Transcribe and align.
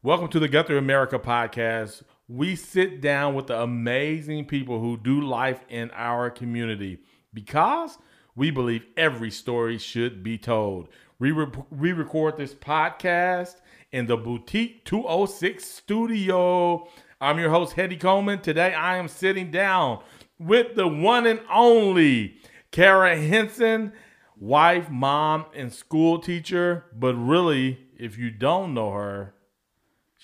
Welcome 0.00 0.28
to 0.28 0.38
the 0.38 0.46
Guthrie 0.46 0.78
America 0.78 1.18
podcast. 1.18 2.04
We 2.28 2.54
sit 2.54 3.00
down 3.00 3.34
with 3.34 3.48
the 3.48 3.60
amazing 3.60 4.44
people 4.44 4.78
who 4.78 4.96
do 4.96 5.20
life 5.20 5.64
in 5.68 5.90
our 5.90 6.30
community 6.30 7.00
because 7.34 7.98
we 8.36 8.52
believe 8.52 8.86
every 8.96 9.32
story 9.32 9.76
should 9.76 10.22
be 10.22 10.38
told. 10.38 10.88
We, 11.18 11.32
re- 11.32 11.50
we 11.72 11.90
record 11.90 12.36
this 12.36 12.54
podcast 12.54 13.56
in 13.90 14.06
the 14.06 14.16
Boutique 14.16 14.84
206 14.84 15.64
studio. 15.64 16.86
I'm 17.20 17.40
your 17.40 17.50
host, 17.50 17.72
Hetty 17.72 17.96
Coleman. 17.96 18.40
Today 18.40 18.74
I 18.74 18.98
am 18.98 19.08
sitting 19.08 19.50
down 19.50 20.04
with 20.38 20.76
the 20.76 20.86
one 20.86 21.26
and 21.26 21.40
only 21.52 22.36
Kara 22.70 23.16
Henson, 23.16 23.92
wife, 24.36 24.90
mom, 24.90 25.46
and 25.56 25.72
school 25.72 26.20
teacher. 26.20 26.84
But 26.96 27.16
really, 27.16 27.80
if 27.98 28.16
you 28.16 28.30
don't 28.30 28.74
know 28.74 28.92
her, 28.92 29.34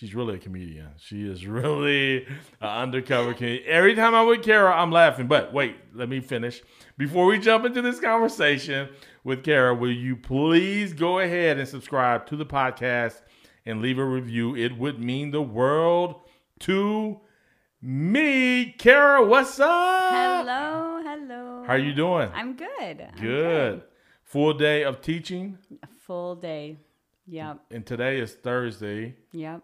she's 0.05 0.15
really 0.15 0.35
a 0.35 0.39
comedian. 0.39 0.89
She 0.99 1.27
is 1.27 1.47
really 1.47 2.27
an 2.61 2.69
undercover 2.69 3.33
comedian. 3.33 3.65
Every 3.67 3.95
time 3.95 4.15
I'm 4.15 4.27
with 4.27 4.43
Kara, 4.43 4.71
I'm 4.75 4.91
laughing. 4.91 5.27
But 5.29 5.53
wait, 5.55 5.77
let 5.95 6.09
me 6.11 6.21
finish. 6.21 6.63
Before 6.99 7.25
we 7.25 7.39
jump 7.39 7.65
into 7.65 7.81
this 7.81 8.01
conversation 8.01 8.91
with 9.25 9.43
Kara, 9.43 9.75
will 9.75 9.91
you 9.93 10.15
please 10.17 10.93
go 10.93 11.21
ahead 11.21 11.59
and 11.59 11.67
subscribe 11.67 12.27
to 12.27 12.37
the 12.37 12.45
podcast 12.45 13.23
and 13.65 13.81
leave 13.81 13.99
a 13.99 14.05
review? 14.05 14.55
It 14.55 14.77
would 14.77 15.01
mean 15.01 15.31
the 15.31 15.41
world 15.43 16.17
to 16.61 17.21
me. 17.81 18.75
Kara, 18.79 19.25
what's 19.25 19.59
up? 19.59 20.13
Hello, 20.13 21.01
hello. 21.03 21.65
How 21.67 21.73
are 21.73 21.79
you 21.79 21.95
doing? 21.95 22.29
I'm 22.35 22.55
good. 22.57 23.01
I'm 23.01 23.21
Good. 23.21 23.83
Full 24.25 24.53
day 24.55 24.83
of 24.85 25.01
teaching, 25.01 25.57
A 25.83 25.87
full 25.87 26.35
day. 26.35 26.77
Yep. 27.27 27.61
and 27.71 27.87
today 27.87 28.19
is 28.19 28.35
Thursday. 28.35 29.15
Yep. 29.33 29.63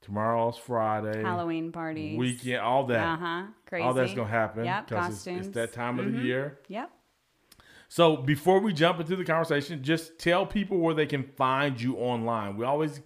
Tomorrow's 0.00 0.56
Friday. 0.56 1.22
Halloween 1.22 1.72
party. 1.72 2.16
Weekend, 2.16 2.58
all 2.60 2.86
that. 2.86 3.04
Uh 3.04 3.16
huh. 3.16 3.42
Crazy. 3.66 3.84
All 3.84 3.92
that's 3.94 4.14
gonna 4.14 4.28
happen. 4.28 4.64
Yep. 4.64 4.88
'cause 4.88 4.96
it's- 4.98 5.08
Costumes. 5.14 5.46
It's, 5.48 5.54
that 5.54 5.72
time 5.72 5.98
of 5.98 6.06
the 6.06 6.18
Mhm. 6.18 6.24
year. 6.24 6.58
Yep. 6.68 6.90
So 7.88 8.16
before 8.16 8.60
we 8.60 8.72
jump 8.72 9.00
into 9.00 9.16
the 9.16 9.24
conversation, 9.24 9.82
just 9.82 10.18
tell 10.18 10.44
people 10.46 10.78
where 10.78 10.94
they 10.94 11.06
can 11.06 11.22
find 11.24 11.80
you 11.80 11.96
online. 11.96 12.56
We 12.56 12.64
always 12.64 13.00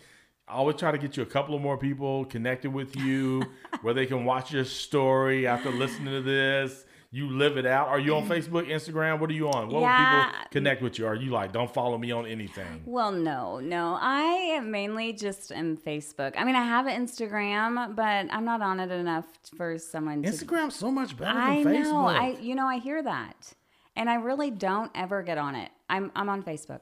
always 0.49 0.77
try 0.77 0.91
to 0.91 0.99
get 0.99 1.17
you 1.17 1.23
a 1.23 1.27
couple 1.27 1.55
of 1.55 1.63
more 1.63 1.79
people 1.79 2.25
connected 2.27 2.71
with 2.73 2.95
you, 2.97 3.43
where 3.83 3.95
they 3.95 4.05
can 4.05 4.25
watch 4.25 4.53
your 4.53 4.65
story 4.65 5.47
after 5.47 5.71
listening 5.71 6.13
to 6.13 6.21
this. 6.21 6.85
You 7.15 7.29
live 7.29 7.59
it 7.59 7.67
out. 7.67 7.89
Are 7.89 8.01
you 8.01 8.15
on 8.17 8.27
Facebook, 8.27 8.67
Instagram? 8.69 9.21
What 9.21 9.29
are 9.29 9.35
you 9.35 9.51
on? 9.51 9.67
What 9.67 9.75
will 9.75 9.81
Yeah. 9.83 10.25
people 10.31 10.47
connect 10.51 10.81
with 10.83 10.99
you? 10.99 11.07
Are 11.07 11.15
you 11.15 11.31
like, 11.31 11.53
don't 11.53 11.73
follow 11.73 11.99
me 11.99 12.11
on 12.11 12.25
anything? 12.27 12.83
Well, 12.87 13.13
no, 13.13 13.61
no. 13.61 13.99
I 14.01 14.23
am 14.57 14.71
mainly 14.71 15.13
just 15.13 15.53
am 15.53 15.77
Facebook. 15.77 16.33
I 16.39 16.45
mean, 16.45 16.57
I 16.57 16.65
have 16.65 16.87
an 16.87 17.05
Instagram, 17.07 17.95
but 17.95 18.27
I'm 18.33 18.47
not 18.47 18.63
on 18.63 18.81
it 18.81 18.91
enough 18.91 19.27
for 19.59 19.77
someone 19.77 20.23
to. 20.23 20.31
Instagram's 20.31 20.75
so 20.75 20.91
much 20.91 21.15
better 21.15 21.35
than 21.35 21.43
I 21.43 21.63
Facebook. 21.63 21.83
know. 21.83 22.07
I 22.07 22.29
you 22.41 22.55
know 22.55 22.67
I 22.67 22.79
hear 22.79 23.03
that, 23.03 23.53
and 23.95 24.09
I 24.09 24.15
really 24.15 24.51
don't 24.51 24.91
ever 24.95 25.23
get 25.23 25.37
on 25.37 25.55
it. 25.55 25.71
I'm 25.91 26.11
I'm 26.17 26.31
on 26.31 26.43
Facebook. 26.43 26.81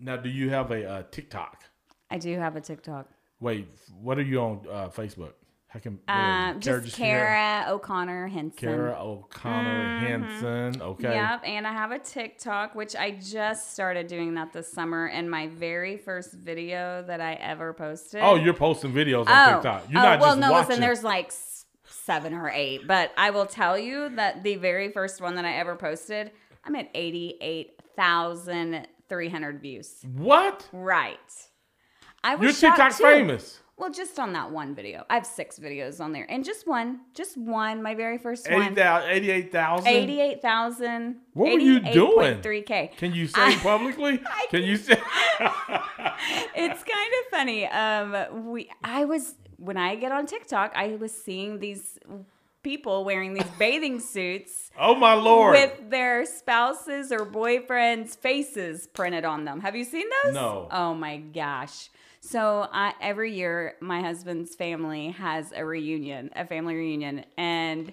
now, 0.00 0.16
do 0.16 0.28
you 0.28 0.50
have 0.50 0.72
a 0.72 0.88
uh, 0.90 1.02
TikTok? 1.12 1.62
I 2.10 2.18
do 2.18 2.36
have 2.36 2.56
a 2.56 2.60
TikTok. 2.60 3.06
Wait, 3.38 3.68
what 4.02 4.18
are 4.18 4.22
you 4.22 4.40
on 4.40 4.66
uh, 4.68 4.88
Facebook? 4.88 5.34
How 5.68 5.80
can 5.80 5.98
what 6.06 6.08
are 6.08 6.46
you? 6.48 6.54
Um, 6.54 6.60
Kara 6.60 6.80
just 6.82 6.96
Kara 6.96 7.66
O'Connor 7.68 8.28
Henson. 8.28 8.56
Kara 8.58 8.96
O'Connor 8.98 9.98
Hanson. 9.98 10.80
Okay. 10.80 11.12
Yep, 11.12 11.42
and 11.44 11.66
I 11.66 11.72
have 11.72 11.90
a 11.90 11.98
TikTok, 11.98 12.74
which 12.74 12.96
I 12.96 13.10
just 13.10 13.74
started 13.74 14.06
doing 14.06 14.32
that 14.34 14.54
this 14.54 14.72
summer. 14.72 15.08
And 15.08 15.30
my 15.30 15.48
very 15.48 15.98
first 15.98 16.32
video 16.32 17.04
that 17.06 17.20
I 17.20 17.34
ever 17.34 17.74
posted. 17.74 18.22
Oh, 18.22 18.36
you're 18.36 18.54
posting 18.54 18.94
videos 18.94 19.26
on 19.28 19.50
Oh, 19.50 19.54
TikTok. 19.56 19.90
You're 19.90 20.00
oh, 20.00 20.04
not 20.04 20.20
well, 20.20 20.30
just 20.30 20.40
no, 20.40 20.52
watching. 20.52 20.68
listen, 20.68 20.80
there's 20.80 21.04
like 21.04 21.32
seven 21.84 22.32
or 22.32 22.48
eight, 22.48 22.86
but 22.86 23.12
I 23.18 23.28
will 23.28 23.44
tell 23.46 23.78
you 23.78 24.08
that 24.16 24.42
the 24.42 24.56
very 24.56 24.90
first 24.90 25.20
one 25.20 25.34
that 25.34 25.44
I 25.44 25.52
ever 25.56 25.76
posted, 25.76 26.30
I'm 26.64 26.74
at 26.76 26.88
88,300 26.94 29.60
views. 29.60 29.96
what? 30.14 30.66
Right. 30.72 31.18
I 32.24 32.36
was 32.36 32.62
Your 32.62 32.70
TikTok's 32.72 32.96
famous. 32.98 33.60
Well, 33.78 33.90
just 33.90 34.18
on 34.18 34.32
that 34.32 34.50
one 34.50 34.74
video. 34.74 35.04
I 35.08 35.14
have 35.14 35.26
six 35.26 35.58
videos 35.58 36.00
on 36.00 36.12
there, 36.12 36.26
and 36.28 36.44
just 36.44 36.66
one, 36.66 37.00
just 37.14 37.36
one, 37.36 37.80
my 37.80 37.94
very 37.94 38.18
first 38.18 38.50
one. 38.50 38.62
80,000 38.62 39.08
88,000? 39.08 39.86
88,000. 39.86 41.16
What 41.34 41.52
were 41.52 41.58
you 41.58 41.80
doing? 41.80 42.40
3K. 42.40 42.96
Can 42.96 43.14
you 43.14 43.28
say 43.28 43.40
I- 43.40 43.56
publicly? 43.56 44.20
I 44.26 44.46
Can 44.50 44.62
you 44.62 44.76
say? 44.76 45.00
It's 46.60 46.82
kind 46.82 47.12
of 47.20 47.30
funny. 47.30 47.66
Um, 47.66 48.50
we, 48.50 48.68
I 48.82 49.04
was, 49.04 49.36
when 49.56 49.76
I 49.76 49.94
get 49.94 50.10
on 50.10 50.26
TikTok, 50.26 50.72
I 50.74 50.96
was 50.96 51.12
seeing 51.12 51.60
these 51.60 51.98
people 52.62 53.04
wearing 53.04 53.34
these 53.34 53.48
bathing 53.58 54.00
suits 54.00 54.70
oh 54.78 54.94
my 54.94 55.14
lord! 55.14 55.52
with 55.52 55.90
their 55.90 56.26
spouses 56.26 57.12
or 57.12 57.20
boyfriends' 57.20 58.16
faces 58.16 58.88
printed 58.88 59.24
on 59.24 59.44
them. 59.44 59.60
Have 59.60 59.76
you 59.76 59.84
seen 59.84 60.06
those? 60.24 60.34
No. 60.34 60.68
Oh 60.70 60.94
my 60.94 61.18
gosh. 61.18 61.90
So 62.30 62.68
I, 62.70 62.92
every 63.00 63.32
year, 63.32 63.76
my 63.80 64.02
husband's 64.02 64.54
family 64.54 65.12
has 65.12 65.50
a 65.56 65.64
reunion, 65.64 66.28
a 66.36 66.44
family 66.44 66.74
reunion, 66.74 67.24
and 67.38 67.90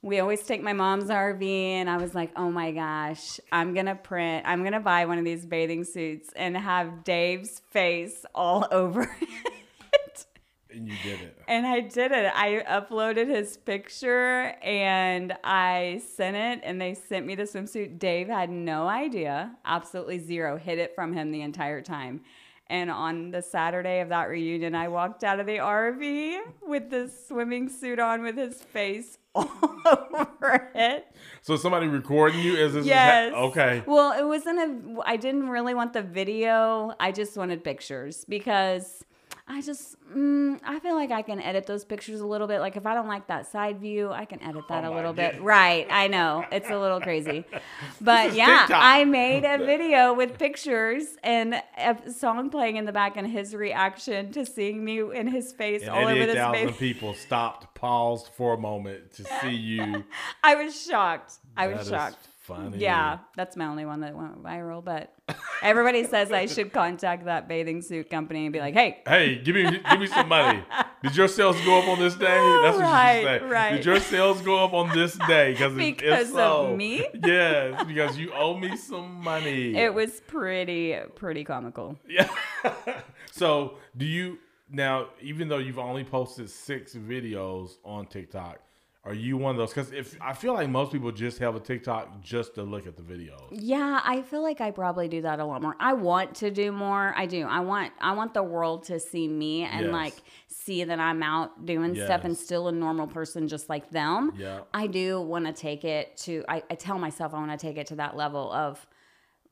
we 0.00 0.20
always 0.20 0.42
take 0.44 0.62
my 0.62 0.72
mom's 0.72 1.10
RV. 1.10 1.46
And 1.46 1.90
I 1.90 1.98
was 1.98 2.14
like, 2.14 2.30
oh 2.34 2.50
my 2.50 2.72
gosh, 2.72 3.38
I'm 3.52 3.74
gonna 3.74 3.94
print, 3.94 4.46
I'm 4.46 4.64
gonna 4.64 4.80
buy 4.80 5.04
one 5.04 5.18
of 5.18 5.26
these 5.26 5.44
bathing 5.44 5.84
suits 5.84 6.30
and 6.34 6.56
have 6.56 7.04
Dave's 7.04 7.60
face 7.70 8.24
all 8.34 8.66
over 8.72 9.02
it. 9.02 10.26
and 10.70 10.88
you 10.88 10.94
did 11.02 11.20
it. 11.20 11.36
And 11.46 11.66
I 11.66 11.80
did 11.80 12.10
it. 12.10 12.32
I 12.34 12.64
uploaded 12.66 13.28
his 13.28 13.58
picture 13.58 14.54
and 14.62 15.36
I 15.44 16.00
sent 16.16 16.36
it, 16.36 16.60
and 16.66 16.80
they 16.80 16.94
sent 16.94 17.26
me 17.26 17.34
the 17.34 17.42
swimsuit. 17.42 17.98
Dave 17.98 18.28
had 18.28 18.48
no 18.48 18.88
idea, 18.88 19.58
absolutely 19.66 20.20
zero, 20.20 20.56
hid 20.56 20.78
it 20.78 20.94
from 20.94 21.12
him 21.12 21.32
the 21.32 21.42
entire 21.42 21.82
time. 21.82 22.22
And 22.70 22.90
on 22.90 23.30
the 23.30 23.40
Saturday 23.40 24.00
of 24.00 24.10
that 24.10 24.28
reunion, 24.28 24.74
I 24.74 24.88
walked 24.88 25.24
out 25.24 25.40
of 25.40 25.46
the 25.46 25.56
RV 25.56 26.38
with 26.66 26.90
this 26.90 27.26
swimming 27.26 27.70
suit 27.70 27.98
on 27.98 28.22
with 28.22 28.36
his 28.36 28.62
face 28.62 29.16
all 29.34 29.50
over 29.86 30.70
it. 30.74 31.06
So 31.40 31.56
somebody 31.56 31.86
recording 31.86 32.40
you 32.40 32.56
is 32.56 32.74
this? 32.74 32.84
Yes. 32.84 33.32
okay. 33.32 33.82
Well, 33.86 34.18
it 34.18 34.26
wasn't 34.26 34.58
a. 34.58 35.00
I 35.06 35.16
didn't 35.16 35.48
really 35.48 35.74
want 35.74 35.94
the 35.94 36.02
video. 36.02 36.92
I 37.00 37.10
just 37.12 37.36
wanted 37.36 37.64
pictures 37.64 38.26
because 38.28 39.02
I 39.50 39.62
just. 39.62 39.96
Mm, 40.14 40.60
I 40.64 40.78
feel 40.80 40.94
like 40.94 41.10
I 41.10 41.22
can 41.22 41.40
edit 41.40 41.66
those 41.66 41.84
pictures 41.84 42.20
a 42.20 42.26
little 42.26 42.46
bit. 42.46 42.60
Like 42.60 42.76
if 42.76 42.84
I 42.86 42.94
don't 42.94 43.08
like 43.08 43.26
that 43.28 43.50
side 43.50 43.80
view, 43.80 44.10
I 44.10 44.24
can 44.26 44.42
edit 44.42 44.64
that 44.68 44.84
Oh 44.84 44.92
a 44.92 44.94
little 44.94 45.12
God. 45.12 45.32
bit. 45.32 45.42
Right. 45.42 45.86
I 45.90 46.06
know 46.08 46.44
it's 46.52 46.68
a 46.70 46.78
little 46.78 47.00
crazy, 47.00 47.44
but 48.00 48.34
yeah, 48.34 48.60
TikTok. 48.66 48.82
I 48.82 49.04
made 49.04 49.44
a 49.44 49.58
video 49.64 50.12
with 50.14 50.38
pictures 50.38 51.04
and 51.22 51.54
a 51.78 51.96
song 52.12 52.50
playing 52.50 52.76
in 52.76 52.84
the 52.84 52.92
back 52.92 53.16
and 53.16 53.26
his 53.26 53.54
reaction 53.54 54.32
to 54.32 54.44
seeing 54.46 54.84
me 54.84 55.00
in 55.14 55.26
his 55.28 55.52
face 55.52 55.80
And 55.82 55.90
all 55.90 56.04
over 56.06 56.26
this 56.26 56.36
88,000 56.36 56.52
baby. 56.66 56.72
people 56.78 57.14
stopped, 57.14 57.74
paused 57.74 58.28
for 58.36 58.54
a 58.54 58.58
moment 58.58 59.12
to 59.14 59.24
see 59.40 59.54
you. 59.54 60.04
I 60.42 60.54
was 60.56 60.80
shocked. 60.80 61.34
I 61.56 61.68
That 61.68 61.78
was 61.78 61.88
shocked. 61.88 62.28
Funny. 62.48 62.78
Yeah, 62.78 63.18
that's 63.36 63.56
my 63.56 63.66
only 63.66 63.84
one 63.84 64.00
that 64.00 64.16
went 64.16 64.42
viral. 64.42 64.84
But 64.84 65.14
everybody 65.62 66.04
says 66.04 66.32
I 66.32 66.46
should 66.46 66.72
contact 66.72 67.26
that 67.26 67.46
bathing 67.48 67.82
suit 67.82 68.10
company 68.10 68.46
and 68.46 68.52
be 68.52 68.58
like, 68.60 68.74
"Hey, 68.74 69.02
Hey, 69.06 69.36
give 69.36 69.54
me 69.54 69.64
give 69.90 70.00
me 70.00 70.06
some 70.06 70.28
money. 70.28 70.62
Did 71.02 71.14
your 71.16 71.28
sales 71.28 71.60
go 71.64 71.78
up 71.80 71.88
on 71.88 71.98
this 72.00 72.14
day? 72.14 72.26
That's 72.62 72.76
what 72.76 72.82
Right, 72.84 73.20
you 73.22 73.28
should 73.28 73.40
say. 73.40 73.46
right. 73.46 73.76
Did 73.76 73.84
your 73.84 74.00
sales 74.00 74.40
go 74.42 74.64
up 74.64 74.72
on 74.72 74.88
this 74.96 75.16
day? 75.28 75.52
Because 75.52 75.74
Because 75.74 76.28
of 76.30 76.34
so, 76.34 76.76
me? 76.76 77.06
Yes, 77.24 77.84
because 77.86 78.18
you 78.18 78.32
owe 78.32 78.56
me 78.56 78.76
some 78.76 79.22
money. 79.22 79.76
it 79.76 79.92
was 79.94 80.20
pretty, 80.26 80.96
pretty 81.14 81.44
comical." 81.44 81.96
Yeah. 82.08 82.28
so, 83.30 83.74
do 83.96 84.04
you 84.04 84.38
now? 84.70 85.08
Even 85.20 85.48
though 85.48 85.58
you've 85.58 85.78
only 85.78 86.04
posted 86.04 86.48
six 86.50 86.94
videos 86.94 87.76
on 87.84 88.06
TikTok, 88.06 88.58
are 89.04 89.14
you 89.14 89.36
one 89.36 89.52
of 89.52 89.56
those? 89.56 89.70
Because 89.72 89.92
if 89.92 90.16
I 90.20 90.32
feel 90.34 90.52
like 90.54 90.68
most 90.68 90.92
people 90.92 91.10
just 91.12 91.38
have 91.38 91.54
a 91.54 91.60
TikTok 91.60 92.20
just 92.20 92.56
to 92.56 92.62
look 92.62 92.86
at 92.86 92.96
the 92.96 93.02
videos. 93.02 93.48
Yeah, 93.52 94.00
I 94.04 94.22
feel 94.22 94.42
like 94.42 94.60
I 94.60 94.70
probably 94.70 95.08
do 95.08 95.22
that 95.22 95.38
a 95.38 95.44
lot 95.44 95.62
more. 95.62 95.76
I 95.80 95.92
want 95.94 96.34
to 96.36 96.50
do 96.50 96.72
more. 96.72 97.14
I 97.16 97.26
do. 97.26 97.46
I 97.46 97.60
want 97.60 97.92
I 98.00 98.12
want 98.12 98.34
the 98.34 98.42
world 98.42 98.84
to 98.84 98.98
see 99.00 99.28
me 99.28 99.62
and 99.62 99.86
Yes. 99.86 99.92
like 99.92 100.14
see 100.48 100.84
that 100.84 100.98
I'm 100.98 101.22
out 101.22 101.64
doing 101.64 101.94
stuff 101.94 102.24
and 102.24 102.36
still 102.36 102.68
a 102.68 102.72
normal 102.72 103.06
person 103.06 103.48
just 103.48 103.68
like 103.68 103.88
them. 103.90 104.32
Yeah. 104.36 104.60
I 104.74 104.88
do 104.88 105.20
want 105.20 105.46
to 105.46 105.52
take 105.52 105.84
it 105.84 106.16
to 106.18 106.44
I, 106.48 106.62
I 106.68 106.74
tell 106.74 106.98
myself 106.98 107.32
I 107.32 107.38
want 107.38 107.58
to 107.58 107.66
take 107.66 107.78
it 107.78 107.86
to 107.88 107.94
that 107.96 108.16
level 108.16 108.52
of 108.52 108.84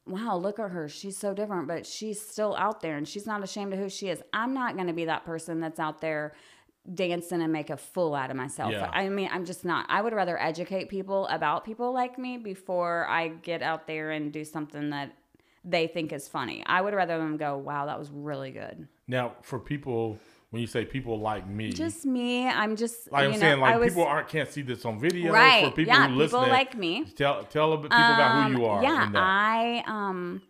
wow, 0.07 0.37
look 0.37 0.59
at 0.61 0.71
her. 0.71 0.89
She's 0.89 1.17
so 1.17 1.35
different, 1.35 1.67
but 1.67 1.85
she's 1.85 2.21
still 2.21 2.55
out 2.57 2.81
there 2.81 2.97
and 2.97 3.09
she's 3.09 3.27
not 3.27 3.43
ashamed 3.43 3.73
of 3.73 3.79
who 3.79 3.89
she 3.89 4.09
is. 4.09 4.23
I'm 4.33 4.55
not 4.55 4.77
going 4.77 4.87
to 4.87 4.93
be 4.93 5.07
that 5.07 5.25
person 5.25 5.59
that's 5.61 5.81
out 5.81 6.01
there 6.01 6.35
dancing 6.95 7.43
and 7.43 7.53
make 7.53 7.71
a 7.71 7.77
fool 7.77 8.15
out 8.15 8.31
of 8.31 8.37
myself. 8.37 8.73
Yeah. 8.73 8.91
I 8.93 9.09
mean, 9.09 9.29
I'm 9.33 9.45
just 9.45 9.65
not. 9.65 9.87
I 9.89 10.03
would 10.03 10.13
rather 10.13 10.41
educate 10.41 10.89
people 10.89 11.27
about 11.29 11.65
people 11.65 11.93
like 11.93 12.19
me 12.19 12.37
before 12.39 13.07
I 13.09 13.29
get 13.29 13.63
out 13.63 13.87
there 13.87 14.11
and 14.11 14.33
do 14.33 14.45
something 14.45 14.91
that 14.91 15.13
they 15.65 15.87
think 15.89 16.13
is 16.13 16.29
funny. 16.29 16.63
I 16.67 16.81
would 16.81 16.95
rather 16.95 17.19
them 17.19 17.37
go, 17.37 17.57
wow, 17.59 17.87
that 17.87 17.99
was 17.99 18.11
really 18.11 18.53
good. 18.53 18.87
Now, 19.09 19.33
for 19.43 19.59
people 19.59 20.19
when 20.51 20.61
you 20.61 20.67
say 20.69 20.85
people 20.85 21.19
like 21.19 21.47
me? 21.49 21.71
Just 21.73 22.07
me. 22.07 22.47
I'm 22.47 22.77
just 22.77 23.11
like 23.11 23.23
you 23.23 23.27
I'm 23.27 23.33
know, 23.35 23.39
saying, 23.41 23.61
like 23.61 23.81
was, 23.81 23.89
people 23.93 24.05
aren't 24.05 24.29
can't 24.29 24.49
see 24.49 24.63
this 24.63 24.85
on 24.85 25.01
video. 25.01 25.33
right. 25.33 25.65
For 25.65 25.71
people 25.73 25.93
yeah, 25.93 26.09
who 26.09 26.21
people 26.23 26.39
listen, 26.41 26.51
like 26.53 26.77
me. 26.77 27.05
tell 27.17 27.43
tell 27.45 27.73
a 27.73 27.77
bit- 27.79 27.91
people 27.91 27.99
about 27.99 28.45
who 28.53 28.59
you 28.59 28.65
Um, 28.65 28.71
are. 28.71 28.83
Yeah. 28.83 29.11
I 29.15 29.83
um 29.87 30.43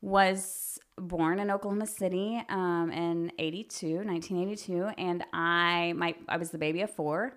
was 0.00 0.71
born 1.02 1.38
in 1.38 1.50
Oklahoma 1.50 1.86
City 1.86 2.42
um 2.48 2.90
in 2.92 3.32
82, 3.38 4.04
1982 4.04 4.90
and 4.98 5.24
I 5.32 5.92
my 5.96 6.14
I 6.28 6.36
was 6.36 6.50
the 6.50 6.58
baby 6.58 6.82
of 6.82 6.90
4 6.90 7.32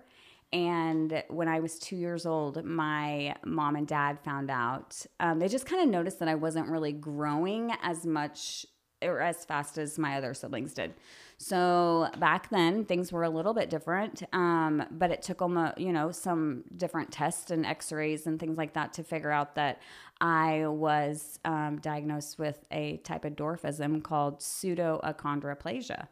and 0.52 1.22
when 1.28 1.48
I 1.48 1.60
was 1.60 1.78
2 1.78 1.96
years 1.96 2.24
old 2.24 2.64
my 2.64 3.34
mom 3.44 3.76
and 3.76 3.86
dad 3.86 4.18
found 4.20 4.50
out. 4.50 5.04
Um, 5.20 5.38
they 5.38 5.48
just 5.48 5.66
kind 5.66 5.82
of 5.82 5.88
noticed 5.88 6.18
that 6.20 6.28
I 6.28 6.36
wasn't 6.36 6.68
really 6.68 6.92
growing 6.92 7.72
as 7.82 8.06
much 8.06 8.66
or 9.02 9.20
as 9.20 9.44
fast 9.44 9.78
as 9.78 9.98
my 9.98 10.16
other 10.16 10.34
siblings 10.34 10.72
did. 10.72 10.94
So 11.38 12.08
back 12.18 12.48
then 12.48 12.84
things 12.86 13.12
were 13.12 13.24
a 13.24 13.28
little 13.28 13.52
bit 13.52 13.68
different, 13.68 14.22
um, 14.32 14.84
but 14.90 15.10
it 15.10 15.20
took 15.20 15.38
them, 15.38 15.56
a, 15.56 15.74
you 15.76 15.92
know, 15.92 16.10
some 16.10 16.64
different 16.76 17.12
tests 17.12 17.50
and 17.50 17.66
X-rays 17.66 18.26
and 18.26 18.40
things 18.40 18.56
like 18.56 18.72
that 18.72 18.94
to 18.94 19.04
figure 19.04 19.30
out 19.30 19.54
that 19.56 19.82
I 20.20 20.66
was 20.66 21.38
um, 21.44 21.78
diagnosed 21.82 22.38
with 22.38 22.64
a 22.70 22.96
type 22.98 23.26
of 23.26 23.36
dwarfism 23.36 24.02
called 24.02 24.40
pseudoachondroplasia. 24.40 26.08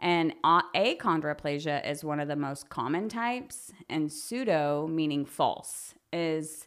And 0.00 0.34
achondroplasia 0.44 1.88
is 1.88 2.02
one 2.02 2.18
of 2.18 2.26
the 2.26 2.36
most 2.36 2.68
common 2.68 3.08
types, 3.08 3.72
and 3.88 4.12
pseudo 4.12 4.88
meaning 4.88 5.24
false 5.24 5.94
is 6.12 6.66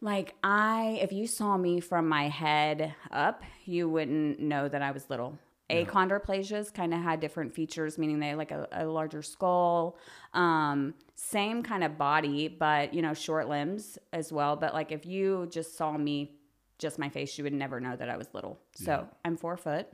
like 0.00 0.34
I, 0.42 0.98
if 1.02 1.12
you 1.12 1.26
saw 1.26 1.56
me 1.56 1.80
from 1.80 2.08
my 2.08 2.28
head 2.28 2.94
up, 3.10 3.42
you 3.64 3.88
wouldn't 3.88 4.40
know 4.40 4.68
that 4.68 4.82
I 4.82 4.90
was 4.92 5.10
little. 5.10 5.38
Achondroplasias 5.70 6.72
kind 6.72 6.94
of 6.94 7.00
had 7.00 7.20
different 7.20 7.54
features, 7.54 7.98
meaning 7.98 8.20
they 8.20 8.34
like 8.34 8.52
a, 8.52 8.66
a 8.72 8.86
larger 8.86 9.22
skull, 9.22 9.98
um, 10.32 10.94
same 11.14 11.62
kind 11.62 11.84
of 11.84 11.98
body, 11.98 12.48
but 12.48 12.94
you 12.94 13.02
know, 13.02 13.12
short 13.12 13.48
limbs 13.48 13.98
as 14.12 14.32
well. 14.32 14.56
But 14.56 14.72
like 14.72 14.92
if 14.92 15.04
you 15.04 15.46
just 15.50 15.76
saw 15.76 15.96
me, 15.96 16.32
just 16.78 16.98
my 16.98 17.10
face, 17.10 17.36
you 17.36 17.44
would 17.44 17.52
never 17.52 17.80
know 17.80 17.96
that 17.96 18.08
I 18.08 18.16
was 18.16 18.28
little. 18.32 18.58
So 18.74 19.08
I'm 19.24 19.36
four 19.36 19.56
foot. 19.58 19.88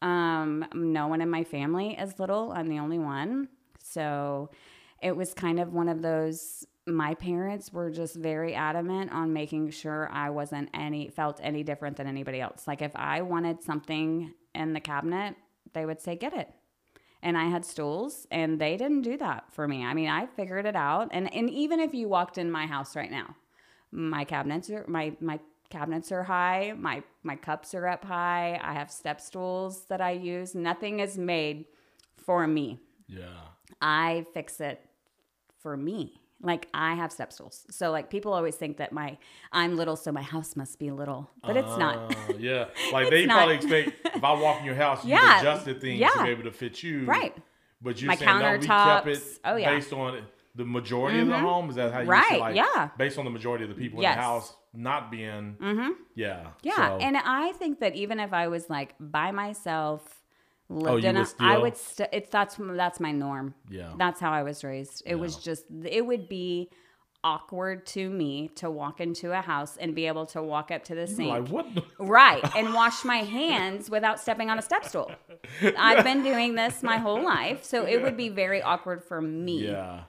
Um, 0.00 0.64
no 0.72 1.08
one 1.08 1.20
in 1.20 1.28
my 1.28 1.44
family 1.44 1.96
is 1.98 2.18
little. 2.18 2.52
I'm 2.52 2.68
the 2.68 2.78
only 2.78 2.98
one. 2.98 3.48
So 3.82 4.50
it 5.02 5.14
was 5.14 5.34
kind 5.34 5.60
of 5.60 5.72
one 5.72 5.88
of 5.88 6.00
those 6.00 6.64
my 6.86 7.14
parents 7.14 7.72
were 7.72 7.90
just 7.90 8.16
very 8.16 8.54
adamant 8.54 9.12
on 9.12 9.32
making 9.32 9.70
sure 9.70 10.08
I 10.12 10.30
wasn't 10.30 10.68
any 10.74 11.08
felt 11.10 11.40
any 11.42 11.62
different 11.62 11.96
than 11.96 12.06
anybody 12.06 12.40
else. 12.40 12.66
Like 12.66 12.82
if 12.82 12.92
I 12.96 13.22
wanted 13.22 13.62
something 13.62 14.34
in 14.54 14.72
the 14.72 14.80
cabinet, 14.80 15.36
they 15.74 15.86
would 15.86 16.00
say 16.00 16.16
get 16.16 16.34
it. 16.34 16.50
And 17.22 17.38
I 17.38 17.44
had 17.44 17.64
stools 17.64 18.26
and 18.32 18.60
they 18.60 18.76
didn't 18.76 19.02
do 19.02 19.16
that 19.18 19.44
for 19.52 19.68
me. 19.68 19.84
I 19.84 19.94
mean, 19.94 20.08
I 20.08 20.26
figured 20.26 20.66
it 20.66 20.74
out. 20.74 21.08
And 21.12 21.32
and 21.32 21.48
even 21.50 21.78
if 21.78 21.94
you 21.94 22.08
walked 22.08 22.36
in 22.36 22.50
my 22.50 22.66
house 22.66 22.96
right 22.96 23.10
now, 23.10 23.36
my 23.92 24.24
cabinets 24.24 24.68
are 24.70 24.84
my 24.88 25.12
my 25.20 25.38
cabinets 25.70 26.10
are 26.10 26.24
high, 26.24 26.74
my 26.76 27.02
my 27.22 27.36
cups 27.36 27.74
are 27.74 27.86
up 27.86 28.04
high. 28.04 28.60
I 28.62 28.72
have 28.72 28.90
step 28.90 29.20
stools 29.20 29.84
that 29.86 30.00
I 30.00 30.10
use. 30.12 30.54
Nothing 30.54 30.98
is 31.00 31.16
made 31.16 31.66
for 32.16 32.46
me. 32.46 32.80
yeah. 33.06 33.24
I 33.80 34.26
fix 34.34 34.60
it 34.60 34.84
for 35.58 35.76
me. 35.76 36.21
Like 36.42 36.68
I 36.74 36.94
have 36.94 37.12
step 37.12 37.32
stools. 37.32 37.64
So 37.70 37.90
like 37.92 38.10
people 38.10 38.32
always 38.32 38.56
think 38.56 38.76
that 38.78 38.92
my 38.92 39.16
I'm 39.52 39.76
little 39.76 39.96
so 39.96 40.10
my 40.12 40.22
house 40.22 40.56
must 40.56 40.78
be 40.78 40.90
little. 40.90 41.30
But 41.46 41.56
it's 41.56 41.76
not. 41.78 42.12
Uh, 42.30 42.32
yeah, 42.38 42.64
like 42.92 43.10
they 43.10 43.26
not. 43.26 43.36
probably 43.36 43.54
expect 43.56 43.90
if 44.16 44.24
I 44.24 44.32
walk 44.32 44.60
in 44.60 44.66
your 44.66 44.74
house, 44.74 45.04
you 45.04 45.10
Yeah, 45.12 45.38
adjusted 45.40 45.80
things 45.80 46.00
to 46.12 46.22
be 46.24 46.30
able 46.30 46.44
to 46.44 46.52
fit 46.52 46.82
you. 46.82 47.04
Right. 47.04 47.34
But 47.80 48.00
you're 48.00 48.08
My 48.08 48.16
saying 48.16 48.38
no, 48.38 48.52
we 48.58 48.66
kept 48.66 49.06
it. 49.08 49.22
Oh, 49.44 49.56
yeah. 49.56 49.68
Mm-hmm. 49.70 49.76
based 49.76 49.92
on 49.92 50.22
the 50.54 50.64
majority 50.64 51.18
of 51.20 51.26
the 51.28 51.38
home. 51.38 51.68
Is 51.70 51.76
that 51.76 51.92
how 51.92 52.00
you 52.00 52.08
Right, 52.08 52.26
say, 52.30 52.38
like, 52.40 52.56
yeah. 52.56 52.90
Based 52.96 53.18
on 53.18 53.24
the 53.24 53.30
majority 53.30 53.64
of 53.64 53.70
the 53.70 53.76
people 53.76 53.98
in 53.98 54.02
the 54.02 54.08
house 54.12 54.54
not 54.74 55.10
being. 55.10 55.56
Mm-hmm. 55.60 55.90
Yeah. 56.14 56.48
Yeah. 56.62 56.76
so- 56.76 56.98
And 57.00 57.16
I 57.16 57.52
think 57.52 57.80
that 57.80 57.94
even 57.96 58.20
if 58.20 58.32
I 58.32 58.48
was 58.48 58.70
like 58.70 58.94
by 59.00 59.32
myself 59.32 60.21
lived 60.72 61.04
Oh, 61.04 61.08
in 61.08 61.16
a, 61.16 61.26
I 61.40 61.58
would 61.58 61.76
st- 61.76 62.08
it's 62.12 62.30
that's 62.30 62.56
that's 62.58 63.00
my 63.00 63.12
norm. 63.12 63.54
Yeah. 63.70 63.92
That's 63.98 64.20
how 64.20 64.32
I 64.32 64.42
was 64.42 64.64
raised. 64.64 65.02
It 65.06 65.16
was 65.16 65.36
just 65.36 65.64
it 65.84 66.04
would 66.06 66.28
be 66.28 66.70
awkward 67.24 67.86
to 67.86 68.10
me 68.10 68.48
to 68.56 68.68
walk 68.68 69.00
into 69.00 69.30
a 69.30 69.40
house 69.40 69.76
and 69.76 69.94
be 69.94 70.06
able 70.08 70.26
to 70.26 70.42
walk 70.42 70.72
up 70.72 70.82
to 70.84 70.94
the 70.96 71.06
sink. 71.06 71.28
like 71.30 71.48
what? 71.48 71.72
the- 71.74 71.84
Right, 72.00 72.42
and 72.56 72.74
wash 72.74 73.04
my 73.04 73.18
hands 73.18 73.88
without 73.88 74.18
stepping 74.18 74.50
on 74.50 74.58
a 74.58 74.62
step 74.62 74.84
stool. 74.84 75.10
I've 75.78 76.02
been 76.02 76.24
doing 76.24 76.56
this 76.56 76.82
my 76.82 76.96
whole 76.96 77.22
life, 77.22 77.62
so 77.64 77.84
it 77.86 78.02
would 78.02 78.16
be 78.16 78.28
very 78.28 78.60
awkward 78.60 79.04
for 79.04 79.20
me 79.20 79.68
Yeah. 79.68 80.00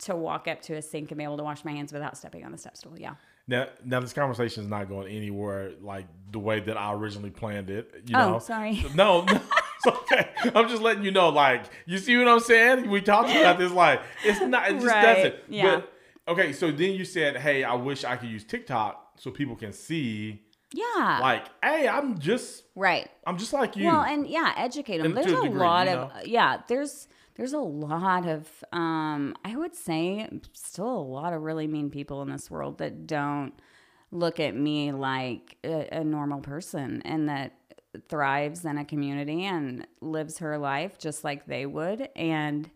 to 0.00 0.14
walk 0.14 0.46
up 0.46 0.60
to 0.62 0.74
a 0.74 0.82
sink 0.82 1.10
and 1.10 1.16
be 1.18 1.24
able 1.24 1.38
to 1.38 1.44
wash 1.44 1.64
my 1.64 1.72
hands 1.72 1.94
without 1.94 2.14
stepping 2.18 2.44
on 2.44 2.52
a 2.52 2.58
step 2.58 2.76
stool. 2.76 2.92
Yeah. 2.98 3.14
Now, 3.46 3.68
now 3.84 4.00
this 4.00 4.12
conversation 4.12 4.64
is 4.64 4.68
not 4.68 4.88
going 4.88 5.08
anywhere 5.08 5.72
like 5.80 6.06
the 6.30 6.38
way 6.38 6.60
that 6.60 6.76
I 6.76 6.92
originally 6.92 7.30
planned 7.30 7.70
it. 7.70 7.90
You 8.06 8.16
Oh, 8.18 8.32
know? 8.32 8.38
sorry. 8.38 8.84
No, 8.94 9.22
no, 9.24 9.40
okay. 10.02 10.30
I'm 10.54 10.68
just 10.68 10.82
letting 10.82 11.04
you 11.04 11.10
know. 11.10 11.28
Like, 11.28 11.64
you 11.86 11.98
see 11.98 12.16
what 12.16 12.28
I'm 12.28 12.40
saying? 12.40 12.88
We 12.90 13.00
talked 13.00 13.30
about 13.30 13.58
this. 13.58 13.72
Like, 13.72 14.00
it's 14.24 14.40
not. 14.40 14.68
It 14.70 14.74
just 14.74 14.86
Right, 14.86 15.02
doesn't. 15.16 15.34
yeah. 15.48 15.80
But 16.26 16.32
okay, 16.32 16.52
so 16.52 16.70
then 16.70 16.92
you 16.92 17.04
said, 17.04 17.36
"Hey, 17.36 17.64
I 17.64 17.74
wish 17.74 18.04
I 18.04 18.16
could 18.16 18.28
use 18.28 18.44
TikTok 18.44 19.12
so 19.18 19.30
people 19.30 19.56
can 19.56 19.72
see." 19.72 20.42
Yeah. 20.72 21.18
Like, 21.20 21.46
hey, 21.62 21.86
I'm 21.86 22.18
just, 22.18 22.64
right. 22.74 23.08
I'm 23.26 23.38
just 23.38 23.52
like 23.52 23.76
you. 23.76 23.86
Well, 23.86 24.02
and 24.02 24.26
yeah, 24.26 24.52
educate 24.56 24.98
them. 24.98 25.06
And 25.06 25.16
There's 25.16 25.26
a 25.26 25.42
degree, 25.42 25.58
lot 25.60 25.86
you 25.86 25.92
of 25.92 26.26
yeah. 26.26 26.62
There's 26.66 27.06
there's 27.36 27.52
a 27.52 27.58
lot 27.58 28.26
of 28.26 28.48
um. 28.72 29.36
I 29.44 29.54
would 29.56 29.74
say 29.76 30.28
still 30.52 30.88
a 30.88 30.98
lot 31.02 31.32
of 31.32 31.42
really 31.42 31.66
mean 31.68 31.90
people 31.90 32.22
in 32.22 32.30
this 32.30 32.50
world 32.50 32.78
that 32.78 33.06
don't 33.06 33.52
look 34.10 34.38
at 34.40 34.54
me 34.54 34.92
like 34.92 35.56
a, 35.64 35.88
a 35.98 36.04
normal 36.04 36.40
person 36.40 37.02
and 37.04 37.28
that 37.28 37.52
thrives 38.08 38.64
in 38.64 38.78
a 38.78 38.84
community 38.84 39.44
and 39.44 39.86
lives 40.00 40.38
her 40.38 40.58
life 40.58 40.98
just 40.98 41.24
like 41.24 41.46
they 41.46 41.66
would 41.66 42.08
and. 42.16 42.70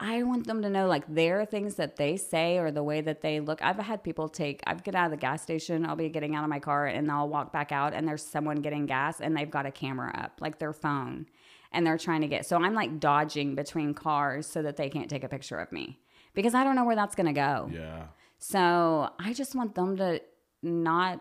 I 0.00 0.24
want 0.24 0.48
them 0.48 0.62
to 0.62 0.70
know 0.70 0.88
like 0.88 1.04
there 1.06 1.40
are 1.40 1.44
things 1.44 1.76
that 1.76 1.94
they 1.94 2.16
say 2.16 2.58
or 2.58 2.72
the 2.72 2.82
way 2.82 3.02
that 3.02 3.20
they 3.20 3.38
look. 3.38 3.62
I've 3.62 3.76
had 3.76 4.02
people 4.02 4.28
take, 4.28 4.60
I've 4.66 4.82
get 4.82 4.96
out 4.96 5.04
of 5.04 5.10
the 5.12 5.16
gas 5.16 5.42
station, 5.42 5.86
I'll 5.86 5.94
be 5.94 6.08
getting 6.08 6.34
out 6.34 6.42
of 6.42 6.50
my 6.50 6.58
car 6.58 6.86
and 6.86 7.08
I'll 7.08 7.28
walk 7.28 7.52
back 7.52 7.70
out 7.70 7.94
and 7.94 8.08
there's 8.08 8.24
someone 8.24 8.62
getting 8.62 8.86
gas 8.86 9.20
and 9.20 9.36
they've 9.36 9.50
got 9.50 9.64
a 9.64 9.70
camera 9.70 10.10
up, 10.18 10.40
like 10.40 10.58
their 10.58 10.72
phone, 10.72 11.26
and 11.70 11.86
they're 11.86 11.98
trying 11.98 12.22
to 12.22 12.26
get. 12.26 12.46
So 12.46 12.56
I'm 12.56 12.74
like 12.74 12.98
dodging 12.98 13.54
between 13.54 13.94
cars 13.94 14.48
so 14.48 14.60
that 14.62 14.76
they 14.76 14.88
can't 14.88 15.08
take 15.08 15.22
a 15.22 15.28
picture 15.28 15.60
of 15.60 15.70
me 15.70 16.00
because 16.34 16.52
I 16.52 16.64
don't 16.64 16.74
know 16.74 16.84
where 16.84 16.96
that's 16.96 17.14
going 17.14 17.26
to 17.26 17.32
go. 17.32 17.70
yeah. 17.72 18.06
So 18.38 19.08
I 19.20 19.32
just 19.34 19.54
want 19.54 19.76
them 19.76 19.96
to 19.98 20.20
not, 20.64 21.20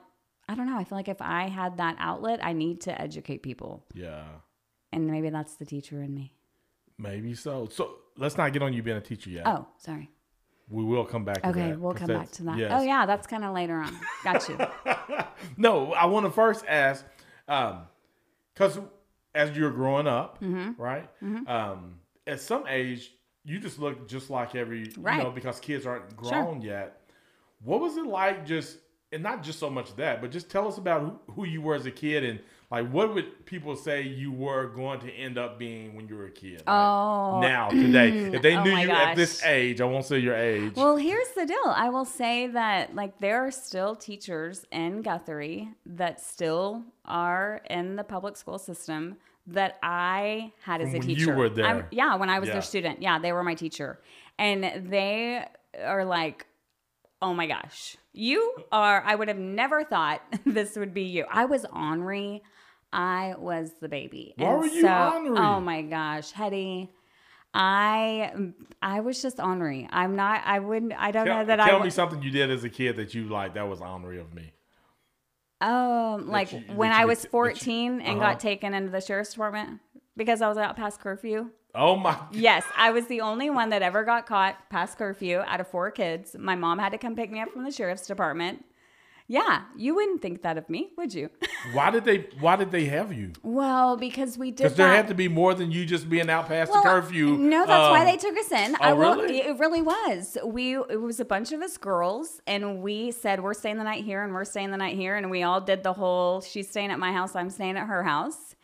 I 0.52 0.56
don't 0.56 0.66
know. 0.68 0.78
I 0.78 0.84
feel 0.84 0.98
like 0.98 1.08
if 1.08 1.22
I 1.22 1.48
had 1.48 1.78
that 1.78 1.96
outlet, 2.00 2.40
I 2.44 2.54
need 2.54 2.82
to 2.82 3.02
educate 3.02 3.42
people. 3.44 3.86
Yeah. 3.94 4.24
And 4.92 5.08
maybe 5.08 5.30
that's 5.30 5.56
the 5.56 5.66
teacher 5.66 6.02
in 6.02 6.14
me. 6.14 6.36
Maybe 6.98 7.34
so. 7.36 7.68
So 7.72 7.96
let's 8.18 8.38
not 8.38 8.52
get 8.54 8.62
on 8.62 8.74
you 8.74 8.84
being 8.84 8.98
a 8.98 9.02
teacher 9.02 9.30
yet. 9.30 9.48
Oh, 9.48 9.68
sorry. 9.78 10.10
We 10.70 10.84
will 10.84 11.06
come 11.06 11.24
back. 11.26 11.42
to 11.42 11.50
Okay, 11.50 11.76
we'll 11.76 11.94
come 11.94 12.08
back 12.08 12.32
to 12.32 12.44
that. 12.44 12.58
yes. 12.58 12.72
Oh 12.74 12.82
yeah, 12.84 13.06
that's 13.06 13.28
kind 13.28 13.44
of 13.44 13.54
later 13.54 13.76
on. 13.78 13.98
Got 14.24 14.48
you. 14.50 14.58
No, 15.58 15.92
I 15.94 16.06
want 16.06 16.26
to 16.28 16.32
first 16.32 16.64
ask, 16.68 17.04
because 18.54 18.80
as 19.34 19.52
you're 19.58 19.72
growing 19.72 20.08
up, 20.08 20.40
Mm-hmm. 20.42 20.82
right? 20.82 21.10
Um, 21.48 21.96
at 22.28 22.40
some 22.42 22.66
age, 22.68 23.12
you 23.44 23.60
just 23.60 23.80
look 23.80 24.08
just 24.08 24.30
like 24.30 24.54
every, 24.56 24.82
you 24.82 24.94
Right. 25.00 25.22
know, 25.22 25.32
because 25.32 25.60
kids 25.60 25.86
aren't 25.88 26.16
grown 26.16 26.62
yet. 26.62 27.02
What 27.64 27.82
was 27.82 27.98
it 27.98 28.06
like 28.06 28.46
just, 28.46 28.78
and 29.12 29.22
not 29.24 29.44
just 29.44 29.60
so 29.60 29.70
much 29.70 29.96
that, 29.98 30.22
but 30.22 30.32
just 30.32 30.50
tell 30.50 30.68
us 30.68 30.78
about 30.78 31.02
who, 31.28 31.34
who 31.34 31.46
you 31.46 31.62
were 31.62 31.76
as 31.76 31.86
a 31.86 31.92
kid 31.92 32.24
and 32.24 32.40
like 32.70 32.90
what 32.90 33.14
would 33.14 33.46
people 33.46 33.76
say 33.76 34.02
you 34.02 34.32
were 34.32 34.68
going 34.68 35.02
to 35.02 35.12
end 35.12 35.38
up 35.38 35.60
being 35.60 35.94
when 35.94 36.08
you 36.08 36.16
were 36.16 36.28
a 36.28 36.32
kid? 36.32 36.60
Like, 36.60 36.64
Oh. 36.68 37.40
now 37.42 37.68
today, 37.70 38.10
if 38.34 38.42
they 38.42 38.56
Oh 38.56 38.64
knew 38.64 38.72
my 38.72 38.84
you 38.84 38.92
at 38.92 39.16
this 39.16 39.44
age, 39.44 39.82
I 39.82 39.86
won't 39.86 40.06
say 40.06 40.20
your 40.20 40.36
age. 40.36 40.74
Well, 40.78 40.96
here's 40.96 41.28
the 41.36 41.46
deal. 41.46 41.58
I 41.76 41.90
will 41.90 42.06
say 42.06 42.48
that 42.48 42.96
like 42.96 43.18
there 43.20 43.46
are 43.46 43.52
still 43.52 43.96
teachers 43.96 44.66
in 44.72 45.02
Guthrie 45.02 45.70
that 45.86 46.22
still 46.22 46.84
are 47.04 47.62
in 47.70 47.98
the 47.98 48.04
public 48.06 48.38
school 48.38 48.58
system 48.58 49.18
that 49.48 49.78
I 49.84 50.54
had 50.62 50.80
as 50.82 50.94
a 50.94 51.00
when 51.00 51.10
you 51.10 51.16
teacher. 51.18 51.36
were 51.36 51.50
there. 51.50 51.66
I'm- 51.66 51.86
yeah, 51.92 52.16
when 52.16 52.30
I 52.30 52.40
was 52.40 52.48
Yeah. 52.48 52.54
their 52.54 52.62
student. 52.62 53.02
Yeah, 53.02 53.20
they 53.20 53.34
were 53.34 53.44
my 53.44 53.56
teacher. 53.56 54.00
And 54.40 54.90
they 54.90 55.46
are 55.84 56.06
like, 56.06 56.46
"Oh 57.22 57.34
my 57.34 57.48
gosh. 57.48 57.98
You 58.14 58.56
are 58.72 59.02
I 59.06 59.16
would 59.16 59.28
have 59.28 59.38
never 59.38 59.84
thought 59.84 60.22
this 60.46 60.76
would 60.76 60.94
be 60.94 61.04
you." 61.04 61.26
I 61.32 61.46
was 61.46 61.66
ornery. 61.66 62.42
I 62.94 63.36
was 63.38 63.72
the 63.80 63.88
baby. 63.88 64.34
Why 64.38 64.48
And 64.50 64.60
were 64.60 64.66
you 64.68 64.82
so- 64.82 65.12
ornery? 65.14 65.38
Oh 65.38 65.60
my 65.60 65.82
gosh, 65.82 66.32
Hetty. 66.32 66.90
I 67.54 68.32
I 68.82 69.02
was 69.02 69.22
just 69.22 69.40
ornery. 69.40 69.88
I'm 69.92 70.16
not. 70.16 70.42
I 70.46 70.60
wouldn't. 70.60 70.94
I 70.98 71.12
don't 71.12 71.26
tell 71.26 71.38
know 71.40 71.46
that 71.46 71.58
tell 71.58 71.66
I. 71.66 71.70
Tell 71.70 71.80
me 71.84 71.90
something 71.90 72.22
you 72.24 72.32
did 72.32 72.50
as 72.50 72.64
a 72.64 72.70
kid 72.70 72.96
that 72.98 73.14
you 73.14 73.26
like 73.26 73.54
that 73.56 73.68
was 73.68 73.82
ornery 73.82 74.20
of 74.20 74.34
me. 74.34 74.54
Um, 75.60 76.28
like 76.30 76.52
you- 76.54 76.64
when 76.76 76.92
I 76.92 77.06
was 77.06 77.20
t- 77.20 77.24
that 77.24 77.28
you- 77.28 77.32
14 77.32 78.02
and 78.02 78.20
uh-huh. 78.20 78.32
got 78.32 78.40
taken 78.40 78.74
into 78.74 78.90
the 78.90 79.02
sheriff's 79.02 79.32
department 79.32 79.80
because 80.18 80.42
I 80.42 80.48
was 80.50 80.58
out 80.58 80.76
past 80.76 81.00
curfew. 81.02 81.50
Oh 81.74 81.96
my! 81.96 82.18
Yes, 82.32 82.64
I 82.76 82.92
was 82.92 83.08
the 83.08 83.22
only 83.22 83.50
one 83.50 83.70
that 83.70 83.82
ever 83.82 84.04
got 84.04 84.26
caught 84.26 84.70
past 84.70 84.98
curfew 84.98 85.40
out 85.48 85.62
of 85.62 85.68
four 85.68 85.90
kids. 85.92 86.36
My 86.38 86.56
mom 86.56 86.80
had 86.80 86.92
to 86.92 86.98
come 86.98 87.16
pick 87.16 87.32
me 87.32 87.40
up 87.40 87.50
from 87.52 87.64
the 87.64 87.72
sheriff's 87.72 88.08
department. 88.08 88.66
Yeah, 89.28 89.62
you 89.78 89.96
wouldn't 89.96 90.22
think 90.22 90.42
that 90.42 90.58
of 90.58 90.70
me, 90.70 90.90
would 90.98 91.14
you? 91.14 91.30
Why 91.74 91.90
did 91.90 92.04
they? 92.04 92.28
Why 92.42 92.58
did 92.58 92.72
they 92.72 92.86
have 92.86 93.14
you? 93.14 93.32
well, 93.44 93.96
because 93.96 94.38
we 94.38 94.52
did 94.52 94.64
Because 94.64 94.76
there 94.76 94.90
had 94.94 95.08
to 95.08 95.14
be 95.14 95.30
more 95.30 95.54
than 95.54 95.72
you 95.72 95.86
just 95.86 96.10
being 96.10 96.30
out 96.30 96.50
past 96.50 96.70
Well, 96.70 96.84
the 96.84 96.90
curfew. 96.90 97.38
No, 97.38 97.66
that's 97.66 97.90
why 97.90 98.02
Um, 98.02 98.06
they 98.08 98.18
took 98.18 98.38
us 98.38 98.52
in. 98.52 98.76
oh, 98.82 98.96
will- 98.96 99.16
really? 99.22 99.38
It 99.40 99.58
really 99.58 99.82
was. 99.82 100.38
We 100.44 100.76
it 100.76 101.00
was 101.00 101.22
a 101.22 101.26
bunch 101.26 101.54
of 101.54 101.62
us 101.62 101.78
girls, 101.78 102.42
and 102.46 102.82
we 102.82 103.12
said 103.12 103.42
we're 103.42 103.54
staying 103.54 103.78
the 103.78 103.86
night 103.86 104.04
here, 104.04 104.22
and 104.22 104.34
we're 104.34 104.44
staying 104.44 104.72
the 104.72 104.78
night 104.78 104.98
here, 104.98 105.16
and 105.16 105.32
we 105.32 105.44
all 105.44 105.62
did 105.62 105.84
the 105.84 105.94
whole. 105.94 106.42
She's 106.42 106.68
staying 106.68 106.92
at 106.92 107.00
my 107.00 107.14
house. 107.14 107.34
I'm 107.34 107.50
staying 107.50 107.78
at 107.78 107.88
her 107.88 108.04
house. 108.04 108.56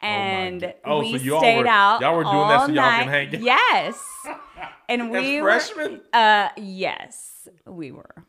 And 0.00 0.60
God. 0.60 0.74
Oh, 0.84 1.00
we 1.00 1.18
so 1.18 1.24
y'all 1.24 1.38
stayed 1.40 1.58
were- 1.62 1.66
out. 1.68 2.00
y'all 2.00 2.16
were 2.16 2.24
doing 2.24 2.48
that 2.48 2.66
so 2.66 2.72
y'all 2.72 2.84
can 2.90 3.06
night. 3.06 3.32
hang- 3.34 3.42
Yes, 3.42 4.00
and 4.88 5.10
we 5.10 5.40
were- 5.40 5.48
freshmen? 5.50 6.00
uh, 6.12 6.48
yes, 6.56 7.48
we 7.66 7.90
were, 7.92 8.24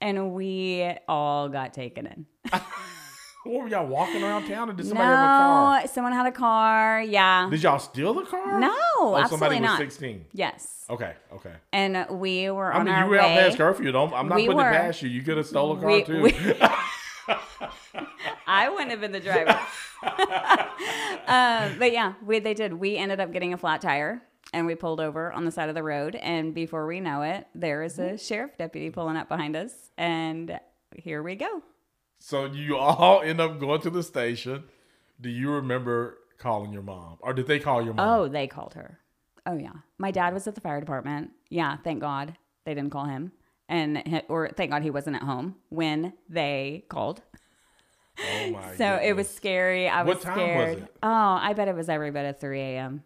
and 0.00 0.32
we 0.32 0.90
all 1.08 1.48
got 1.48 1.72
taken 1.74 2.06
in. 2.06 2.26
What 3.42 3.62
were 3.62 3.68
y'all 3.68 3.86
walking 3.86 4.22
around 4.22 4.46
town, 4.46 4.68
or 4.68 4.74
did 4.74 4.84
somebody 4.86 5.06
have 5.08 5.14
a 5.14 5.16
car? 5.16 5.80
No, 5.80 5.86
someone 5.86 6.12
had 6.12 6.26
a 6.26 6.30
car. 6.30 7.00
Yeah. 7.00 7.48
Did 7.50 7.62
y'all 7.62 7.78
steal 7.78 8.12
the 8.12 8.26
car? 8.26 8.60
No, 8.60 8.68
oh, 8.98 9.16
absolutely 9.16 9.28
somebody 9.28 9.60
not. 9.60 9.70
was 9.70 9.78
sixteen. 9.78 10.26
Yes. 10.34 10.84
Okay, 10.90 11.14
okay. 11.32 11.54
And 11.72 12.06
we 12.20 12.50
were 12.50 12.70
I 12.70 12.80
on 12.80 12.84
mean, 12.84 12.94
our 12.94 13.04
you 13.04 13.10
were 13.10 13.16
way. 13.16 13.22
out 13.22 13.38
past 13.40 13.56
curfew. 13.56 13.90
Don't, 13.92 14.12
I'm 14.12 14.28
not 14.28 14.34
We 14.36 14.42
putting 14.44 14.58
were. 14.58 14.70
it 14.70 14.74
past 14.76 15.00
you. 15.00 15.08
You 15.08 15.22
could 15.22 15.38
have 15.38 15.46
stole 15.46 15.72
a 15.72 15.80
car 15.80 15.86
We- 15.90 16.02
too. 16.04 16.20
we- 16.20 16.32
I 18.46 18.68
wouldn't 18.68 18.90
have 18.90 19.00
been 19.00 19.12
the 19.12 19.20
driver. 19.20 19.58
um, 21.26 21.78
but 21.78 21.92
yeah, 21.92 22.14
we, 22.24 22.38
they 22.38 22.54
did. 22.54 22.74
We 22.74 22.96
ended 22.96 23.20
up 23.20 23.32
getting 23.32 23.52
a 23.52 23.56
flat 23.56 23.80
tire 23.80 24.22
and 24.52 24.66
we 24.66 24.74
pulled 24.74 25.00
over 25.00 25.32
on 25.32 25.44
the 25.44 25.50
side 25.50 25.68
of 25.68 25.74
the 25.74 25.82
road. 25.82 26.16
And 26.16 26.54
before 26.54 26.86
we 26.86 27.00
know 27.00 27.22
it, 27.22 27.46
there 27.54 27.82
is 27.82 27.98
a 27.98 28.18
sheriff 28.18 28.56
deputy 28.58 28.90
pulling 28.90 29.16
up 29.16 29.28
behind 29.28 29.56
us. 29.56 29.72
And 29.96 30.58
here 30.96 31.22
we 31.22 31.36
go. 31.36 31.62
so 32.18 32.46
you 32.46 32.76
all 32.76 33.22
end 33.24 33.40
up 33.40 33.60
going 33.60 33.80
to 33.82 33.90
the 33.90 34.02
station. 34.02 34.64
Do 35.20 35.28
you 35.28 35.50
remember 35.50 36.18
calling 36.38 36.72
your 36.72 36.82
mom, 36.82 37.18
or 37.20 37.34
did 37.34 37.46
they 37.46 37.58
call 37.58 37.82
your 37.84 37.92
mom? 37.92 38.08
Oh, 38.08 38.28
they 38.28 38.46
called 38.46 38.72
her. 38.74 38.98
Oh, 39.46 39.56
yeah. 39.58 39.72
My 39.98 40.10
dad 40.10 40.32
was 40.32 40.46
at 40.46 40.54
the 40.54 40.60
fire 40.62 40.80
department. 40.80 41.30
Yeah, 41.50 41.76
thank 41.84 42.00
God 42.00 42.36
they 42.64 42.72
didn't 42.74 42.90
call 42.90 43.04
him. 43.04 43.32
And, 43.70 44.22
or 44.28 44.48
thank 44.48 44.72
God 44.72 44.82
he 44.82 44.90
wasn't 44.90 45.14
at 45.16 45.22
home 45.22 45.54
when 45.68 46.12
they 46.28 46.84
called. 46.88 47.22
Oh 48.18 48.50
my! 48.50 48.74
So 48.76 48.96
it 48.96 49.14
was 49.14 49.28
scary. 49.30 49.88
I 49.88 50.02
was 50.02 50.16
was 50.16 50.22
scared. 50.24 50.78
it? 50.78 50.96
Oh, 51.04 51.08
I 51.08 51.52
bet 51.52 51.68
it 51.68 51.76
was 51.76 51.88
every 51.88 52.10
bit 52.10 52.24
at 52.26 52.40
3 52.40 52.60
a.m. 52.60 53.04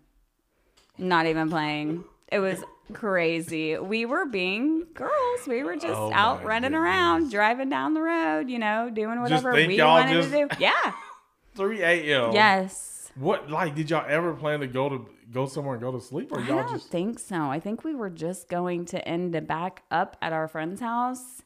Not 0.96 1.26
even 1.26 1.50
playing. 1.50 2.04
It 2.32 2.38
was 2.38 2.64
crazy. 2.94 3.76
We 3.76 4.06
were 4.06 4.24
being 4.24 4.86
girls. 4.94 5.46
We 5.46 5.62
were 5.62 5.74
just 5.76 5.86
Oh 5.94 6.10
out 6.14 6.42
running 6.44 6.70
goodness. 6.72 6.80
around, 6.86 7.30
driving 7.30 7.68
down 7.68 7.92
the 7.92 8.00
road, 8.00 8.48
you 8.48 8.58
know, 8.58 8.88
doing 8.90 9.20
whatever 9.20 9.52
we 9.52 9.80
wanted 9.80 10.14
just- 10.14 10.30
to 10.32 10.48
do. 10.48 10.56
Yeah. 10.58 10.92
3 11.56 11.82
a.m. 11.82 12.32
yes. 12.32 12.93
What 13.16 13.50
like 13.50 13.74
did 13.74 13.90
y'all 13.90 14.04
ever 14.08 14.34
plan 14.34 14.60
to 14.60 14.66
go 14.66 14.88
to 14.88 15.06
go 15.32 15.46
somewhere 15.46 15.74
and 15.74 15.82
go 15.82 15.92
to 15.92 16.00
sleep, 16.00 16.32
or 16.32 16.40
I 16.40 16.46
y'all 16.46 16.62
don't 16.64 16.72
just? 16.72 16.88
think 16.90 17.18
so. 17.18 17.36
I 17.36 17.60
think 17.60 17.84
we 17.84 17.94
were 17.94 18.10
just 18.10 18.48
going 18.48 18.84
to 18.86 19.06
end 19.08 19.46
back 19.46 19.82
up 19.90 20.16
at 20.20 20.32
our 20.32 20.48
friend's 20.48 20.80
house. 20.80 21.42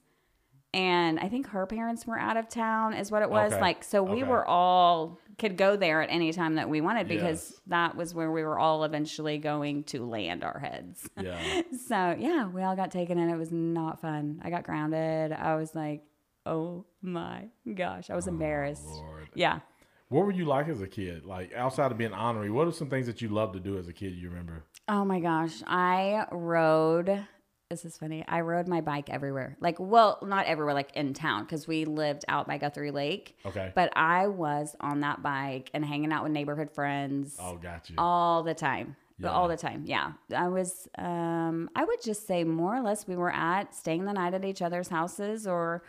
And 0.75 1.19
I 1.19 1.29
think 1.31 1.49
her 1.49 1.65
parents 1.67 2.07
were 2.07 2.19
out 2.19 2.37
of 2.37 2.49
town, 2.49 2.93
is 2.93 3.11
what 3.11 3.23
it 3.23 3.31
was. 3.31 3.53
Okay. 3.53 3.61
Like, 3.61 3.83
so 3.83 4.03
we 4.03 4.23
Okay. 4.23 4.31
were 4.31 4.45
all 4.47 5.19
could 5.39 5.57
go 5.57 5.77
there 5.77 6.03
at 6.03 6.11
any 6.11 6.31
time 6.33 6.57
that 6.57 6.69
we 6.69 6.81
wanted 6.83 7.09
because 7.09 7.51
Yes. 7.53 7.61
that 7.69 7.97
was 7.97 8.13
where 8.15 8.31
we 8.31 8.43
were 8.43 8.59
all 8.59 8.85
eventually 8.85 9.39
going 9.39 9.85
to 9.85 10.05
land 10.05 10.45
our 10.45 10.59
heads. 10.59 11.09
Yeah. 11.21 11.63
so 11.87 12.17
yeah, 12.19 12.49
we 12.49 12.63
all 12.63 12.77
got 12.77 12.91
taken 12.91 13.19
in. 13.19 13.31
It 13.31 13.37
was 13.37 13.51
not 13.53 14.01
fun. 14.01 14.41
I 14.45 14.51
got 14.51 14.65
grounded. 14.65 15.33
I 15.33 15.55
was 15.57 15.75
like, 15.75 16.03
oh 16.45 16.85
my 17.01 17.49
gosh, 17.75 18.11
I 18.11 18.17
was 18.17 18.27
oh, 18.27 18.33
embarrassed. 18.33 18.85
Oh, 18.87 18.97
Lord. 18.97 19.29
Yeah. 19.35 19.61
What 20.09 20.25
were 20.25 20.33
you 20.33 20.47
like 20.47 20.69
as 20.69 20.81
a 20.81 20.87
kid? 20.87 21.25
Like 21.27 21.53
outside 21.55 21.93
of 21.93 21.99
being 21.99 22.15
honorary, 22.15 22.51
what 22.51 22.67
are 22.67 22.73
some 22.73 22.89
things 22.89 23.07
that 23.07 23.21
you 23.21 23.29
loved 23.29 23.53
to 23.55 23.61
do 23.61 23.79
as 23.79 23.89
a 23.89 23.93
kid? 23.93 24.15
You 24.15 24.31
remember? 24.31 24.65
Oh 24.89 25.05
my 25.05 25.21
gosh. 25.21 25.63
I 25.67 26.27
rode. 26.33 27.27
This 27.69 27.85
is 27.85 27.99
funny. 27.99 28.25
I 28.27 28.41
rode 28.41 28.67
my 28.67 28.81
bike 28.81 29.11
everywhere. 29.11 29.59
Like, 29.61 29.77
well, 29.79 30.19
not 30.23 30.47
everywhere, 30.47 30.73
like 30.73 30.97
in 30.97 31.13
town, 31.13 31.45
because 31.45 31.69
we 31.69 31.85
lived 31.85 32.25
out 32.27 32.47
by 32.47 32.57
Guthrie 32.57 32.91
Lake. 32.91 33.37
Okay. 33.45 33.71
But 33.75 33.93
I 33.95 34.29
was 34.29 34.75
on 34.81 35.01
that 35.01 35.23
bike 35.23 35.71
and 35.75 35.85
hanging 35.85 36.11
out 36.11 36.23
with 36.23 36.33
neighborhood 36.33 36.71
friends 36.71 37.37
oh, 37.39 37.57
got 37.57 37.91
you. 37.91 37.97
all 37.99 38.43
the 38.43 38.55
time. 38.55 38.97
Yeah. 39.19 39.33
All 39.33 39.49
the 39.49 39.57
time. 39.57 39.83
Yeah. 39.85 40.13
I 40.35 40.49
was, 40.49 40.89
um, 40.97 41.69
I 41.75 41.85
would 41.85 42.03
just 42.03 42.27
say 42.27 42.45
more 42.45 42.75
or 42.75 42.81
less 42.81 43.07
we 43.07 43.17
were 43.17 43.33
at 43.33 43.75
staying 43.75 44.07
the 44.07 44.13
night 44.13 44.33
at 44.33 44.45
each 44.45 44.63
other's 44.63 44.89
houses 44.89 45.47
or 45.47 45.83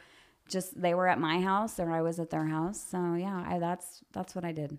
just 0.49 0.79
they 0.81 0.93
were 0.93 1.07
at 1.07 1.19
my 1.19 1.41
house 1.41 1.79
or 1.79 1.91
I 1.91 2.01
was 2.01 2.19
at 2.19 2.29
their 2.29 2.45
house. 2.45 2.79
So 2.89 3.13
yeah, 3.15 3.43
I, 3.47 3.59
that's, 3.59 4.01
that's 4.11 4.35
what 4.35 4.43
I 4.45 4.51
did. 4.51 4.77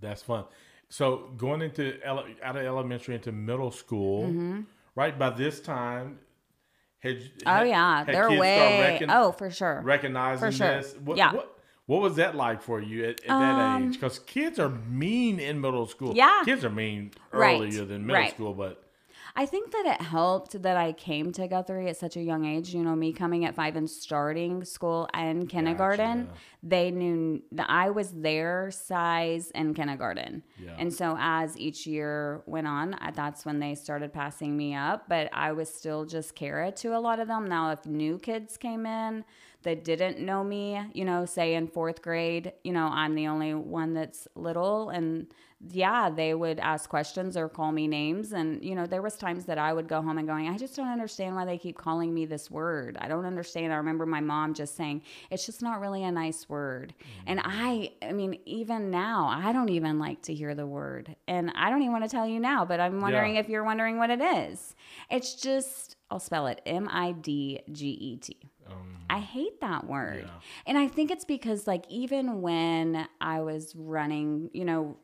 That's 0.00 0.22
fun. 0.22 0.44
So 0.88 1.30
going 1.36 1.62
into 1.62 1.98
ele- 2.04 2.26
out 2.42 2.56
of 2.56 2.64
elementary 2.64 3.14
into 3.14 3.32
middle 3.32 3.70
school, 3.70 4.64
right? 4.94 5.18
By 5.18 5.30
this 5.30 5.60
time, 5.60 6.18
had, 6.98 7.16
Mm-hmm. 7.18 7.48
Oh 7.48 7.62
yeah. 7.62 7.98
had 8.04 8.14
They're 8.14 8.30
way, 8.38 8.92
recon- 9.00 9.10
oh, 9.10 9.32
for 9.32 9.50
sure. 9.50 9.80
recognizing 9.84 10.46
for 10.48 10.52
sure. 10.52 10.82
this. 10.82 10.94
What, 11.02 11.16
Yeah. 11.16 11.32
What, 11.32 11.48
what 11.86 12.00
was 12.00 12.16
that 12.16 12.36
like 12.36 12.62
for 12.62 12.80
you 12.80 13.04
at, 13.04 13.20
at 13.22 13.26
that 13.28 13.82
age? 13.82 13.92
Because 13.94 14.18
kids 14.20 14.58
are 14.58 14.68
mean 14.68 15.40
in 15.40 15.60
middle 15.60 15.86
school. 15.86 16.10
Um, 16.10 16.16
Yeah. 16.16 16.42
Kids 16.44 16.64
are 16.64 16.70
mean 16.70 17.10
Right. 17.32 17.56
earlier 17.60 17.84
than 17.84 18.06
middle 18.06 18.22
Right. 18.22 18.30
school, 18.32 18.54
but 18.54 18.81
I 19.34 19.46
think 19.46 19.72
that 19.72 19.86
it 19.86 20.02
helped 20.02 20.62
that 20.62 20.76
I 20.76 20.92
came 20.92 21.32
to 21.32 21.48
Guthrie 21.48 21.88
at 21.88 21.96
such 21.96 22.16
a 22.16 22.22
young 22.22 22.44
age. 22.44 22.74
You 22.74 22.82
know, 22.82 22.94
me 22.94 23.12
coming 23.12 23.44
at 23.44 23.54
five 23.54 23.76
and 23.76 23.88
starting 23.88 24.64
school 24.64 25.08
and 25.14 25.48
kindergarten, 25.48 26.24
Gotcha. 26.26 26.38
they 26.62 26.90
knew 26.90 27.42
that 27.52 27.66
I 27.70 27.90
was 27.90 28.12
their 28.12 28.70
size 28.70 29.50
in 29.54 29.72
kindergarten. 29.72 30.42
Yeah. 30.62 30.76
And 30.78 30.92
so 30.92 31.16
as 31.18 31.56
each 31.58 31.86
year 31.86 32.42
went 32.46 32.66
on, 32.66 32.96
that's 33.14 33.46
when 33.46 33.58
they 33.58 33.74
started 33.74 34.12
passing 34.12 34.56
me 34.56 34.74
up. 34.74 35.08
But 35.08 35.30
I 35.32 35.52
was 35.52 35.72
still 35.72 36.04
just 36.04 36.34
Kara 36.34 36.70
to 36.72 36.96
a 36.96 37.00
lot 37.00 37.18
of 37.18 37.26
them. 37.28 37.46
Now, 37.46 37.70
if 37.70 37.86
new 37.86 38.18
kids 38.18 38.58
came 38.58 38.84
in 38.84 39.24
that 39.62 39.84
didn't 39.84 40.18
know 40.18 40.42
me, 40.44 40.80
you 40.92 41.04
know, 41.04 41.24
say 41.24 41.54
in 41.54 41.66
fourth 41.68 42.02
grade, 42.02 42.52
you 42.64 42.72
know, 42.72 42.86
I'm 42.86 43.14
the 43.14 43.28
only 43.28 43.54
one 43.54 43.94
that's 43.94 44.28
little 44.34 44.90
and 44.90 45.26
yeah, 45.70 46.10
they 46.10 46.34
would 46.34 46.58
ask 46.58 46.90
questions 46.90 47.36
or 47.36 47.48
call 47.48 47.70
me 47.70 47.86
names. 47.86 48.32
And, 48.32 48.64
you 48.64 48.74
know, 48.74 48.84
there 48.84 49.00
was 49.00 49.16
times 49.16 49.44
that 49.44 49.58
I 49.58 49.72
would 49.72 49.86
go 49.86 50.02
home 50.02 50.18
and 50.18 50.26
going, 50.26 50.48
I 50.48 50.58
just 50.58 50.74
don't 50.74 50.88
understand 50.88 51.36
why 51.36 51.44
they 51.44 51.56
keep 51.56 51.78
calling 51.78 52.12
me 52.12 52.26
this 52.26 52.50
word. 52.50 52.98
I 53.00 53.06
don't 53.06 53.24
understand. 53.24 53.72
I 53.72 53.76
remember 53.76 54.04
my 54.04 54.18
mom 54.20 54.54
just 54.54 54.76
saying, 54.76 55.02
it's 55.30 55.46
just 55.46 55.62
not 55.62 55.80
really 55.80 56.02
a 56.02 56.10
nice 56.10 56.48
word. 56.48 56.94
Mm. 56.98 57.22
And 57.28 57.40
I, 57.44 57.92
I 58.02 58.10
mean, 58.10 58.40
even 58.44 58.90
now, 58.90 59.28
I 59.28 59.52
don't 59.52 59.68
even 59.68 60.00
like 60.00 60.22
to 60.22 60.34
hear 60.34 60.54
the 60.56 60.66
word. 60.66 61.14
And 61.28 61.52
I 61.54 61.70
don't 61.70 61.82
even 61.82 61.92
want 61.92 62.04
to 62.04 62.10
tell 62.10 62.26
you 62.26 62.40
now, 62.40 62.64
but 62.64 62.80
I'm 62.80 63.00
wondering 63.00 63.34
Yeah. 63.34 63.40
if 63.40 63.48
you're 63.48 63.64
wondering 63.64 63.98
what 63.98 64.10
it 64.10 64.20
is. 64.20 64.74
It's 65.10 65.36
just, 65.36 65.94
I'll 66.10 66.18
spell 66.18 66.48
it 66.48 66.60
M 66.66 66.88
I 66.90 67.12
D 67.12 67.60
G 67.70 67.86
E 67.86 68.16
T. 68.16 68.36
I 69.10 69.18
hate 69.18 69.60
that 69.60 69.86
word. 69.86 70.22
Um, 70.24 70.28
Yeah. 70.28 70.40
And 70.66 70.78
I 70.78 70.88
think 70.88 71.10
it's 71.10 71.24
because, 71.24 71.66
like, 71.66 71.84
even 71.90 72.40
when 72.42 73.06
I 73.20 73.40
was 73.40 73.74
running, 73.76 74.48
you 74.54 74.64
know, 74.64 74.96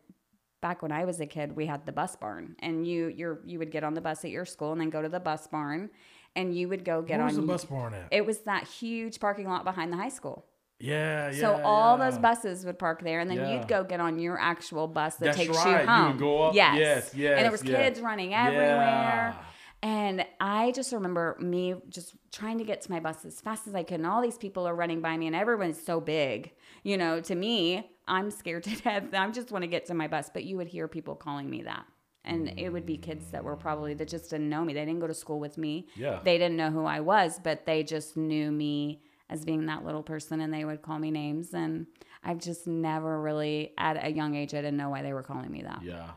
back 0.62 0.82
when 0.82 0.92
I 0.92 1.04
was 1.04 1.20
a 1.20 1.26
kid, 1.26 1.54
we 1.56 1.66
had 1.66 1.84
the 1.86 1.92
bus 1.92 2.16
barn, 2.16 2.56
and 2.60 2.86
you 2.86 3.08
you're 3.08 3.40
you 3.44 3.58
would 3.58 3.70
get 3.70 3.84
on 3.84 3.94
the 3.94 4.00
bus 4.00 4.24
at 4.24 4.30
your 4.30 4.44
school 4.44 4.72
and 4.72 4.80
then 4.80 4.90
go 4.90 5.02
to 5.02 5.08
the 5.08 5.20
bus 5.20 5.46
barn, 5.46 5.90
and 6.34 6.56
you 6.56 6.68
would 6.68 6.84
go 6.84 7.02
get 7.02 7.18
where 7.18 7.26
was 7.26 7.36
on. 7.38 7.42
the 7.46 7.52
bus 7.52 7.64
barn 7.64 7.94
at? 7.94 8.08
It 8.10 8.24
was 8.26 8.38
that 8.40 8.66
huge 8.66 9.20
parking 9.20 9.46
lot 9.48 9.64
behind 9.64 9.92
the 9.92 9.96
high 9.96 10.08
school. 10.08 10.46
yeah, 10.80 11.30
yeah. 11.30 11.40
so 11.40 11.60
all 11.62 11.98
yeah. 11.98 12.08
those 12.10 12.18
buses 12.18 12.64
would 12.64 12.78
park 12.78 13.02
there, 13.02 13.18
and 13.20 13.28
then 13.30 13.38
Yeah. 13.38 13.58
you'd 13.58 13.68
go 13.68 13.82
get 13.84 14.00
on 14.00 14.18
your 14.18 14.38
actual 14.38 14.86
bus 14.86 15.16
that 15.16 15.24
That's 15.26 15.36
takes 15.36 15.56
right. 15.56 15.74
you 15.74 15.80
You 15.80 15.86
home. 15.86 16.08
would 16.12 16.18
go 16.20 16.42
up- 16.44 16.54
Yes, 16.54 16.76
yes, 16.78 17.12
And 17.12 17.20
there 17.22 17.38
yes, 17.42 17.50
was 17.52 17.64
yes. 17.64 17.76
kids 17.82 18.00
running 18.00 18.32
everywhere. 18.32 19.34
Yeah. 19.36 19.44
And 19.82 20.26
I 20.40 20.72
just 20.72 20.92
remember 20.92 21.36
me 21.40 21.74
just 21.88 22.14
trying 22.32 22.58
to 22.58 22.64
get 22.64 22.80
to 22.82 22.90
my 22.90 22.98
bus 22.98 23.24
as 23.24 23.40
fast 23.40 23.68
as 23.68 23.74
I 23.74 23.84
could. 23.84 24.00
And 24.00 24.06
all 24.06 24.20
these 24.20 24.38
people 24.38 24.66
are 24.66 24.74
running 24.74 25.00
by 25.00 25.16
me, 25.16 25.26
and 25.26 25.36
everyone's 25.36 25.80
so 25.80 26.00
big. 26.00 26.52
You 26.82 26.96
know, 26.96 27.20
to 27.20 27.34
me, 27.34 27.88
I'm 28.06 28.30
scared 28.30 28.62
to 28.64 28.76
death. 28.76 29.04
I 29.12 29.30
just 29.30 29.52
want 29.52 29.62
to 29.62 29.68
get 29.68 29.86
to 29.86 29.94
my 29.94 30.08
bus. 30.08 30.30
But 30.32 30.44
you 30.44 30.56
would 30.56 30.68
hear 30.68 30.88
people 30.88 31.14
calling 31.14 31.48
me 31.48 31.62
that. 31.62 31.86
And 32.24 32.58
it 32.58 32.68
would 32.70 32.84
be 32.84 32.98
kids 32.98 33.30
that 33.30 33.42
were 33.42 33.56
probably 33.56 33.94
that 33.94 34.08
just 34.08 34.30
didn't 34.30 34.50
know 34.50 34.62
me. 34.62 34.74
They 34.74 34.84
didn't 34.84 35.00
go 35.00 35.06
to 35.06 35.14
school 35.14 35.40
with 35.40 35.56
me. 35.56 35.86
Yeah. 35.96 36.20
They 36.22 36.36
didn't 36.36 36.56
know 36.56 36.70
who 36.70 36.84
I 36.84 37.00
was, 37.00 37.40
but 37.42 37.64
they 37.64 37.82
just 37.82 38.18
knew 38.18 38.52
me 38.52 39.00
as 39.30 39.44
being 39.44 39.66
that 39.66 39.84
little 39.84 40.02
person 40.02 40.40
and 40.40 40.52
they 40.52 40.64
would 40.64 40.82
call 40.82 40.98
me 40.98 41.10
names. 41.10 41.54
And 41.54 41.86
I've 42.22 42.38
just 42.38 42.66
never 42.66 43.20
really, 43.20 43.72
at 43.78 44.04
a 44.04 44.10
young 44.10 44.34
age, 44.34 44.52
I 44.52 44.58
didn't 44.58 44.76
know 44.76 44.90
why 44.90 45.02
they 45.02 45.14
were 45.14 45.22
calling 45.22 45.50
me 45.50 45.62
that. 45.62 45.82
Yeah, 45.82 46.10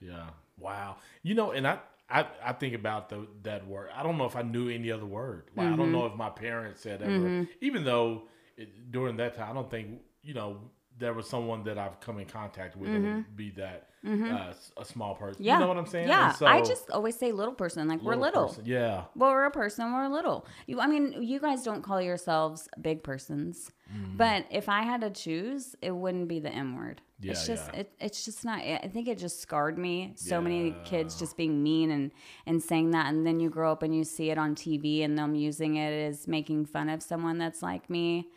yeah. 0.00 0.30
Wow. 0.58 0.96
You 1.22 1.34
know, 1.34 1.52
and 1.52 1.66
I, 1.66 1.78
I, 2.10 2.26
I 2.44 2.52
think 2.54 2.74
about 2.74 3.10
the, 3.10 3.26
that 3.42 3.66
word. 3.66 3.90
I 3.94 4.02
don't 4.02 4.16
know 4.18 4.24
if 4.26 4.36
I 4.36 4.42
knew 4.42 4.68
any 4.68 4.90
other 4.90 5.06
word. 5.06 5.50
Like 5.56 5.72
I 5.72 5.76
Mm-hmm. 5.76 5.76
don't 5.76 5.92
know 5.92 6.06
if 6.06 6.14
my 6.14 6.30
parents 6.30 6.80
said 6.82 7.02
ever. 7.02 7.34
Even 7.60 7.84
though 7.84 8.22
it, 8.56 8.90
during 8.90 9.16
that 9.18 9.36
time, 9.36 9.50
I 9.50 9.54
don't 9.54 9.70
think 9.70 10.00
you 10.22 10.34
know 10.34 10.58
there 10.98 11.12
was 11.14 11.28
someone 11.28 11.64
that 11.64 11.78
I've 11.78 12.00
come 12.00 12.18
in 12.18 12.26
contact 12.26 12.76
with 12.76 12.92
that 12.92 13.00
Mm-hmm. 13.00 13.16
would 13.26 13.36
be 13.36 13.50
that 13.52 13.87
uh, 14.06 14.50
s- 14.50 14.72
a 14.76 14.84
small 14.84 15.14
person. 15.14 15.34
Mm-hmm. 15.34 15.44
Yeah. 15.44 15.54
You 15.54 15.60
know 15.60 15.68
what 15.68 15.76
I'm 15.78 15.86
saying? 15.86 16.08
Yeah. 16.08 16.32
So- 16.32 16.46
I 16.46 16.62
just 16.62 16.90
always 16.90 17.16
say 17.18 17.32
little 17.32 17.54
person. 17.54 17.88
Like 17.88 18.02
we're 18.02 18.16
little. 18.16 18.48
person. 18.48 18.64
Yeah. 18.66 19.04
Well, 19.14 19.30
we're 19.30 19.44
a 19.44 19.50
person. 19.50 19.92
We're 19.92 20.08
little. 20.08 20.46
You, 20.66 20.80
I 20.80 20.86
mean, 20.86 21.22
you 21.22 21.40
guys 21.40 21.62
don't 21.64 21.82
call 21.82 22.00
yourselves 22.00 22.68
big 22.80 23.02
persons, 23.02 23.70
Mm. 23.88 24.18
but 24.18 24.44
if 24.50 24.68
I 24.68 24.82
had 24.82 25.00
to 25.00 25.08
choose, 25.08 25.74
it 25.80 25.92
wouldn't 25.92 26.28
be 26.28 26.40
the 26.40 26.50
M 26.50 26.76
word. 26.76 27.00
Yeah, 27.20 27.32
it's 27.32 27.46
just 27.46 27.70
yeah. 27.72 27.80
it, 27.80 27.92
it's 27.98 28.24
just 28.26 28.44
not. 28.44 28.58
I 28.60 28.90
think 28.92 29.08
it 29.08 29.16
just 29.18 29.40
scarred 29.40 29.78
me. 29.78 30.12
So 30.14 30.40
many 30.42 30.74
kids 30.84 31.18
just 31.18 31.36
being 31.38 31.62
mean 31.62 31.90
and 31.90 32.12
and 32.46 32.62
saying 32.62 32.90
that, 32.90 33.06
and 33.06 33.26
then 33.26 33.40
you 33.40 33.48
grow 33.48 33.72
up 33.72 33.82
and 33.82 33.96
you 33.96 34.04
see 34.04 34.28
it 34.30 34.36
on 34.36 34.54
TV, 34.54 35.02
and 35.04 35.16
them 35.18 35.34
using 35.34 35.76
it 35.76 35.90
as 36.06 36.28
making 36.28 36.66
fun 36.66 36.90
of 36.90 37.02
someone 37.02 37.38
that's 37.38 37.62
like 37.62 37.88
me. 37.88 38.28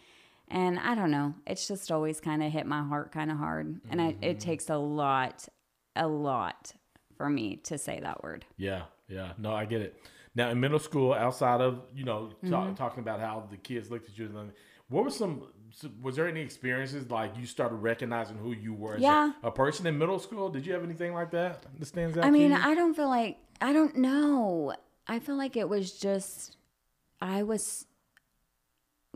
And 0.51 0.77
I 0.79 0.96
don't 0.96 1.12
know. 1.12 1.34
It's 1.48 1.67
just 1.67 1.91
always 1.91 2.20
kind 2.20 2.43
of 2.43 2.51
hit 2.51 2.65
my 2.65 2.84
heart 2.84 3.12
kind 3.12 3.31
of 3.31 3.38
hard, 3.38 3.79
and 3.89 4.01
I, 4.01 4.12
Mm-hmm. 4.12 4.24
it 4.24 4.39
takes 4.41 4.70
a 4.70 4.75
lot, 4.77 5.48
a 5.96 6.08
lot 6.08 6.74
for 7.15 7.29
me 7.29 7.55
to 7.58 7.77
say 7.77 8.00
that 8.01 8.22
word. 8.22 8.46
Yeah, 8.58 8.84
yeah. 9.08 9.31
No, 9.38 9.53
I 9.53 9.63
get 9.65 9.81
it. 9.81 9.96
Now 10.36 10.50
in 10.50 10.60
middle 10.60 10.79
school, 10.79 11.13
outside 11.13 11.62
of 11.62 11.81
you 11.96 12.03
know 12.03 12.31
Mm-hmm. 12.43 12.74
talking 12.75 13.00
about 13.00 13.20
how 13.22 13.48
the 13.50 13.58
kids 13.58 13.89
looked 13.89 14.10
at 14.10 14.17
you, 14.17 14.25
and 14.25 14.51
what 14.89 15.03
were 15.05 15.10
some? 15.10 15.43
Was 16.01 16.17
there 16.17 16.27
any 16.27 16.41
experiences 16.41 17.10
like 17.10 17.38
you 17.38 17.46
started 17.46 17.75
recognizing 17.75 18.36
who 18.38 18.51
you 18.51 18.74
were 18.74 18.96
as 18.96 19.01
Yeah. 19.01 19.31
a, 19.43 19.48
a 19.48 19.51
person 19.51 19.88
in 19.88 19.98
middle 19.98 20.20
school? 20.20 20.50
Did 20.50 20.65
you 20.65 20.74
have 20.74 20.84
anything 20.84 21.13
like 21.13 21.31
that 21.31 21.63
that 21.79 21.86
stands 21.86 22.17
out? 22.17 22.25
I 22.25 22.29
mean? 22.31 22.51
I 22.51 22.75
don't 22.75 22.93
feel 22.93 23.08
like 23.08 23.38
I 23.62 23.72
don't 23.72 23.96
know. 23.96 24.74
I 25.08 25.20
feel 25.20 25.38
like 25.38 25.55
it 25.55 25.70
was 25.70 25.93
just 25.93 26.58
I 27.22 27.43
was 27.43 27.86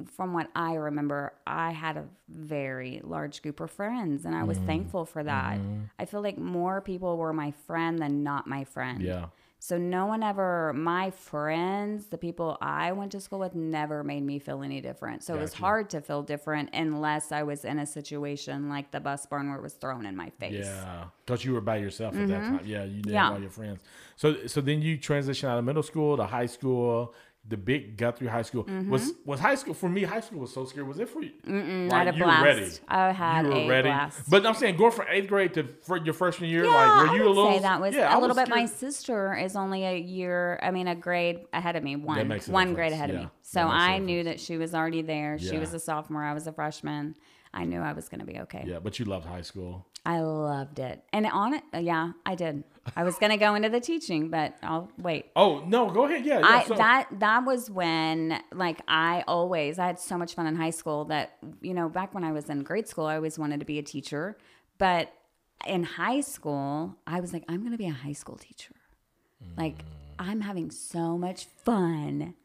from 0.06 0.34
what 0.34 0.50
I 0.56 0.74
remember, 0.76 1.34
I 1.48 1.72
had 1.72 1.96
a 1.98 2.06
very 2.28 3.00
large 3.04 3.42
group 3.42 3.60
of 3.62 3.72
friends 3.72 4.26
and 4.26 4.36
I 4.36 4.40
Mm-hmm. 4.40 4.48
was 4.48 4.58
thankful 4.60 5.06
for 5.06 5.24
that. 5.24 5.58
I 5.98 6.06
feel 6.06 6.22
like 6.22 6.38
more 6.38 6.82
people 6.82 7.18
were 7.18 7.34
my 7.34 7.52
friend 7.66 7.98
than 8.00 8.22
not 8.24 8.46
my 8.46 8.66
friend. 8.66 9.02
yeah, 9.02 9.28
So 9.60 9.78
no 9.78 10.06
one 10.06 10.22
ever 10.22 10.74
my 10.74 11.12
friends, 11.12 12.08
the 12.08 12.18
people 12.18 12.58
I 12.62 12.92
went 12.92 13.14
to 13.14 13.22
school 13.22 13.40
with 13.40 13.56
never 13.56 14.04
made 14.04 14.24
me 14.24 14.38
feel 14.40 14.64
any 14.64 14.82
different. 14.82 15.24
So 15.24 15.36
it 15.38 15.40
was 15.42 15.54
hard 15.54 15.90
to 15.92 16.02
feel 16.02 16.24
different 16.24 16.70
unless 16.74 17.32
I 17.32 17.44
was 17.44 17.64
in 17.66 17.80
a 17.80 17.86
situation 17.86 18.68
like 18.70 18.92
the 18.92 19.00
bus 19.00 19.26
barn 19.26 19.48
where 19.48 19.58
it 19.58 19.64
was 19.64 19.74
thrown 19.74 20.06
in 20.06 20.16
my 20.16 20.30
face. 20.42 20.66
yeah. 20.66 21.06
Because 21.26 21.44
you 21.46 21.54
were 21.54 21.62
by 21.62 21.78
yourself 21.78 22.16
at 22.16 22.28
that 22.28 22.44
time. 22.44 22.62
Yeah, 22.66 22.84
you 22.84 23.02
didn't 23.02 23.06
Mm-hmm. 23.06 23.14
Yeah. 23.14 23.24
have 23.24 23.34
all 23.34 23.40
your 23.42 23.50
friends. 23.50 23.80
So, 24.18 24.46
so 24.48 24.62
then 24.62 24.82
you 24.82 24.98
transition 24.98 25.50
out 25.50 25.58
of 25.58 25.66
middle 25.66 25.84
school 25.84 26.18
to 26.18 26.26
high 26.26 26.46
school. 26.46 27.14
The 27.48 27.58
big 27.58 27.96
Guthrie 27.96 28.28
High 28.28 28.42
School 28.42 28.66
was 28.90 29.14
was 29.24 29.40
high 29.40 29.54
school 29.56 29.76
for 29.76 29.88
me. 29.88 30.02
High 30.04 30.22
school 30.22 30.40
was 30.40 30.52
so 30.52 30.66
scary. 30.66 30.84
Was 30.88 31.00
it 31.00 31.08
for 31.10 31.22
you? 31.22 31.32
Mm, 31.48 31.92
Like, 31.92 31.94
I 31.94 31.98
had 32.06 32.14
a 32.16 32.18
you 32.18 32.24
blast. 32.24 32.42
were 32.42 32.46
ready. 32.48 32.72
I 32.88 33.12
had 33.12 33.46
you 33.46 33.52
were 33.52 33.58
a 33.58 33.68
ready. 33.68 33.90
blast. 33.90 34.30
But 34.30 34.46
I'm 34.48 34.56
saying 34.56 34.78
going 34.78 34.92
from 34.92 35.06
eighth 35.12 35.28
grade 35.28 35.54
to 35.54 35.68
your 36.04 36.14
freshman 36.16 36.50
year, 36.50 36.66
yeah, 36.66 36.72
like 36.72 37.10
were 37.12 37.16
you 37.18 37.22
I 37.22 37.26
a 37.26 37.28
would 37.30 37.36
little? 37.36 37.54
say 37.54 37.60
that 37.60 37.82
was 37.82 37.94
yeah, 37.96 38.14
a 38.14 38.20
little 38.20 38.30
was 38.36 38.38
bit. 38.38 38.50
My 38.50 38.66
sister 38.66 39.36
is 39.36 39.56
only 39.56 39.84
a 39.86 39.96
year, 39.98 40.60
I 40.64 40.72
mean, 40.72 40.88
a 40.88 40.96
grade 40.96 41.42
ahead 41.54 41.76
of 41.76 41.84
me. 41.84 41.96
One, 41.96 42.32
a 42.32 42.40
one 42.52 42.74
grade 42.74 42.94
ahead 42.94 43.12
of 43.12 43.16
me. 43.18 43.30
So 43.44 43.62
a 43.62 43.68
I 43.70 44.00
knew 44.00 44.24
that 44.24 44.40
she 44.40 44.58
was 44.58 44.74
already 44.74 45.04
there. 45.04 45.38
She 45.38 45.58
was 45.60 45.72
a 45.74 45.80
sophomore. 45.80 46.24
I 46.24 46.34
was 46.34 46.48
a 46.48 46.52
freshman. 46.52 47.16
I 47.54 47.64
knew 47.64 47.80
I 47.80 47.94
was 47.94 48.10
going 48.10 48.20
to 48.20 48.26
be 48.26 48.40
okay. 48.42 48.64
Yeah, 48.68 48.80
but 48.80 48.98
you 49.00 49.06
loved 49.06 49.26
high 49.28 49.42
school. 49.44 49.86
I 50.06 50.20
loved 50.20 50.78
it. 50.80 51.04
And 51.14 51.26
on 51.26 51.54
it, 51.54 51.64
yeah, 51.80 52.12
I 52.26 52.36
did. 52.36 52.64
I 52.96 53.04
was 53.04 53.16
going 53.18 53.32
to 53.32 53.38
go 53.38 53.56
into 53.56 53.70
the 53.70 53.80
teaching, 53.80 54.30
but 54.30 54.56
I'll 54.62 54.90
wait. 54.98 55.28
Oh 55.36 55.64
no, 55.66 55.90
go 55.90 56.06
ahead. 56.06 56.26
Yeah, 56.26 56.40
yeah. 56.40 56.48
I 56.48 56.64
so, 56.66 56.76
that 56.76 57.08
that 57.20 57.46
was 57.46 57.70
when 57.70 58.40
like 58.54 58.82
I 58.88 59.24
always 59.28 59.80
I 59.80 59.88
had 59.88 60.00
so 60.00 60.18
much 60.18 60.36
fun 60.36 60.46
in 60.48 60.56
high 60.56 60.70
school 60.70 61.06
that 61.06 61.38
you 61.62 61.74
know 61.74 61.90
back 61.90 62.14
when 62.14 62.24
I 62.24 62.32
was 62.32 62.50
in 62.50 62.64
grade 62.64 62.88
school 62.88 63.06
I 63.06 63.16
always 63.16 63.40
wanted 63.40 63.60
to 63.60 63.66
be 63.66 63.80
a 63.80 63.84
teacher, 63.84 64.38
but 64.78 65.12
in 65.66 65.84
high 65.84 66.22
school 66.22 66.96
I 67.08 67.20
was 67.22 67.34
like 67.34 67.44
I'm 67.50 67.62
going 67.62 67.72
to 67.72 67.78
be 67.78 67.88
a 67.88 67.92
high 67.94 68.14
school 68.14 68.36
teacher. 68.38 68.76
Like 69.58 69.84
I'm 70.20 70.42
having 70.42 70.72
so 70.72 71.18
much 71.18 71.46
fun. 71.46 72.36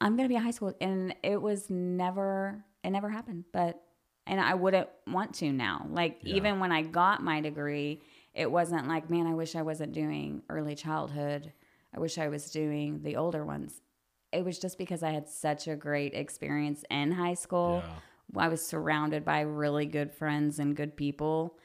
I'm 0.00 0.16
going 0.16 0.28
to 0.28 0.32
be 0.32 0.36
a 0.36 0.40
high 0.40 0.52
school 0.52 0.74
and 0.80 1.14
it 1.22 1.40
was 1.40 1.70
never 1.70 2.64
it 2.82 2.90
never 2.90 3.08
happened, 3.10 3.44
but 3.52 3.80
and 4.26 4.40
I 4.40 4.54
wouldn't 4.54 4.88
want 5.06 5.34
to 5.36 5.52
now. 5.52 5.86
Like 5.90 6.18
Yeah. 6.22 6.36
even 6.36 6.60
when 6.60 6.72
I 6.72 6.82
got 6.82 7.22
my 7.22 7.40
degree, 7.40 8.02
it 8.38 8.50
wasn't 8.50 8.86
like, 8.86 9.10
man, 9.10 9.26
I 9.26 9.34
wish 9.34 9.56
I 9.56 9.62
wasn't 9.62 9.92
doing 9.92 10.42
early 10.48 10.76
childhood. 10.76 11.52
I 11.94 11.98
wish 11.98 12.18
I 12.18 12.28
was 12.28 12.52
doing 12.52 13.02
the 13.02 13.16
older 13.16 13.44
ones. 13.44 13.82
It 14.30 14.44
was 14.44 14.60
just 14.60 14.78
because 14.78 15.02
I 15.02 15.10
had 15.10 15.28
such 15.28 15.66
a 15.66 15.74
great 15.74 16.14
experience 16.14 16.84
in 16.88 17.10
high 17.10 17.34
school. 17.34 17.82
Yeah. 17.84 18.44
I 18.44 18.48
was 18.48 18.64
surrounded 18.64 19.24
by 19.24 19.40
really 19.40 19.86
good 19.86 20.12
friends 20.12 20.60
and 20.60 20.76
good 20.76 20.96
people. 20.96 21.58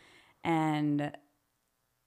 And 0.43 1.11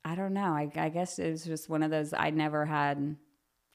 I 0.04 0.16
don't 0.16 0.32
know. 0.32 0.52
I, 0.52 0.68
I 0.74 0.88
guess 0.88 1.20
it 1.20 1.30
was 1.30 1.44
just 1.44 1.68
one 1.68 1.84
of 1.84 1.92
those, 1.92 2.12
I 2.12 2.30
never 2.30 2.66
had 2.66 3.16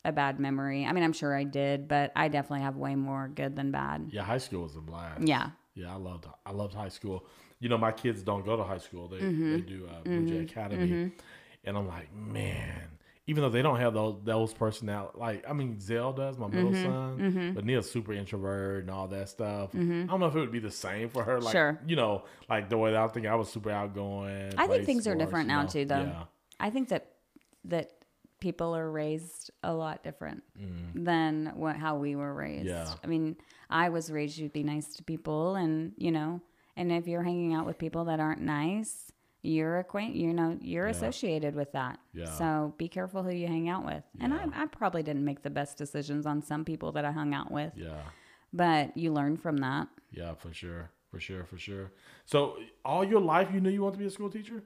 a 0.03 0.11
bad 0.11 0.41
memory. 0.41 0.85
I 0.85 0.91
mean, 0.91 1.05
I'm 1.05 1.13
sure 1.13 1.33
I 1.33 1.45
did, 1.45 1.87
but 1.87 2.11
I 2.17 2.27
definitely 2.27 2.65
have 2.65 2.75
way 2.75 2.95
more 2.95 3.29
good 3.33 3.55
than 3.55 3.71
bad. 3.71 4.09
yeah, 4.11 4.23
high 4.23 4.39
school 4.39 4.63
was 4.63 4.75
a 4.75 4.81
blast. 4.81 5.21
Yeah. 5.25 5.51
Yeah, 5.73 5.93
I 5.93 5.97
loved 5.97 6.25
I 6.45 6.51
loved 6.51 6.73
high 6.73 6.89
school. 6.89 7.25
You 7.61 7.69
know, 7.69 7.77
my 7.77 7.93
kids 7.93 8.21
don't 8.23 8.43
go 8.45 8.57
to 8.57 8.63
high 8.63 8.79
school; 8.79 9.07
they 9.07 9.19
Mm-hmm. 9.21 9.51
they 9.53 9.61
do 9.61 9.87
uh, 9.89 10.03
Blue 10.03 10.25
Jay 10.25 10.39
Academy, 10.39 11.11
and 11.63 11.77
I'm 11.77 11.87
like, 11.87 12.13
man. 12.13 12.97
Even 13.27 13.43
though 13.43 13.49
they 13.49 13.61
don't 13.61 13.79
have 13.79 13.93
those 13.93 14.15
those 14.23 14.51
personality, 14.53 15.17
like 15.17 15.45
I 15.47 15.53
mean, 15.53 15.79
Zell 15.79 16.11
does, 16.11 16.37
my 16.39 16.47
middle 16.47 16.71
Mm-hmm. 16.71 17.29
son, 17.37 17.53
but 17.55 17.63
Neil's 17.63 17.89
super 17.89 18.11
introvert 18.13 18.81
and 18.81 18.89
all 18.89 19.07
that 19.09 19.29
stuff. 19.29 19.69
I 19.75 19.77
don't 19.77 20.19
know 20.19 20.25
if 20.25 20.35
it 20.35 20.39
would 20.39 20.51
be 20.51 20.59
the 20.59 20.71
same 20.71 21.07
for 21.07 21.23
her. 21.23 21.39
Like, 21.39 21.51
Sure. 21.53 21.79
you 21.85 21.95
know, 21.95 22.23
like 22.49 22.67
the 22.67 22.77
way 22.79 22.91
that 22.91 22.99
I 22.99 23.07
think 23.09 23.27
I 23.27 23.35
was 23.35 23.47
super 23.49 23.69
outgoing. 23.69 24.53
I 24.57 24.67
think 24.67 24.85
things 24.85 25.05
are 25.07 25.15
different 25.15 25.47
now 25.47 25.61
know? 25.61 25.67
too, 25.69 25.85
though. 25.85 26.01
Yeah, 26.01 26.23
I 26.59 26.71
think 26.71 26.89
that 26.89 27.11
that 27.65 27.91
people 28.39 28.75
are 28.75 28.89
raised 28.89 29.51
a 29.63 29.71
lot 29.71 30.03
different 30.03 30.43
Mm. 30.59 31.05
than 31.05 31.51
what 31.55 31.75
how 31.77 31.97
we 31.97 32.15
were 32.15 32.33
raised. 32.33 32.65
Yeah. 32.65 32.91
I 33.03 33.07
mean, 33.07 33.37
I 33.69 33.89
was 33.89 34.11
raised 34.11 34.39
to 34.39 34.49
be 34.49 34.63
nice 34.63 34.95
to 34.95 35.03
people, 35.03 35.55
and 35.55 35.93
you 35.95 36.11
know, 36.11 36.41
and 36.75 36.91
if 36.91 37.07
you're 37.07 37.23
hanging 37.23 37.53
out 37.53 37.65
with 37.65 37.77
people 37.77 38.05
that 38.05 38.19
aren't 38.19 38.41
nice, 38.41 39.11
you're 39.43 39.79
acquaint, 39.79 40.15
you 40.15 40.33
know, 40.33 40.57
you're 40.61 40.85
Yeah. 40.85 40.91
associated 40.91 41.55
with 41.55 41.71
that. 41.71 41.99
Yeah. 42.13 42.25
So 42.25 42.73
be 42.77 42.87
careful 42.87 43.23
who 43.23 43.31
you 43.31 43.47
hang 43.47 43.69
out 43.69 43.85
with. 43.85 44.03
And 44.19 44.33
I, 44.33 44.45
I 44.53 44.65
probably 44.67 45.01
didn't 45.03 45.25
make 45.25 45.41
the 45.41 45.49
best 45.49 45.77
decisions 45.77 46.25
on 46.25 46.41
some 46.43 46.63
people 46.63 46.91
that 46.91 47.05
I 47.05 47.11
hung 47.11 47.33
out 47.33 47.51
with, 47.51 47.73
yeah. 47.75 48.01
but 48.53 48.95
you 48.95 49.11
learn 49.11 49.37
from 49.37 49.57
that. 49.57 49.87
Yeah, 50.11 50.35
for 50.35 50.53
sure, 50.53 50.91
for 51.09 51.19
sure, 51.19 51.43
for 51.45 51.57
sure. 51.57 51.91
So, 52.25 52.57
all 52.85 53.03
your 53.03 53.21
life, 53.21 53.49
you 53.53 53.61
knew 53.61 53.69
you 53.69 53.81
wanted 53.81 53.93
to 53.93 53.99
be 53.99 54.05
a 54.05 54.11
school 54.11 54.29
teacher. 54.29 54.61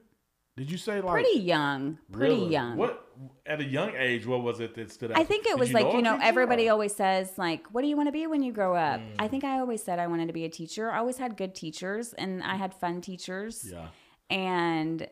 Did 0.56 0.70
you 0.70 0.78
say 0.78 1.02
like 1.02 1.12
Pretty 1.12 1.40
young, 1.40 1.98
pretty 2.10 2.34
really? 2.34 2.50
young. 2.50 2.76
What 2.78 3.06
at 3.44 3.60
a 3.60 3.64
young 3.64 3.94
age? 3.94 4.26
What 4.26 4.42
was 4.42 4.60
it 4.60 4.74
that 4.76 4.90
stood 4.90 5.12
out? 5.12 5.18
I 5.18 5.24
think 5.24 5.44
it 5.44 5.50
Did 5.50 5.60
was 5.60 5.72
like, 5.72 5.86
a 5.86 5.92
you 5.92 6.00
know, 6.00 6.18
everybody 6.22 6.68
or- 6.68 6.72
always 6.72 6.94
says, 6.94 7.32
like, 7.36 7.66
what 7.72 7.82
do 7.82 7.88
you 7.88 7.96
want 7.96 8.08
to 8.08 8.12
be 8.12 8.26
when 8.26 8.42
you 8.42 8.52
grow 8.52 8.74
up? 8.74 9.00
Mm. 9.00 9.14
I 9.18 9.28
think 9.28 9.44
I 9.44 9.58
always 9.58 9.82
said 9.82 9.98
I 9.98 10.06
wanted 10.06 10.28
to 10.28 10.32
be 10.32 10.44
a 10.44 10.48
teacher. 10.48 10.90
I 10.90 10.98
always 10.98 11.18
had 11.18 11.36
good 11.36 11.54
teachers 11.54 12.14
and 12.14 12.42
I 12.42 12.56
had 12.56 12.72
fun 12.72 13.00
teachers. 13.00 13.68
Yeah, 13.70 13.88
And 14.30 15.08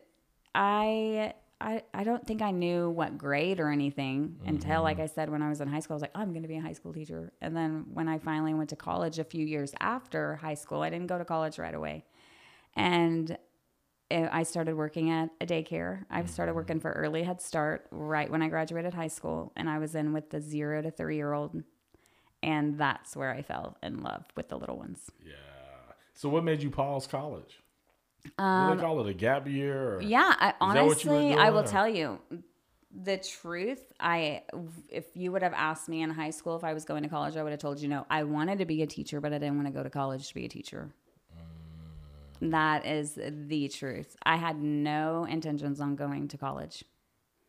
I. 0.53 1.33
I, 1.61 1.83
I 1.93 2.03
don't 2.03 2.27
think 2.27 2.41
I 2.41 2.51
knew 2.51 2.89
what 2.89 3.17
grade 3.17 3.61
or 3.61 3.69
anything 3.71 4.41
until, 4.45 4.83
like 4.83 4.97
mm-hmm. 4.97 5.03
I 5.03 5.07
said, 5.07 5.29
when 5.29 5.41
I 5.41 5.47
was 5.47 5.61
in 5.61 5.69
high 5.69 5.79
school, 5.79 5.93
I 5.93 5.95
was 5.95 6.01
like, 6.01 6.11
oh, 6.13 6.19
I'm 6.19 6.31
going 6.31 6.41
to 6.41 6.49
be 6.49 6.57
a 6.57 6.61
high 6.61 6.73
school 6.73 6.91
teacher. 6.93 7.31
And 7.41 7.55
then 7.55 7.85
when 7.93 8.09
I 8.09 8.19
finally 8.19 8.53
went 8.53 8.71
to 8.71 8.75
college 8.75 9.19
a 9.19 9.23
few 9.23 9.45
years 9.45 9.73
after 9.79 10.35
high 10.35 10.55
school, 10.55 10.81
I 10.81 10.89
didn't 10.89 11.07
go 11.07 11.17
to 11.17 11.23
college 11.23 11.57
right 11.57 11.73
away. 11.73 12.03
And 12.75 13.37
I 14.11 14.43
started 14.43 14.75
working 14.75 15.09
at 15.09 15.29
a 15.41 15.45
daycare. 15.45 16.05
I 16.09 16.23
started 16.25 16.53
working 16.53 16.79
for 16.79 16.91
Early 16.91 17.23
Head 17.23 17.41
Start 17.41 17.87
right 17.91 18.29
when 18.29 18.41
I 18.41 18.49
graduated 18.49 18.93
high 18.93 19.07
school, 19.07 19.51
and 19.55 19.69
I 19.69 19.79
was 19.79 19.95
in 19.95 20.13
with 20.13 20.29
the 20.29 20.39
zero 20.39 20.81
to 20.81 20.91
three 20.91 21.15
year 21.15 21.33
old, 21.33 21.63
and 22.43 22.77
that's 22.77 23.15
where 23.15 23.31
I 23.31 23.41
fell 23.41 23.77
in 23.81 24.03
love 24.03 24.25
with 24.35 24.49
the 24.49 24.57
little 24.57 24.77
ones. 24.77 25.09
yeah. 25.25 25.33
So, 26.13 26.29
what 26.29 26.43
made 26.45 26.63
you 26.63 26.69
pause 26.69 27.07
college? 27.07 27.59
Um, 28.37 28.69
do 28.71 28.75
they 28.77 28.81
call 28.81 29.01
it 29.01 29.09
a 29.09 29.13
gap 29.13 29.47
year? 29.47 29.95
Or? 29.95 30.01
Yeah, 30.01 30.33
I, 30.39 30.73
that 30.73 30.85
what 30.85 31.03
you 31.03 31.09
were 31.11 31.17
honestly, 31.17 31.33
I 31.35 31.49
will 31.49 31.59
or- 31.59 31.67
tell 31.67 31.89
you 31.89 32.19
the 33.03 33.17
truth. 33.17 33.91
I, 33.99 34.43
if 34.89 35.05
you 35.15 35.31
would 35.31 35.43
have 35.43 35.53
asked 35.53 35.89
me 35.89 36.01
in 36.03 36.09
high 36.11 36.29
school 36.29 36.55
if 36.55 36.63
I 36.63 36.73
was 36.73 36.85
going 36.85 37.03
to 37.03 37.09
college, 37.09 37.35
I 37.35 37.43
would 37.43 37.51
have 37.51 37.59
told 37.59 37.81
you 37.81 37.89
no. 37.89 38.05
I 38.09 38.23
wanted 38.23 38.59
to 38.59 38.65
be 38.65 38.81
a 38.81 38.87
teacher, 38.87 39.19
but 39.19 39.33
I 39.33 39.39
didn't 39.39 39.55
want 39.55 39.67
to 39.67 39.73
go 39.73 39.83
to 39.83 39.89
college 39.89 40.27
to 40.29 40.33
be 40.33 40.45
a 40.45 40.49
teacher. 40.49 40.89
That 42.51 42.85
is 42.85 43.17
the 43.17 43.67
truth. 43.69 44.15
I 44.25 44.35
had 44.35 44.61
no 44.61 45.25
intentions 45.25 45.79
on 45.81 45.95
going 45.95 46.27
to 46.29 46.37
college. 46.37 46.83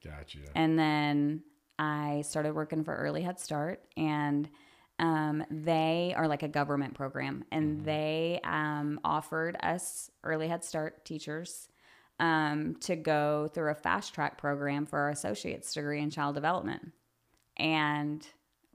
Gotcha. 0.05 0.39
And 0.55 0.79
then 0.79 1.43
I 1.79 2.23
started 2.23 2.55
working 2.55 2.85
for 2.85 2.95
Early 2.95 3.23
Head 3.23 3.41
Start, 3.41 3.83
and 3.97 4.49
um, 4.99 5.45
they 5.51 6.15
are 6.17 6.29
like 6.29 6.43
a 6.43 6.49
government 6.49 6.95
program, 6.95 7.45
and 7.51 7.85
they 7.85 8.41
um, 8.45 9.01
offered 9.05 9.57
us 9.63 10.11
Early 10.25 10.49
Head 10.49 10.65
Start 10.65 11.05
teachers 11.05 11.69
um, 12.19 12.77
to 12.81 12.97
go 12.97 13.49
through 13.53 13.71
a 13.71 13.75
fast 13.75 14.15
track 14.15 14.39
program 14.39 14.87
for 14.87 14.99
our 15.01 15.11
associate's 15.11 15.73
degree 15.75 16.01
in 16.01 16.11
child 16.11 16.35
development. 16.35 16.93
And 17.59 18.27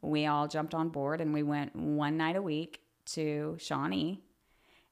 we 0.02 0.26
all 0.26 0.48
jumped 0.48 0.74
on 0.74 0.90
board, 0.90 1.22
and 1.22 1.34
we 1.34 1.44
went 1.44 1.76
one 1.76 2.18
night 2.18 2.36
a 2.36 2.42
week 2.42 2.82
to 3.06 3.58
Shawnee, 3.60 4.22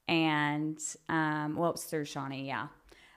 and 0.10 0.82
um, 1.08 1.56
well, 1.56 1.74
through 1.74 2.06
Shawnee, 2.06 2.48
yeah. 2.48 2.68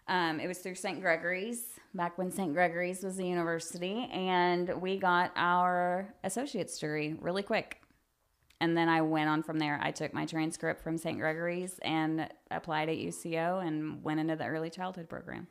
Um, 0.09 0.41
it 0.41 0.47
was 0.47 0.59
through 0.59 0.75
St. 0.75 1.01
Gregory's, 1.01 1.65
back 1.95 2.19
when 2.19 2.31
St. 2.31 2.53
Gregory's 2.53 3.03
was 3.03 3.19
a 3.19 3.25
university, 3.25 4.09
and 4.13 4.69
we 4.81 4.99
got 4.99 5.33
our 5.35 6.15
associate's 6.23 6.79
degree 6.79 7.17
really 7.19 7.43
quick. 7.43 7.81
And 8.61 8.77
then 8.77 8.89
I 8.89 9.01
went 9.01 9.29
on 9.29 9.43
from 9.43 9.59
there. 9.59 9.81
I 9.83 9.91
took 9.91 10.13
my 10.13 10.27
transcript 10.27 10.83
from 10.83 10.99
St. 10.99 11.19
Gregory's 11.19 11.81
and 11.83 12.29
applied 12.51 12.89
at 12.91 12.97
UCO 12.97 13.67
and 13.67 14.05
went 14.05 14.21
into 14.21 14.37
the 14.37 14.45
early 14.45 14.71
childhood 14.71 15.09
program. 15.09 15.49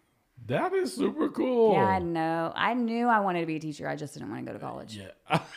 That 0.48 0.74
is 0.74 0.94
super 0.94 1.30
cool. 1.30 1.74
Yeah, 1.74 2.00
no, 2.00 2.52
I 2.56 2.74
knew 2.74 3.08
I 3.08 3.20
wanted 3.20 3.42
to 3.42 3.46
be 3.46 3.56
a 3.58 3.60
teacher. 3.60 3.88
I 3.88 3.96
just 3.96 4.14
didn't 4.14 4.30
want 4.30 4.46
to 4.46 4.52
go 4.52 4.58
to 4.58 4.64
college. 4.64 4.96
Yeah. 4.98 5.40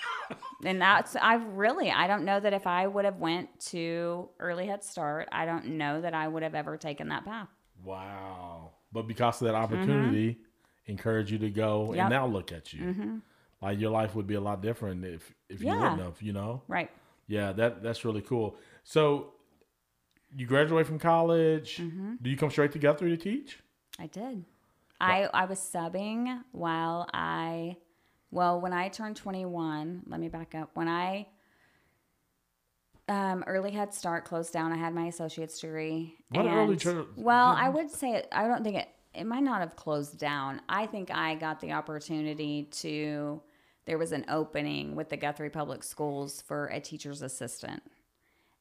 And 0.64 0.80
that's 0.80 1.14
I 1.16 1.34
really 1.34 1.90
I 1.90 2.06
don't 2.06 2.24
know 2.24 2.40
that 2.40 2.54
if 2.54 2.66
I 2.66 2.86
would 2.86 3.04
have 3.04 3.18
went 3.18 3.60
to 3.66 4.30
early 4.40 4.66
Head 4.66 4.82
Start, 4.82 5.28
I 5.30 5.44
don't 5.44 5.76
know 5.76 6.00
that 6.00 6.14
I 6.14 6.26
would 6.26 6.42
have 6.42 6.54
ever 6.54 6.78
taken 6.78 7.08
that 7.08 7.24
path. 7.26 7.48
wow. 7.84 8.70
But 8.90 9.06
because 9.06 9.42
of 9.42 9.46
that 9.48 9.54
opportunity, 9.56 10.38
encouraged 10.86 11.30
you 11.32 11.38
to 11.38 11.50
go, 11.50 11.88
Mm-hmm. 11.88 11.94
Yep. 11.96 11.98
Mm-hmm. 11.98 12.00
and 12.00 12.10
now 12.10 12.26
look 12.26 12.52
at 12.52 12.72
you. 12.72 13.20
Like 13.60 13.78
your 13.80 13.90
life 13.90 14.14
would 14.14 14.26
be 14.26 14.34
a 14.34 14.40
lot 14.40 14.62
different 14.62 15.04
if 15.04 15.34
if 15.50 15.60
you 15.60 15.66
Yeah. 15.66 15.80
wouldn't 15.80 16.00
have, 16.00 16.22
you 16.22 16.32
know. 16.32 16.62
Right. 16.68 16.90
Yeah, 17.26 17.52
that 17.52 17.82
that's 17.82 18.04
really 18.06 18.22
cool. 18.22 18.56
So 18.84 19.34
you 20.34 20.46
graduate 20.46 20.86
from 20.86 20.98
college. 20.98 21.76
Mm-hmm. 21.76 22.14
Do 22.22 22.30
you 22.30 22.36
come 22.38 22.50
straight 22.50 22.72
to 22.72 22.78
Guthrie 22.78 23.10
to 23.10 23.16
teach? 23.22 23.58
I 23.98 24.06
did. 24.06 24.44
I 25.00 25.28
I 25.32 25.44
was 25.46 25.58
subbing 25.58 26.42
while 26.52 27.08
I 27.12 27.76
well, 28.30 28.60
when 28.60 28.72
I 28.72 28.88
turned 28.88 29.14
21, 29.16 30.02
let 30.08 30.18
me 30.18 30.28
back 30.28 30.56
up. 30.56 30.70
When 30.74 30.88
I 30.88 31.28
um, 33.08 33.44
early 33.46 33.70
Head 33.70 33.94
Start 33.94 34.24
closed 34.24 34.52
down, 34.52 34.72
I 34.72 34.76
had 34.76 34.94
my 34.94 35.06
associate's 35.06 35.60
degree. 35.60 36.16
What 36.30 36.46
early 36.46 36.72
and- 36.72 36.80
chur- 36.80 37.06
Well, 37.16 37.54
I 37.56 37.68
would 37.68 37.90
say 37.90 38.12
it, 38.14 38.28
I 38.32 38.48
don't 38.48 38.64
think 38.64 38.76
it 38.76 38.88
it 39.14 39.24
might 39.24 39.44
not 39.44 39.60
have 39.60 39.76
closed 39.76 40.18
down. 40.18 40.60
I 40.68 40.86
think 40.86 41.10
I 41.12 41.36
got 41.36 41.60
the 41.60 41.70
opportunity 41.72 42.64
to 42.72 43.40
there 43.84 43.98
was 43.98 44.10
an 44.12 44.24
opening 44.28 44.96
with 44.96 45.10
the 45.10 45.16
Guthrie 45.16 45.50
Public 45.50 45.84
Schools 45.84 46.40
for 46.40 46.66
a 46.66 46.80
teacher's 46.80 47.22
assistant. 47.22 47.82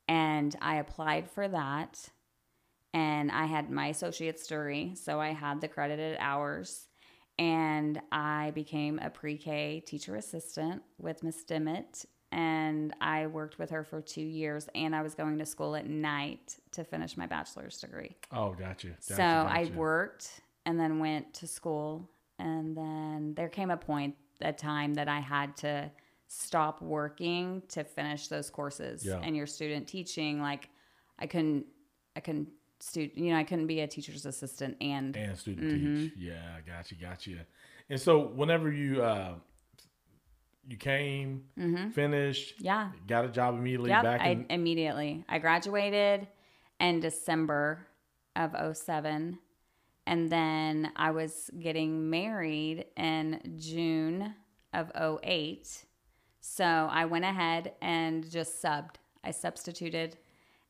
And 0.07 0.55
I 0.61 0.75
applied 0.75 1.29
for 1.29 1.47
that 1.47 2.09
and 2.93 3.31
I 3.31 3.45
had 3.45 3.71
my 3.71 3.87
associate's 3.87 4.45
degree, 4.45 4.95
so 4.95 5.19
I 5.19 5.29
had 5.29 5.61
the 5.61 5.67
credited 5.67 6.17
hours. 6.19 6.87
And 7.39 7.99
I 8.11 8.51
became 8.53 8.99
a 8.99 9.09
pre 9.09 9.37
K 9.37 9.79
teacher 9.79 10.15
assistant 10.15 10.83
with 10.99 11.23
Miss 11.23 11.43
Dimmitt. 11.43 12.05
And 12.31 12.95
I 13.01 13.27
worked 13.27 13.59
with 13.59 13.69
her 13.71 13.83
for 13.83 14.01
two 14.01 14.21
years, 14.21 14.67
and 14.73 14.95
I 14.95 15.01
was 15.01 15.13
going 15.13 15.37
to 15.37 15.45
school 15.45 15.75
at 15.75 15.87
night 15.87 16.57
to 16.71 16.83
finish 16.83 17.15
my 17.17 17.27
bachelor's 17.27 17.79
degree. 17.79 18.15
Oh, 18.31 18.53
gotcha. 18.53 18.87
you. 18.87 18.93
Got 18.93 19.03
so 19.03 19.13
you, 19.13 19.17
got 19.19 19.47
I 19.47 19.71
worked 19.75 20.41
and 20.65 20.79
then 20.79 20.99
went 20.99 21.33
to 21.35 21.47
school. 21.47 22.09
And 22.39 22.75
then 22.75 23.33
there 23.35 23.49
came 23.49 23.69
a 23.69 23.77
point, 23.77 24.15
a 24.41 24.53
time 24.53 24.95
that 24.95 25.07
I 25.07 25.19
had 25.19 25.55
to 25.57 25.91
stop 26.27 26.81
working 26.81 27.61
to 27.69 27.83
finish 27.83 28.27
those 28.27 28.49
courses. 28.49 29.05
Yeah. 29.05 29.19
And 29.21 29.35
your 29.35 29.45
student 29.45 29.87
teaching, 29.87 30.41
like 30.41 30.69
I 31.19 31.27
couldn't, 31.27 31.65
I 32.15 32.19
couldn't, 32.19 32.49
stu- 32.83 33.11
you 33.15 33.31
know, 33.31 33.37
I 33.37 33.43
couldn't 33.43 33.67
be 33.67 33.79
a 33.81 33.87
teacher's 33.87 34.25
assistant 34.25 34.77
and 34.81 35.15
and 35.15 35.37
student 35.37 35.67
Mm-hmm. 35.71 35.95
teach. 36.03 36.13
Yeah, 36.17 36.57
got 36.65 36.91
you, 36.91 36.97
got 36.97 37.25
you. 37.27 37.39
And 37.89 37.99
so 37.99 38.19
whenever 38.19 38.71
you 38.71 39.01
uh 39.03 39.35
you 40.67 40.77
came, 40.77 41.43
finished, 41.93 42.55
Mm-hmm. 42.57 42.65
yeah. 42.65 42.89
got 43.07 43.25
a 43.25 43.27
job 43.29 43.55
immediately 43.55 43.89
Yep, 43.89 44.03
back 44.03 44.21
I 44.21 44.45
immediately. 44.49 45.25
I 45.27 45.39
graduated 45.39 46.27
in 46.79 46.99
December 47.01 47.87
of 48.35 48.55
07 48.77 49.37
and 50.05 50.29
then 50.29 50.91
I 50.95 51.11
was 51.11 51.49
getting 51.59 52.09
married 52.09 52.85
in 52.97 53.55
June 53.57 54.33
of 54.73 54.91
08. 55.23 55.85
So 56.41 56.63
I 56.65 57.05
went 57.05 57.25
ahead 57.25 57.73
and 57.81 58.29
just 58.29 58.61
subbed. 58.61 58.95
I 59.23 59.31
substituted 59.31 60.17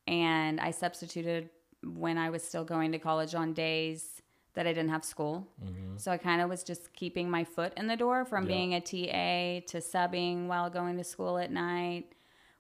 and 0.08 0.60
I 0.60 0.72
substituted 0.72 1.50
when 1.86 2.18
I 2.18 2.30
was 2.30 2.44
still 2.44 2.64
going 2.66 2.92
to 2.94 3.00
college 3.00 3.36
on 3.36 3.54
days 3.54 4.22
that 4.54 4.68
I 4.68 4.74
didn't 4.74 4.90
have 4.92 5.04
school. 5.04 5.48
Mm-hmm. 5.64 5.98
So 5.98 6.12
I 6.12 6.18
kind 6.18 6.42
of 6.42 6.50
was 6.50 6.64
just 6.64 6.94
keeping 6.94 7.30
my 7.30 7.44
foot 7.44 7.74
in 7.76 7.88
the 7.88 7.98
door 7.98 8.24
from 8.26 8.44
Yeah. 8.44 8.56
being 8.56 8.74
a 8.76 8.82
TA 8.82 9.66
to 9.72 9.78
subbing 9.80 10.48
while 10.48 10.70
going 10.70 10.98
to 10.98 11.04
school 11.04 11.38
at 11.40 11.52
night 11.52 12.14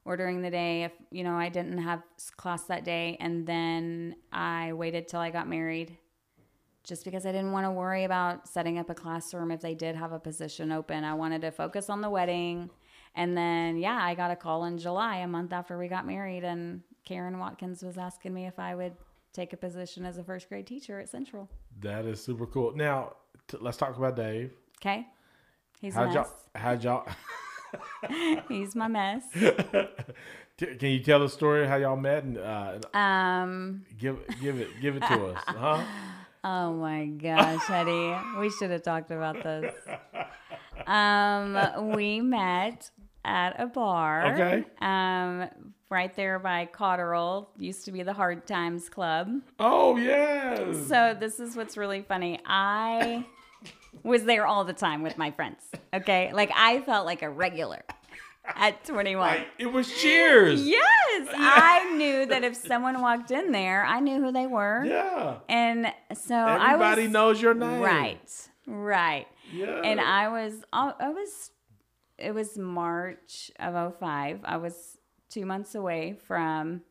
or 0.05 0.17
during 0.17 0.41
the 0.41 0.49
day 0.49 0.83
if 0.83 0.91
you 1.12 1.23
know 1.23 1.36
I 1.36 1.49
didn't 1.49 1.77
have 1.77 2.01
class 2.36 2.63
that 2.65 2.83
day 2.83 3.15
and 3.19 3.45
then 3.47 4.15
I 4.31 4.73
waited 4.73 5.07
till 5.07 5.19
I 5.19 5.29
got 5.29 5.47
married 5.47 5.97
just 6.83 7.05
because 7.05 7.25
I 7.25 7.31
didn't 7.31 7.51
want 7.53 7.65
to 7.65 7.71
worry 7.71 8.03
about 8.03 8.47
setting 8.49 8.77
up 8.79 8.89
a 8.89 8.95
classroom 8.95 9.51
if 9.51 9.62
they 9.62 9.73
did 9.75 9.95
have 9.95 10.12
a 10.12 10.19
position 10.19 10.71
open. 10.71 11.03
I 11.05 11.13
wanted 11.13 11.41
to 11.41 11.51
focus 11.51 11.89
on 11.89 12.01
the 12.01 12.09
wedding. 12.09 12.69
And 13.15 13.38
then 13.38 13.77
yeah, 13.77 13.99
I 14.01 14.15
got 14.15 14.31
a 14.31 14.36
call 14.36 14.65
in 14.65 14.77
July, 14.79 15.17
a 15.17 15.27
month 15.27 15.53
after 15.53 15.77
we 15.77 15.88
got 15.88 16.05
married 16.07 16.43
and 16.43 16.81
Karen 17.05 17.38
Watkins 17.38 17.83
was 17.83 17.97
asking 17.97 18.33
me 18.33 18.47
if 18.47 18.57
I 18.57 18.73
would 18.75 18.93
take 19.34 19.52
a 19.54 19.58
position 19.58 20.06
as 20.06 20.17
a 20.17 20.24
first 20.24 20.48
grade 20.50 20.67
teacher 20.67 21.00
at 21.00 21.10
Central. 21.10 21.50
that 21.82 22.06
is 22.06 22.24
super 22.24 22.46
cool. 22.46 22.76
Now 22.76 23.13
t- 23.48 23.58
let's 23.60 23.78
talk 23.78 23.98
about 23.98 24.15
Dave. 24.15 24.54
Okay? 24.82 25.08
He's 25.82 25.96
How'd 25.96 26.13
y'all 26.13 26.24
mess. 26.24 26.50
how'd 26.56 26.84
y'all 26.84 27.08
He's 28.48 28.76
my 28.76 28.88
mess. 28.88 29.24
Can 30.58 30.89
you 30.89 31.00
tell 31.02 31.19
the 31.19 31.28
story 31.30 31.65
how 31.67 31.78
y'all 31.78 31.96
met 31.98 32.24
and 32.24 32.38
uh, 32.38 32.98
Um 32.98 33.84
give 33.98 34.19
give 34.39 34.60
it 34.60 34.69
give 34.82 34.96
it 34.96 35.02
to 35.02 35.26
us, 35.28 35.43
huh? 35.48 35.84
Oh 36.43 36.74
my 36.74 37.06
gosh, 37.06 37.63
Hetty. 37.65 38.13
We 38.39 38.50
should 38.52 38.69
have 38.69 38.84
talked 38.84 39.10
about 39.12 39.41
this. 39.43 39.74
Um, 40.86 41.91
we 41.96 42.22
met 42.22 42.91
at 43.26 43.60
a 43.60 43.65
bar. 43.67 44.34
Okay. 44.34 44.63
Um, 44.82 45.50
right 45.93 46.13
there 46.15 46.39
by 46.39 46.65
Cotterell. 46.65 47.47
Used 47.58 47.86
to 47.86 47.91
be 47.91 48.03
the 48.03 48.13
Hard 48.13 48.45
Times 48.45 48.89
Club. 48.89 49.29
Oh 49.60 49.95
yes. 49.95 50.88
So 50.88 51.15
this 51.17 51.39
is 51.39 51.56
what's 51.56 51.77
really 51.77 52.01
funny. 52.01 52.39
I 52.45 53.25
was 54.03 54.25
there 54.25 54.45
all 54.45 54.65
the 54.65 54.73
time 54.73 55.03
with 55.03 55.17
my 55.17 55.32
friends. 55.32 55.63
Okay. 55.93 56.34
Like 56.34 56.51
I 56.56 56.82
felt 56.82 57.06
like 57.06 57.21
a 57.21 57.29
regular 57.29 57.84
at 58.45 58.84
21. 58.84 59.25
Like, 59.25 59.47
it 59.58 59.67
was 59.67 59.89
Cheers. 60.01 60.67
Yes. 60.67 60.82
I 61.34 61.93
knew 61.95 62.25
that 62.25 62.43
if 62.43 62.56
someone 62.56 63.01
walked 63.01 63.32
in 63.32 63.51
there, 63.51 63.86
I 63.86 63.99
knew 63.99 64.19
who 64.19 64.32
they 64.32 64.47
were. 64.47 64.84
Yeah. 64.84 65.38
And 65.47 65.93
so 66.13 66.36
I 66.36 66.73
Everybody 66.73 67.03
was 67.03 67.12
knows 67.12 67.41
your 67.41 67.53
name. 67.53 67.79
Right. 67.79 68.49
Right. 68.67 69.27
Yeah. 69.53 69.82
And 69.84 70.01
I 70.01 70.27
was 70.29 70.63
oh, 70.73 70.93
I 70.99 71.10
was 71.10 71.51
it 72.17 72.34
was 72.34 72.58
March 72.58 73.51
of 73.60 73.97
05. 73.99 74.41
I 74.43 74.58
was 74.58 74.97
2 75.34 75.46
months 75.46 75.76
away 75.76 76.15
from 76.28 76.82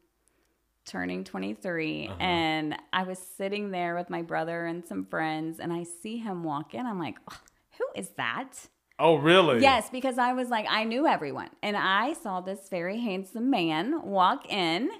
turning 0.84 1.22
23 1.24 2.08
Uh-huh. 2.08 2.16
and 2.20 2.74
I 2.92 3.04
was 3.04 3.18
sitting 3.18 3.70
there 3.70 3.94
with 3.94 4.10
my 4.10 4.22
brother 4.22 4.66
and 4.66 4.84
some 4.84 5.04
friends 5.06 5.60
and 5.60 5.72
I 5.72 5.84
see 5.84 6.16
him 6.18 6.42
walk 6.42 6.74
in. 6.74 6.86
I'm 6.86 6.98
like, 6.98 7.18
"Oh, 7.30 7.38
"Who 7.78 7.84
is 7.94 8.10
that?" 8.16 8.68
Oh 8.98 9.16
really? 9.16 9.60
Yes, 9.60 9.90
because 9.90 10.18
I 10.18 10.32
was 10.32 10.48
like, 10.48 10.66
I 10.68 10.84
knew 10.84 11.06
everyone. 11.06 11.50
And 11.62 11.76
I 11.76 12.12
saw 12.12 12.40
this 12.40 12.68
very 12.68 12.98
handsome 13.00 13.48
man 13.50 14.02
walk 14.02 14.48
in. 14.52 14.90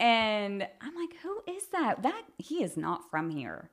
And 0.00 0.66
I'm 0.80 0.94
like, 0.96 1.14
who 1.22 1.40
is 1.56 1.66
that? 1.68 2.02
That 2.02 2.22
he 2.38 2.64
is 2.64 2.76
not 2.76 3.08
from 3.10 3.30
here. 3.30 3.70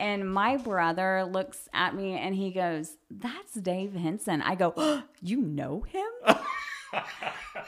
And 0.00 0.32
my 0.32 0.56
brother 0.56 1.24
looks 1.30 1.68
at 1.74 1.94
me 1.94 2.12
and 2.16 2.34
he 2.34 2.52
goes, 2.52 2.96
That's 3.10 3.54
Dave 3.54 3.92
Henson. 3.94 4.40
I 4.40 4.54
go, 4.54 4.72
oh, 4.76 5.02
You 5.20 5.38
know 5.42 5.80
him? 5.82 6.08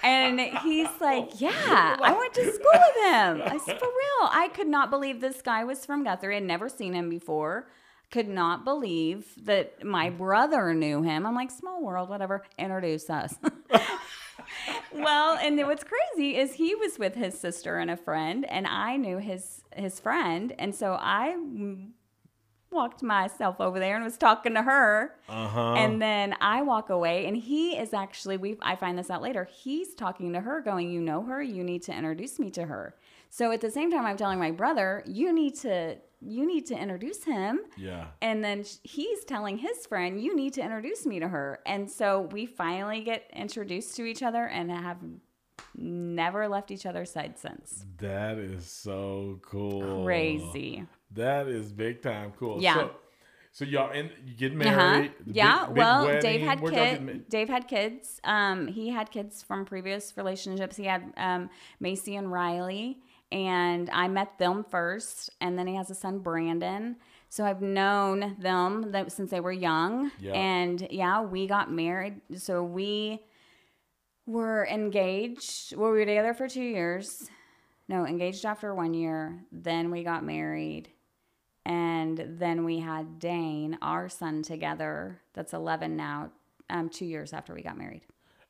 and 0.03 0.41
he's 0.41 0.89
like, 1.01 1.31
Yeah, 1.41 1.97
I 2.01 2.17
went 2.17 2.35
to 2.35 2.53
school 2.53 2.71
with 2.73 3.05
him. 3.05 3.43
I 3.45 3.59
said, 3.65 3.79
For 3.81 3.87
real. 3.87 4.29
I 4.31 4.51
could 4.53 4.69
not 4.69 4.91
believe 4.91 5.21
this 5.21 5.43
guy 5.43 5.65
was 5.65 5.85
from 5.85 6.05
Guthrie. 6.05 6.37
I'd 6.37 6.43
never 6.43 6.69
seen 6.69 6.95
him 6.95 7.09
before. 7.11 7.69
Could 8.11 8.29
not 8.29 8.65
believe 8.65 9.27
that 9.45 9.85
my 9.85 10.11
brother 10.11 10.75
knew 10.75 11.03
him. 11.03 11.27
I'm 11.27 11.35
like, 11.35 11.51
Small 11.51 11.83
world, 11.83 12.09
whatever. 12.09 12.45
Introduce 12.59 13.09
us. 13.09 13.35
well, 14.93 15.39
and 15.41 15.59
then 15.59 15.67
what's 15.67 15.85
crazy 15.85 16.37
is 16.37 16.55
he 16.55 16.75
was 16.75 16.99
with 16.99 17.15
his 17.15 17.39
sister 17.39 17.79
and 17.79 17.91
a 17.91 17.97
friend, 17.97 18.45
and 18.51 18.67
I 18.67 18.97
knew 18.97 19.19
his 19.19 19.63
his 19.77 20.01
friend, 20.01 20.53
and 20.59 20.75
so 20.75 20.99
I 21.01 21.37
walked 22.71 23.03
myself 23.03 23.61
over 23.61 23.79
there 23.79 23.97
and 23.97 24.05
was 24.05 24.17
talking 24.17 24.55
to 24.55 24.63
her. 24.63 25.15
Uh 25.29 25.49
huh. 25.49 25.75
And 25.75 26.01
then 26.01 26.35
I 26.41 26.63
walk 26.63 26.91
away, 26.91 27.27
and 27.27 27.37
he 27.37 27.77
is 27.77 27.93
actually 27.93 28.37
we. 28.37 28.57
I 28.63 28.77
find 28.77 28.99
this 28.99 29.11
out 29.11 29.23
later. 29.23 29.45
He's 29.51 29.95
talking 29.95 30.33
to 30.33 30.41
her, 30.41 30.61
going, 30.61 30.91
"You 30.91 31.01
know 31.01 31.23
her. 31.23 31.43
You 31.43 31.65
need 31.65 31.83
to 31.85 31.93
introduce 31.93 32.39
me 32.39 32.51
to 32.53 32.67
her." 32.67 32.95
So 33.29 33.53
at 33.53 33.61
the 33.61 33.71
same 33.71 33.91
time, 33.91 34.05
I'm 34.05 34.17
telling 34.17 34.39
my 34.39 34.51
brother, 34.51 35.03
"You 35.07 35.33
need 35.33 35.55
to, 35.57 35.97
you 36.21 36.47
need 36.47 36.67
to 36.67 36.75
introduce 36.77 37.25
him." 37.25 37.61
yeah. 37.77 38.07
And 38.21 38.43
then 38.45 38.65
he's 38.83 39.25
telling 39.25 39.59
his 39.59 39.87
friend, 39.87 40.21
"You 40.21 40.35
need 40.35 40.55
to 40.55 40.63
introduce 40.63 41.07
me 41.07 41.21
to 41.21 41.29
her." 41.29 41.61
And 41.67 41.91
so 41.91 42.23
we 42.33 42.47
finally 42.47 43.03
get 43.03 43.31
introduced 43.33 43.97
to 43.97 44.05
each 44.05 44.23
other 44.23 44.47
and 44.47 44.71
have 44.71 44.99
never 45.75 46.49
left 46.49 46.71
each 46.71 46.87
other's 46.87 47.11
side 47.11 47.39
since. 47.39 47.85
That 47.99 48.39
is 48.39 48.67
so 48.67 49.39
cool. 49.43 50.05
Crazy. 50.05 50.87
That 51.13 51.49
is 51.49 51.73
big 51.73 52.03
time. 52.03 52.33
Cool. 52.39 52.61
Yeah. 52.63 52.75
So, 52.75 52.91
so 53.53 53.65
y'all 53.65 53.91
and 53.91 54.11
you 54.25 54.35
get 54.35 54.53
Uh-huh. 54.53 54.77
married. 54.77 55.13
Yeah. 55.27 55.61
big- 55.67 55.75
big 55.75 55.79
well, 55.79 56.05
wedding. 56.07 56.21
Dave 56.23 56.41
had 56.43 56.61
Where'd 56.61 56.75
y'all 56.75 56.85
get 56.85 57.03
ma- 57.03 57.13
kids. 57.13 57.25
Dave 57.29 57.49
had 57.49 57.69
kids. 57.69 58.21
Um, 58.25 58.67
he 58.69 58.89
had 58.91 59.11
kids 59.11 59.43
from 59.43 59.65
previous 59.65 60.17
relationships. 60.17 60.77
He 60.77 60.85
had 60.85 61.13
um, 61.17 61.51
Macy 61.81 62.15
and 62.17 62.31
Riley, 62.31 62.99
and 63.33 63.91
I 63.91 64.07
met 64.09 64.39
them 64.39 64.65
first, 64.65 65.31
and 65.41 65.59
then 65.59 65.67
he 65.67 65.75
has 65.75 65.91
a 65.91 65.95
son, 65.95 66.19
Brandon. 66.21 66.97
So 67.29 67.45
I've 67.45 67.63
known 67.63 68.37
them 68.41 68.91
that, 68.93 69.13
since 69.13 69.31
they 69.31 69.39
were 69.41 69.53
young, 69.53 70.11
Yeah. 70.21 70.33
and 70.33 70.87
yeah, 70.91 71.21
we 71.23 71.47
got 71.47 71.71
married. 71.73 72.21
So 72.37 72.63
we 72.65 73.21
were 74.27 74.67
engaged. 74.71 75.77
Well, 75.77 75.91
we 75.93 75.99
were 75.99 76.05
together 76.07 76.35
for 76.35 76.49
two 76.49 76.63
years. 76.63 77.29
No, 77.89 78.05
engaged 78.07 78.45
after 78.45 78.75
one 78.75 78.95
year. 78.95 79.45
Then 79.51 79.91
we 79.91 80.05
got 80.05 80.25
married. 80.25 80.89
And 81.67 82.37
then 82.39 82.65
we 82.65 82.79
had 82.81 83.19
Dane, 83.19 83.79
our 83.83 84.09
son, 84.09 84.43
together. 84.43 85.21
That's 85.35 85.53
11 85.53 85.97
now, 85.97 86.31
um, 86.71 86.89
two 86.89 87.05
years 87.05 87.33
after 87.33 87.55
we 87.55 87.63
got 87.63 87.77
married. 87.77 88.03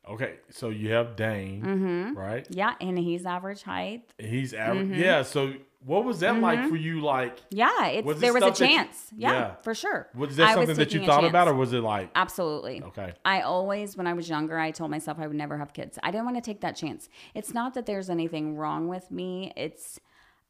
Okay, 0.09 0.35
so 0.49 0.69
you 0.69 0.91
have 0.93 1.15
Dane, 1.15 1.61
Mm-hmm. 1.61 2.17
right? 2.17 2.47
Yeah, 2.49 2.73
and 2.81 2.97
he's 2.97 3.25
average 3.25 3.61
height. 3.63 4.01
He's 4.17 4.53
average. 4.53 4.87
Mm-hmm. 4.87 4.95
Yeah. 4.99 5.21
So 5.21 5.53
what 5.85 6.05
was 6.05 6.21
that 6.21 6.39
like 6.39 6.67
for 6.69 6.75
you? 6.75 7.01
Like, 7.01 7.37
Yeah, 7.51 7.85
it's, 7.87 8.05
Was 8.05 8.19
there 8.19 8.33
was 8.33 8.41
a 8.41 8.47
stuff 8.47 8.57
that 8.59 8.69
you- 8.69 8.75
chance. 8.77 9.11
yeah, 9.15 9.31
Yeah. 9.31 9.55
for 9.61 9.75
sure. 9.75 10.07
was 10.15 10.35
that 10.37 10.49
I 10.49 10.53
something 10.55 10.75
that 10.75 10.91
you 10.93 11.05
thought 11.05 11.23
about, 11.23 11.47
or 11.47 11.53
was 11.53 11.73
it 11.73 11.81
like, 11.81 12.09
Absolutely. 12.15 12.81
okay, 12.83 13.13
I 13.23 13.41
always, 13.41 13.95
when 13.95 14.07
I 14.07 14.13
was 14.13 14.27
younger, 14.27 14.57
I 14.57 14.71
told 14.71 14.89
myself 14.89 15.19
I 15.19 15.27
would 15.27 15.35
never 15.35 15.57
have 15.59 15.71
kids. 15.73 15.99
I 16.01 16.09
didn't 16.09 16.25
want 16.25 16.37
to 16.37 16.41
take 16.41 16.61
that 16.61 16.75
chance. 16.75 17.07
It's 17.35 17.53
not 17.53 17.75
that 17.75 17.85
there's 17.85 18.09
anything 18.09 18.55
wrong 18.55 18.87
with 18.87 19.11
me. 19.11 19.53
It's 19.55 19.99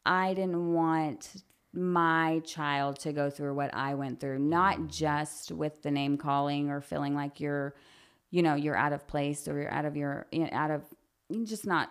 I 0.05 0.33
didn't 0.33 0.73
want 0.73 1.43
my 1.73 2.41
child 2.45 2.99
to 2.99 3.13
go 3.13 3.29
through 3.29 3.53
what 3.55 3.73
I 3.73 3.93
went 3.95 4.19
through, 4.19 4.39
not 4.39 4.87
just 4.87 5.51
with 5.51 5.81
the 5.81 5.91
name 5.91 6.17
calling 6.17 6.69
or 6.69 6.81
feeling 6.81 7.15
like 7.15 7.39
you're, 7.39 7.75
you 8.29 8.41
know, 8.41 8.55
you're 8.55 8.75
out 8.75 8.93
of 8.93 9.07
place 9.07 9.47
or 9.47 9.59
you're 9.59 9.71
out 9.71 9.85
of 9.85 9.95
your, 9.95 10.27
you 10.31 10.39
know, 10.39 10.49
out 10.51 10.71
of, 10.71 10.83
just 11.45 11.65
not 11.65 11.89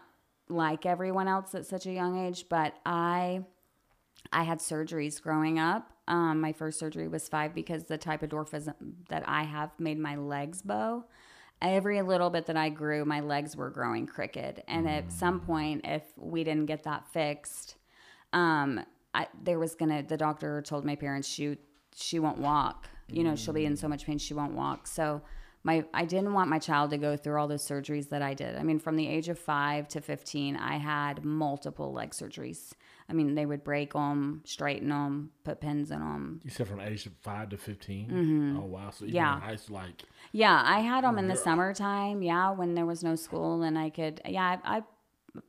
like 0.48 0.84
everyone 0.84 1.28
else 1.28 1.54
at 1.54 1.64
such 1.66 1.86
a 1.86 1.92
young 1.92 2.26
age. 2.26 2.44
But 2.50 2.74
I, 2.84 3.44
I 4.32 4.42
had 4.42 4.58
surgeries 4.58 5.22
growing 5.22 5.58
up. 5.58 5.90
Um, 6.08 6.40
my 6.40 6.52
first 6.52 6.78
surgery 6.78 7.08
was 7.08 7.28
five 7.28 7.54
because 7.54 7.84
the 7.84 7.96
type 7.96 8.22
of 8.22 8.30
dwarfism 8.30 8.74
that 9.08 9.22
I 9.26 9.44
have 9.44 9.70
made 9.78 9.98
my 9.98 10.16
legs 10.16 10.60
bow. 10.60 11.04
Every 11.62 12.00
little 12.02 12.30
bit 12.30 12.46
that 12.46 12.56
I 12.56 12.68
grew, 12.70 13.04
my 13.04 13.20
legs 13.20 13.56
were 13.56 13.70
growing 13.70 14.06
crooked. 14.06 14.62
And 14.66 14.88
at 14.88 15.12
some 15.12 15.40
point, 15.40 15.82
if 15.84 16.02
we 16.16 16.42
didn't 16.42 16.66
get 16.66 16.84
that 16.84 17.06
fixed, 17.12 17.76
um, 18.32 18.84
I, 19.14 19.26
there 19.42 19.58
was 19.58 19.74
gonna. 19.74 20.02
The 20.02 20.16
doctor 20.16 20.62
told 20.62 20.84
my 20.84 20.96
parents 20.96 21.28
she 21.28 21.58
she 21.94 22.18
won't 22.18 22.38
walk. 22.38 22.88
You 23.08 23.24
know, 23.24 23.34
she'll 23.34 23.54
be 23.54 23.64
in 23.66 23.76
so 23.76 23.88
much 23.88 24.06
pain 24.06 24.18
she 24.18 24.34
won't 24.34 24.54
walk. 24.54 24.86
So 24.86 25.22
my 25.64 25.84
I 25.92 26.04
didn't 26.04 26.32
want 26.32 26.48
my 26.48 26.60
child 26.60 26.90
to 26.90 26.98
go 26.98 27.16
through 27.16 27.40
all 27.40 27.48
those 27.48 27.66
surgeries 27.66 28.08
that 28.10 28.22
I 28.22 28.34
did. 28.34 28.56
I 28.56 28.62
mean, 28.62 28.78
from 28.78 28.96
the 28.96 29.08
age 29.08 29.28
of 29.28 29.38
five 29.38 29.88
to 29.88 30.00
fifteen, 30.00 30.56
I 30.56 30.76
had 30.78 31.24
multiple 31.24 31.92
leg 31.92 32.10
surgeries. 32.10 32.72
I 33.08 33.12
mean, 33.12 33.34
they 33.34 33.44
would 33.44 33.64
break 33.64 33.92
them, 33.94 34.42
straighten 34.44 34.90
them, 34.90 35.32
put 35.42 35.60
pins 35.60 35.90
in 35.90 35.98
them. 35.98 36.40
you 36.44 36.50
said 36.50 36.68
from 36.68 36.78
age 36.78 37.06
of 37.06 37.12
five 37.22 37.48
to 37.48 37.56
15 37.56 38.56
Oh 38.56 38.66
wow, 38.66 38.90
so 38.90 39.04
even 39.04 39.06
Mm-hmm. 39.06 39.16
Yeah. 39.16 39.40
high 39.40 39.56
like, 39.68 40.04
Yeah, 40.30 40.62
I 40.64 40.78
had 40.78 41.02
them 41.02 41.18
in 41.18 41.26
the 41.26 41.34
summertime. 41.34 42.22
Yeah, 42.22 42.52
when 42.52 42.74
there 42.76 42.86
was 42.86 43.02
no 43.02 43.16
school, 43.16 43.62
and 43.64 43.76
I 43.76 43.90
could. 43.90 44.20
Yeah, 44.24 44.58
I, 44.64 44.76
I 44.76 44.82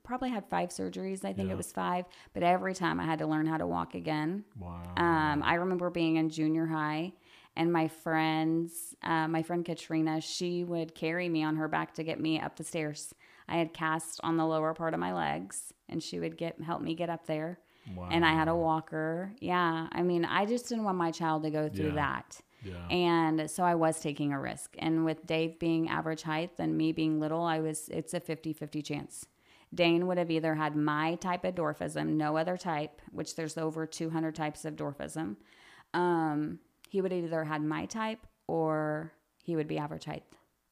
probably 0.04 0.30
had 0.30 0.46
five 0.50 0.70
surgeries. 0.70 1.26
I 1.26 1.34
think 1.34 1.48
Yeah. 1.48 1.54
it 1.54 1.58
was 1.58 1.72
five, 1.72 2.06
but 2.34 2.44
every 2.44 2.74
time 2.74 3.00
I 3.00 3.06
had 3.06 3.20
to 3.20 3.28
learn 3.28 3.46
how 3.46 3.58
to 3.58 3.68
walk 3.68 3.96
again. 3.96 4.46
wow, 4.60 4.82
Um, 4.98 5.42
I 5.44 5.56
remember 5.56 5.90
being 5.90 6.16
in 6.18 6.30
junior 6.30 6.66
high, 6.68 7.14
and 7.56 7.72
my 7.72 7.88
friends, 7.88 8.96
uh, 9.04 9.28
my 9.28 9.42
friend 9.44 9.66
Katrina, 9.66 10.22
she 10.22 10.64
would 10.64 10.96
carry 10.96 11.28
me 11.30 11.44
on 11.44 11.56
her 11.58 11.68
back 11.68 11.94
to 11.96 12.04
get 12.04 12.20
me 12.20 12.40
up 12.40 12.56
the 12.56 12.64
stairs. 12.64 13.14
I 13.48 13.58
had 13.58 13.74
cast 13.74 14.20
on 14.24 14.38
the 14.38 14.46
lower 14.46 14.74
part 14.74 14.94
of 14.94 15.00
my 15.00 15.14
legs, 15.14 15.74
and 15.90 16.02
she 16.02 16.20
would 16.20 16.38
get 16.38 16.62
help 16.62 16.82
me 16.82 16.94
get 16.96 17.10
up 17.10 17.26
there. 17.26 17.60
wow, 17.96 18.08
And 18.12 18.26
I 18.26 18.34
had 18.34 18.48
a 18.48 18.56
walker. 18.56 19.34
Yeah, 19.40 19.88
I 19.92 20.02
mean, 20.04 20.24
I 20.26 20.46
just 20.46 20.70
didn't 20.70 20.84
want 20.86 20.98
my 20.98 21.12
child 21.12 21.44
to 21.44 21.50
go 21.50 21.68
through 21.68 21.88
Yeah. 21.88 21.96
that. 21.96 22.42
yeah, 22.64 22.88
And 22.90 23.50
so 23.50 23.64
I 23.64 23.76
was 23.76 24.00
taking 24.00 24.32
a 24.32 24.40
risk. 24.40 24.76
And 24.80 25.04
with 25.04 25.26
Dave 25.26 25.58
being 25.60 25.90
average 25.90 26.22
height 26.22 26.52
and 26.60 26.78
me 26.78 26.92
being 26.92 27.20
little, 27.20 27.44
I 27.44 27.60
was 27.60 27.90
it's 27.90 28.14
a 28.14 28.20
50-50 28.20 28.82
chance. 28.86 29.26
Dane 29.74 30.08
would 30.08 30.18
have 30.18 30.32
either 30.32 30.56
had 30.56 30.76
my 30.76 31.16
type 31.16 31.46
of 31.46 31.56
dwarfism, 31.56 32.10
no 32.10 32.38
other 32.38 32.58
type, 32.58 33.02
which 33.12 33.36
there's 33.36 33.58
over 33.58 33.86
200 33.86 34.36
types 34.36 34.66
of 34.66 34.76
dwarfism. 34.76 35.38
Um, 35.94 36.60
he 36.90 37.02
would 37.02 37.14
either 37.14 37.44
had 37.46 37.64
my 37.64 37.86
type 37.86 38.28
or 38.48 39.14
he 39.44 39.56
would 39.56 39.68
be 39.68 39.78
average 39.78 40.06
height. 40.06 40.24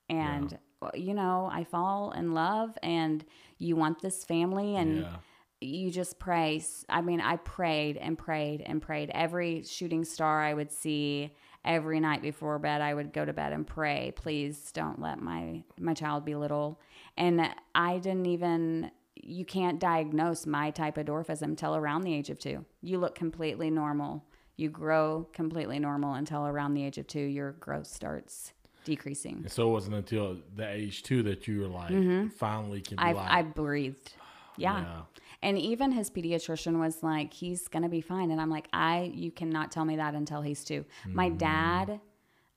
And 0.10 0.58
well, 0.82 0.92
you 0.94 1.14
know, 1.14 1.50
I 1.52 1.64
fall 1.64 2.12
in 2.12 2.34
love 2.34 2.78
and 2.84 3.24
you 3.58 3.76
want 3.76 4.02
this 4.02 4.26
family 4.26 4.76
and 4.76 5.02
yeah, 5.02 5.16
you 5.62 5.92
just 5.92 6.20
pray. 6.20 6.62
I 6.88 7.02
mean, 7.02 7.22
I 7.22 7.38
prayed 7.38 7.98
and 7.98 8.18
prayed 8.18 8.62
and 8.66 8.82
prayed. 8.82 9.12
Every 9.14 9.64
shooting 9.64 10.04
star 10.04 10.42
I 10.42 10.54
would 10.54 10.72
see 10.72 11.34
every 11.66 12.00
night 12.00 12.22
before 12.22 12.58
bed, 12.60 12.82
I 12.82 12.94
would 12.94 13.12
go 13.14 13.26
to 13.26 13.34
bed 13.34 13.52
and 13.52 13.68
pray, 13.68 14.14
please 14.16 14.72
don't 14.72 15.02
let 15.02 15.22
my 15.22 15.64
my 15.80 15.94
child 15.94 16.26
be 16.26 16.36
little. 16.36 16.80
And 17.20 17.48
I 17.76 18.00
didn't 18.00 18.26
even 18.26 18.92
you 19.22 19.46
can't 19.46 19.80
diagnose 19.80 20.46
my 20.46 20.72
type 20.72 20.98
of 20.98 21.06
dwarfism 21.06 21.56
till 21.56 21.76
around 21.76 22.04
the 22.04 22.14
age 22.14 22.30
of 22.30 22.40
2. 22.40 22.66
You 22.82 22.98
look 22.98 23.14
completely 23.14 23.70
normal. 23.70 24.24
You 24.56 24.70
grow 24.70 25.28
completely 25.34 25.78
normal 25.78 26.16
until 26.16 26.48
around 26.48 26.74
the 26.74 26.84
age 26.84 26.98
of 26.98 27.06
2 27.06 27.20
your 27.20 27.52
growth 27.52 27.86
starts 27.86 28.54
decreasing. 28.86 29.40
And 29.44 29.52
so 29.52 29.70
it 29.70 29.72
wasn't 29.72 29.96
until 29.96 30.38
the 30.56 30.68
age 30.68 31.04
two 31.04 31.22
that 31.24 31.48
you 31.48 31.62
were 31.62 31.68
like 31.68 31.92
finally 32.34 32.82
can 32.82 32.98
be 32.98 33.04
I 33.04 33.12
like, 33.12 33.30
I 33.30 33.42
breathed. 33.44 34.14
Yeah. 34.58 34.82
Yeah. 34.82 35.02
And 35.42 35.58
even 35.58 35.92
his 35.92 36.10
pediatrician 36.10 36.80
was 36.80 37.02
like, 37.02 37.34
he's 37.34 37.68
going 37.68 37.84
to 37.84 37.90
be 37.90 38.02
fine. 38.02 38.32
And 38.32 38.42
I'm 38.42 38.50
like, 38.50 38.68
I, 38.74 39.12
you 39.14 39.32
cannot 39.32 39.72
tell 39.72 39.86
me 39.86 39.96
that 39.96 40.14
until 40.14 40.42
he's 40.42 40.66
two. 40.66 40.84
My 41.06 41.30
dad, 41.30 42.02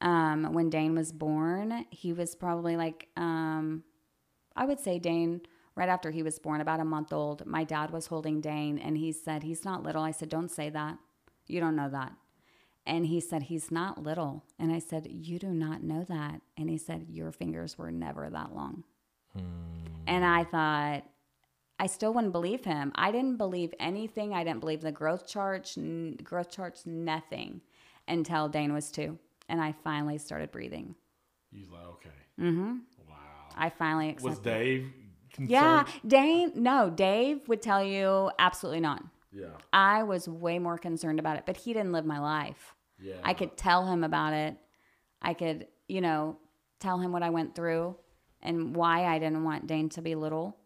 um, 0.00 0.52
when 0.52 0.68
Dane 0.68 0.96
was 0.96 1.12
born, 1.12 1.86
he 1.90 2.12
was 2.12 2.34
probably 2.34 2.76
like, 2.76 3.08
um, 3.16 3.84
I 4.56 4.64
would 4.66 4.80
say 4.80 4.98
Dane, 4.98 5.40
right 5.74 5.88
after 5.88 6.10
he 6.10 6.22
was 6.22 6.38
born, 6.38 6.60
about 6.60 6.80
a 6.80 6.84
month 6.84 7.12
old, 7.12 7.46
my 7.46 7.64
dad 7.64 7.90
was 7.90 8.06
holding 8.06 8.40
Dane 8.40 8.78
and 8.78 8.96
he 8.98 9.12
said, 9.12 9.42
he's 9.42 9.64
not 9.64 9.82
little. 9.82 10.02
I 10.02 10.10
said, 10.10 10.28
don't 10.28 10.50
say 10.50 10.70
that. 10.70 10.98
You 11.46 11.60
don't 11.60 11.76
know 11.76 11.88
that. 11.90 12.12
And 12.86 13.06
he 13.06 13.20
said, 13.20 13.44
he's 13.44 13.70
not 13.70 14.02
little. 14.02 14.44
And 14.58 14.72
I 14.72 14.78
said, 14.80 15.06
you 15.10 15.38
do 15.38 15.48
not 15.48 15.82
know 15.82 16.04
that. 16.08 16.40
And 16.56 16.68
he 16.68 16.76
said, 16.78 17.06
your 17.08 17.30
fingers 17.30 17.78
were 17.78 17.92
never 17.92 18.28
that 18.28 18.54
long. 18.54 18.84
And 20.06 20.24
I 20.24 20.44
thought, 20.44 21.04
I 21.78 21.86
still 21.86 22.12
wouldn't 22.12 22.32
believe 22.32 22.64
him. 22.64 22.92
I 22.94 23.10
didn't 23.12 23.36
believe 23.38 23.72
anything. 23.80 24.34
I 24.34 24.44
didn't 24.44 24.60
believe 24.60 24.80
the 24.82 24.92
growth 24.92 25.26
charts, 25.26 25.78
n- 25.78 26.18
growth 26.22 26.50
charts, 26.50 26.84
nothing 26.86 27.60
until 28.08 28.48
Dane 28.48 28.72
was 28.72 28.90
two. 28.90 29.18
And 29.48 29.60
I 29.60 29.72
finally 29.84 30.18
started 30.18 30.50
breathing. 30.52 30.94
he's 31.52 31.68
like, 31.68 31.86
okay, 31.86 32.08
Mm-hmm. 32.40 32.62
wow. 32.68 32.76
I 33.56 33.70
finally 33.70 34.08
accepted. 34.10 34.30
Was. 34.30 34.38
Dave 34.38 34.92
concerned? 35.32 35.50
yeah, 35.50 35.84
Dane, 36.06 36.52
no, 36.54 36.90
Dave 36.90 37.48
would 37.48 37.62
tell 37.62 37.82
you 37.82 38.30
absolutely 38.38 38.80
not. 38.80 39.02
yeah, 39.32 39.46
I 39.72 40.02
was 40.02 40.28
way 40.28 40.58
more 40.58 40.78
concerned 40.78 41.18
about 41.18 41.36
it, 41.38 41.44
but 41.46 41.56
he 41.56 41.72
didn't 41.72 41.92
live 41.92 42.04
my 42.04 42.18
life. 42.18 42.74
yeah. 43.00 43.14
I 43.22 43.34
could 43.34 43.56
tell 43.56 43.86
him 43.86 44.04
about 44.04 44.32
it. 44.34 44.56
I 45.20 45.34
could, 45.34 45.68
you 45.88 46.00
know, 46.00 46.38
tell 46.80 46.98
him 46.98 47.12
what 47.12 47.22
I 47.22 47.30
went 47.30 47.54
through 47.54 47.96
and 48.42 48.74
why 48.74 49.04
I 49.04 49.18
didn't 49.18 49.44
want 49.44 49.66
Dane 49.66 49.88
to 49.90 50.02
be 50.02 50.14
little. 50.14 50.56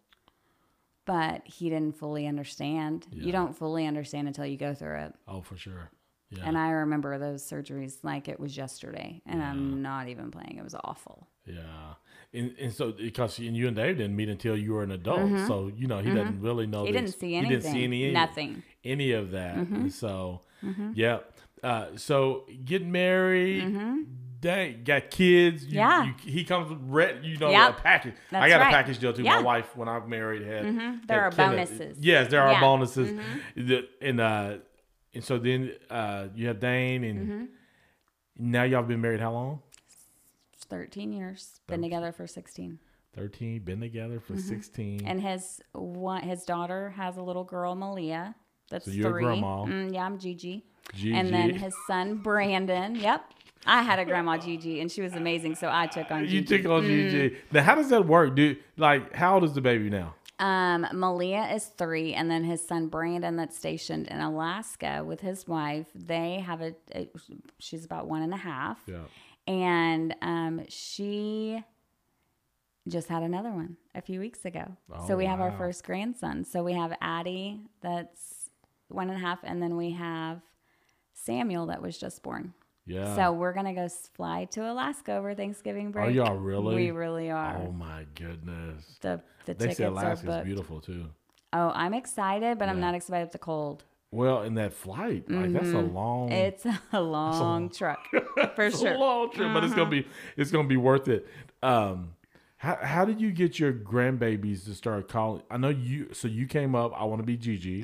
But 1.04 1.46
he 1.46 1.70
didn't 1.70 1.96
fully 1.98 2.26
understand. 2.26 3.06
Yeah. 3.12 3.26
You 3.26 3.32
don't 3.32 3.56
fully 3.56 3.86
understand 3.86 4.26
until 4.26 4.44
you 4.44 4.56
go 4.56 4.74
through 4.74 4.98
it. 5.02 5.14
Oh, 5.28 5.40
for 5.40 5.56
sure. 5.56 5.90
Yeah. 6.30 6.42
And 6.44 6.58
I 6.58 6.70
remember 6.70 7.18
those 7.18 7.48
surgeries 7.48 7.98
like 8.02 8.26
it 8.28 8.40
was 8.40 8.56
yesterday. 8.56 9.22
And 9.26 9.42
I'm 9.42 9.80
not 9.82 10.08
even 10.08 10.30
playing. 10.30 10.56
It 10.58 10.64
was 10.64 10.74
awful. 10.82 11.28
Yeah, 11.46 11.94
and, 12.34 12.52
and 12.60 12.72
so 12.72 12.90
because 12.90 13.38
and 13.38 13.56
you 13.56 13.68
and 13.68 13.76
Dave 13.76 13.98
didn't 13.98 14.16
meet 14.16 14.28
until 14.28 14.56
you 14.56 14.72
were 14.72 14.82
an 14.82 14.90
adult, 14.90 15.46
so 15.46 15.70
you 15.74 15.86
know 15.86 15.98
he 16.00 16.10
doesn't 16.12 16.40
really 16.40 16.66
know. 16.66 16.78
Mm-hmm. 16.78 16.86
He 16.86 16.92
didn't 16.92 17.12
see 17.20 17.28
He 17.28 17.34
anything. 17.36 17.58
didn't 17.60 17.72
see 17.72 17.84
any 17.84 18.10
Nothing. 18.12 18.50
Mm-hmm. 18.50 18.60
any 18.84 19.12
of 19.12 19.30
that. 19.30 19.54
And 19.56 19.92
so, 19.92 20.40
yeah. 20.94 21.18
Uh, 21.62 21.86
so 21.96 22.44
getting 22.64 22.90
married, 22.92 23.60
dang, 24.40 24.82
got 24.84 25.10
kids. 25.10 25.64
You, 25.64 25.78
Mm-hmm. 25.80 26.08
Yeah. 26.08 26.12
you, 26.24 26.32
he 26.32 26.44
comes 26.44 26.76
red. 26.88 27.24
You 27.24 27.38
know, 27.38 27.50
Yep. 27.50 27.78
a 27.78 27.80
package. 27.82 28.14
I 28.32 28.48
got 28.48 28.60
right. 28.60 28.68
a 28.68 28.70
package 28.72 28.98
deal 28.98 29.12
too. 29.12 29.22
Yeah. 29.22 29.36
My 29.36 29.42
wife, 29.42 29.76
when 29.76 29.88
I 29.88 29.96
was 29.98 30.08
married, 30.08 30.42
had. 30.42 30.64
There 31.06 31.22
had 31.22 31.32
are 31.32 31.48
bonuses. 31.50 31.96
Yes, 32.00 32.28
there 32.30 32.42
are 32.42 32.48
Yeah. 32.52 32.54
Mm-hmm. 32.56 32.64
bonuses. 32.64 33.20
The- 33.56 33.88
and 34.02 34.20
uh, 34.20 34.54
and 35.16 35.24
so 35.24 35.38
then 35.38 35.72
uh, 35.90 36.28
you 36.34 36.46
have 36.48 36.60
Dane, 36.60 37.02
and 37.04 37.18
Mm-hmm. 37.20 37.44
now 38.52 38.62
y'all 38.62 38.82
been 38.82 39.00
married 39.00 39.20
how 39.20 39.32
long? 39.32 39.62
13 40.68 41.12
years. 41.12 41.60
Been 41.66 41.82
together 41.82 42.12
for 42.12 42.26
16. 42.26 42.78
13 43.14 43.60
been 43.60 43.80
together 43.80 44.20
for 44.20 44.36
16 44.36 44.98
Mm-hmm. 44.98 45.06
And 45.08 45.20
his 45.22 45.60
one, 45.72 46.22
his 46.22 46.44
daughter 46.44 46.90
has 46.96 47.16
a 47.16 47.22
little 47.22 47.44
girl, 47.44 47.74
Malia. 47.74 48.34
That's 48.70 48.84
So 48.84 48.90
you're 48.90 49.08
a 49.08 49.10
three. 49.12 49.24
grandma. 49.24 49.64
Mm, 49.64 49.94
yeah, 49.94 50.04
I'm 50.04 50.18
Gigi. 50.18 50.64
Gigi. 50.92 51.14
And 51.14 51.32
then 51.32 51.50
his 51.54 51.74
son 51.86 52.16
Brandon. 52.16 52.94
Yep. 52.96 53.24
I 53.64 53.82
had 53.82 53.98
a 53.98 54.04
grandma 54.04 54.36
Gigi, 54.46 54.80
and 54.80 54.90
she 54.92 55.00
was 55.02 55.14
amazing, 55.14 55.54
so 55.54 55.70
I 55.72 55.86
took 55.86 56.10
on 56.10 56.24
Gigi. 56.24 56.36
You 56.36 56.44
took 56.44 56.70
on 56.70 56.82
Mm. 56.82 57.10
Gigi. 57.10 57.36
Now, 57.52 57.62
how 57.62 57.74
does 57.74 57.88
that 57.90 58.06
work, 58.06 58.34
dude? 58.36 58.58
Like, 58.76 59.14
how 59.14 59.34
old 59.34 59.44
is 59.44 59.54
the 59.54 59.60
baby 59.62 59.88
now? 59.88 60.14
Um, 60.38 60.86
Malia 60.92 61.48
is 61.54 61.64
three, 61.66 62.12
and 62.12 62.30
then 62.30 62.44
his 62.44 62.60
son 62.66 62.88
Brandon, 62.88 63.36
that's 63.36 63.56
stationed 63.56 64.08
in 64.08 64.20
Alaska 64.20 65.02
with 65.04 65.20
his 65.20 65.48
wife. 65.48 65.86
They 65.94 66.40
have 66.40 66.60
a, 66.60 66.74
a 66.94 67.08
she's 67.58 67.84
about 67.86 68.06
one 68.06 68.22
and 68.22 68.34
a 68.34 68.36
half, 68.36 68.78
Yeah. 68.86 69.04
and 69.46 70.14
um, 70.20 70.62
she 70.68 71.62
just 72.86 73.08
had 73.08 73.22
another 73.22 73.50
one 73.50 73.78
a 73.94 74.02
few 74.02 74.20
weeks 74.20 74.44
ago. 74.44 74.76
Oh, 74.92 75.06
so 75.08 75.16
we 75.16 75.24
have 75.24 75.40
our 75.40 75.52
first 75.52 75.84
grandson. 75.84 76.44
So 76.44 76.62
we 76.62 76.74
have 76.74 76.92
Addie, 77.00 77.60
that's 77.80 78.50
one 78.88 79.08
and 79.08 79.16
a 79.16 79.20
half, 79.20 79.38
and 79.42 79.62
then 79.62 79.76
we 79.76 79.92
have 79.92 80.42
Samuel, 81.14 81.66
that 81.66 81.80
was 81.80 81.96
just 81.96 82.22
born. 82.22 82.52
Yeah. 82.86 83.14
So 83.16 83.32
we're 83.32 83.52
gonna 83.52 83.74
go 83.74 83.88
fly 84.14 84.44
to 84.52 84.70
Alaska 84.70 85.14
over 85.16 85.34
Thanksgiving 85.34 85.90
break. 85.90 86.06
Are 86.06 86.10
y'all 86.10 86.36
really? 86.36 86.76
We 86.76 86.90
really 86.92 87.30
are. 87.30 87.56
oh 87.56 87.72
my 87.72 88.06
goodness. 88.14 88.98
The 89.00 89.20
the 89.44 89.54
They 89.54 89.68
tickets 89.74 89.78
say 89.78 89.84
are 89.84 90.16
booked. 90.16 90.44
beautiful 90.44 90.80
too. 90.80 91.06
Oh, 91.52 91.70
I'm 91.74 91.94
excited, 91.94 92.58
but 92.58 92.68
I'm 92.68 92.80
not 92.80 92.94
excited 92.94 93.24
with 93.24 93.32
the 93.32 93.38
cold. 93.38 93.84
Well, 94.12 94.42
in 94.42 94.54
that 94.54 94.72
flight, 94.72 95.28
like 95.28 95.52
that's 95.52 95.72
a 95.72 95.80
long. 95.80 96.28
Mm-hmm. 96.30 96.32
It's 96.32 96.66
a 96.92 97.00
long 97.00 97.70
truck 97.70 97.98
for 98.54 98.66
it's 98.66 98.80
sure. 98.80 98.92
a 98.94 98.98
long 98.98 99.32
trip, 99.32 99.52
but 99.52 99.64
it's 99.64 99.74
gonna 99.74 99.90
be 99.90 100.06
it's 100.36 100.50
gonna 100.50 100.68
be 100.68 100.76
worth 100.76 101.08
it. 101.08 101.26
Um, 101.62 102.12
how 102.58 102.76
how 102.80 103.04
did 103.04 103.20
you 103.20 103.32
get 103.32 103.58
your 103.58 103.72
grandbabies 103.72 104.64
to 104.66 104.74
start 104.74 105.08
calling? 105.08 105.42
I 105.50 105.56
know 105.56 105.68
you. 105.70 106.10
So 106.12 106.28
you 106.28 106.46
came 106.46 106.74
up. 106.74 106.92
I 106.96 107.04
want 107.04 107.20
to 107.20 107.26
be 107.26 107.36
Gigi. 107.36 107.82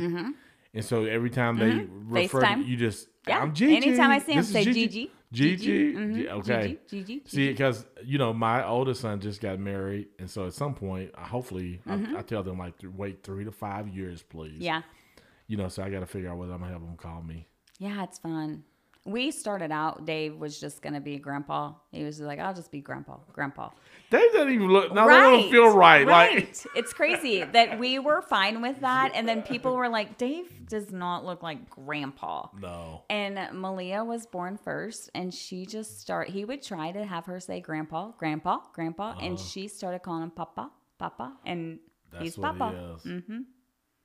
And 0.74 0.84
so 0.84 1.04
every 1.04 1.30
time 1.30 1.58
they 1.58 1.86
refer, 1.90 2.40
to 2.40 2.46
Mm-hmm. 2.46 2.60
FaceTime. 2.62 2.66
you 2.66 2.76
just 2.76 3.08
Yeah. 3.28 3.38
I'm 3.40 3.52
Gigi. 3.54 3.76
Anytime 3.76 4.10
I 4.10 4.18
see 4.18 4.32
him, 4.32 4.42
say 4.42 4.64
Gigi. 4.64 4.86
Gigi. 4.86 5.10
Gigi. 5.32 5.56
Gigi. 5.56 5.92
Mhm. 5.98 6.14
G- 6.14 6.28
Okay. 6.28 6.78
Gigi, 6.88 7.22
See, 7.26 7.48
because 7.48 7.86
you 8.04 8.18
know 8.18 8.32
my 8.32 8.66
oldest 8.66 9.00
son 9.00 9.20
just 9.20 9.40
got 9.40 9.58
married, 9.58 10.08
and 10.18 10.30
so 10.30 10.46
at 10.46 10.52
some 10.54 10.74
point, 10.74 11.14
hopefully, 11.16 11.80
I, 11.86 12.18
I 12.18 12.22
tell 12.22 12.42
them 12.42 12.58
like 12.58 12.74
wait 12.96 13.22
three 13.22 13.44
to 13.44 13.52
five 13.52 13.88
years, 13.88 14.22
please. 14.22 14.54
Mm-hmm. 14.54 14.62
Yeah. 14.62 14.82
You 15.46 15.56
know, 15.58 15.68
so 15.68 15.82
I 15.82 15.90
got 15.90 16.00
to 16.00 16.06
figure 16.06 16.30
out 16.30 16.38
whether 16.38 16.52
I'm 16.52 16.60
gonna 16.60 16.72
have 16.72 16.80
them 16.82 16.96
call 16.96 17.22
me. 17.22 17.48
Yeah, 17.78 18.02
it's 18.04 18.18
fun. 18.18 18.64
We 19.04 19.32
started 19.32 19.72
out, 19.72 20.06
Dave 20.06 20.36
was 20.36 20.60
just 20.60 20.80
going 20.80 20.92
to 20.94 21.00
be 21.00 21.18
grandpa. 21.18 21.72
He 21.90 22.04
was 22.04 22.20
like, 22.20 22.38
I'll 22.38 22.54
just 22.54 22.70
be 22.70 22.80
grandpa, 22.80 23.16
grandpa. 23.32 23.70
Dave 24.10 24.32
doesn't 24.32 24.52
even 24.52 24.68
look. 24.68 24.92
No, 24.94 25.08
they 25.08 25.14
don't 25.14 25.50
feel 25.50 25.74
right. 25.76 26.06
Like 26.06 26.56
it's 26.76 26.92
crazy 26.92 27.42
that 27.42 27.78
we 27.80 27.98
were 27.98 28.22
fine 28.22 28.62
with 28.62 28.80
that. 28.80 29.10
And 29.14 29.26
then 29.28 29.42
people 29.42 29.74
were 29.74 29.88
like, 29.88 30.18
Dave 30.18 30.66
does 30.68 30.92
not 30.92 31.24
look 31.24 31.42
like 31.42 31.68
grandpa. 31.68 32.46
no. 32.60 33.02
And 33.10 33.38
Malia 33.52 34.04
was 34.04 34.26
born 34.26 34.56
first, 34.56 35.10
and 35.14 35.34
she 35.34 35.66
just 35.66 36.00
start. 36.00 36.28
He 36.28 36.44
would 36.44 36.62
try 36.62 36.92
to 36.92 37.04
have 37.04 37.26
her 37.26 37.40
say 37.40 37.60
grandpa, 37.60 38.12
grandpa, 38.18 38.60
grandpa, 38.72 39.16
and 39.20 39.36
she 39.38 39.66
started 39.66 40.02
calling 40.02 40.22
him 40.22 40.30
papa, 40.30 40.70
papa, 40.98 41.32
and 41.44 41.74
Uh-huh. 41.74 41.88
That's 42.12 42.22
he's 42.24 42.38
what 42.38 42.58
papa. 42.58 42.98
Mm-hmm. 43.06 43.38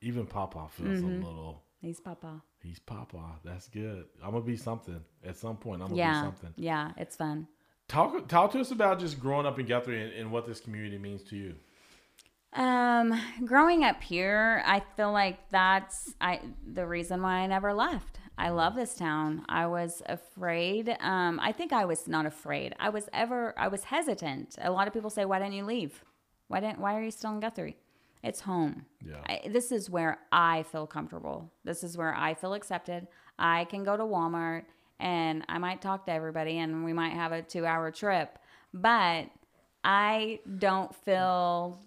Even 0.02 0.26
Papa 0.26 0.68
feels 0.72 1.02
a 1.02 1.06
little. 1.06 1.64
He's 1.82 2.00
papa. 2.00 2.42
He's 2.68 2.80
Papa. 2.80 3.18
That's 3.46 3.70
good. 3.70 4.06
I'm 4.22 4.32
gonna 4.32 4.44
be 4.44 4.58
something 4.58 5.00
at 5.26 5.38
some 5.38 5.56
point. 5.56 5.82
I'm 5.82 5.88
gonna 5.88 6.02
be 6.20 6.26
something. 6.26 6.54
yeah, 6.58 6.92
it's 6.98 7.16
fun. 7.16 7.48
Talk 7.88 8.28
talk 8.28 8.52
to 8.52 8.60
us 8.60 8.72
about 8.72 9.00
just 9.00 9.22
growing 9.22 9.46
up 9.46 9.58
in 9.58 9.66
Guthrie 9.66 10.04
and, 10.04 10.12
and 10.12 10.32
what 10.34 10.46
this 10.46 10.60
community 10.60 10.98
means 10.98 11.24
to 11.24 11.38
you. 11.38 11.56
Um, 12.52 13.18
growing 13.46 13.86
up 13.86 14.04
here, 14.04 14.64
I 14.66 14.82
feel 14.98 15.14
like 15.14 15.50
that's 15.50 16.14
I 16.20 16.42
the 16.66 16.86
reason 16.86 17.22
why 17.22 17.40
I 17.40 17.48
never 17.48 17.74
left. 17.74 18.20
I 18.38 18.50
love 18.50 18.76
this 18.76 18.96
town. 18.96 19.46
I 19.48 19.68
was 19.68 20.04
afraid. 20.06 20.96
Um, 21.00 21.40
I 21.42 21.54
think 21.54 21.72
I 21.72 21.86
was 21.86 22.06
not 22.06 22.26
afraid. 22.26 22.76
I 22.82 22.90
was 22.90 23.08
ever 23.14 23.58
I 23.58 23.70
was 23.70 23.86
hesitant. 23.86 24.58
A 24.62 24.72
lot 24.72 24.88
of 24.90 24.94
people 24.94 25.10
say, 25.10 25.24
"Why 25.24 25.40
didn't 25.40 25.54
you 25.54 25.64
leave? 25.64 26.04
Why 26.50 26.60
didn't 26.60 26.80
Why 26.80 26.98
are 26.98 27.04
you 27.04 27.12
still 27.12 27.32
in 27.32 27.40
Guthrie?" 27.40 27.78
It's 28.24 28.42
home. 28.42 28.86
Yeah. 29.06 29.22
I, 29.28 29.48
this 29.48 29.72
is 29.72 29.90
where 29.90 30.20
I 30.32 30.64
feel 30.64 30.88
comfortable. 30.88 31.52
This 31.64 31.84
is 31.84 31.98
where 31.98 32.14
I 32.14 32.34
feel 32.34 32.54
accepted. 32.54 33.08
I 33.40 33.66
can 33.66 33.84
go 33.84 33.96
to 33.96 34.04
Walmart 34.04 34.64
and 35.00 35.44
I 35.48 35.58
might 35.60 35.82
talk 35.82 36.06
to 36.08 36.12
everybody 36.12 36.58
and 36.58 36.84
we 36.84 36.94
might 36.94 37.14
have 37.14 37.32
a 37.32 37.42
two 37.42 37.66
hour 37.66 37.92
trip, 37.92 38.40
but 38.74 39.28
I 39.84 40.40
don't 40.58 40.94
feel 40.96 41.80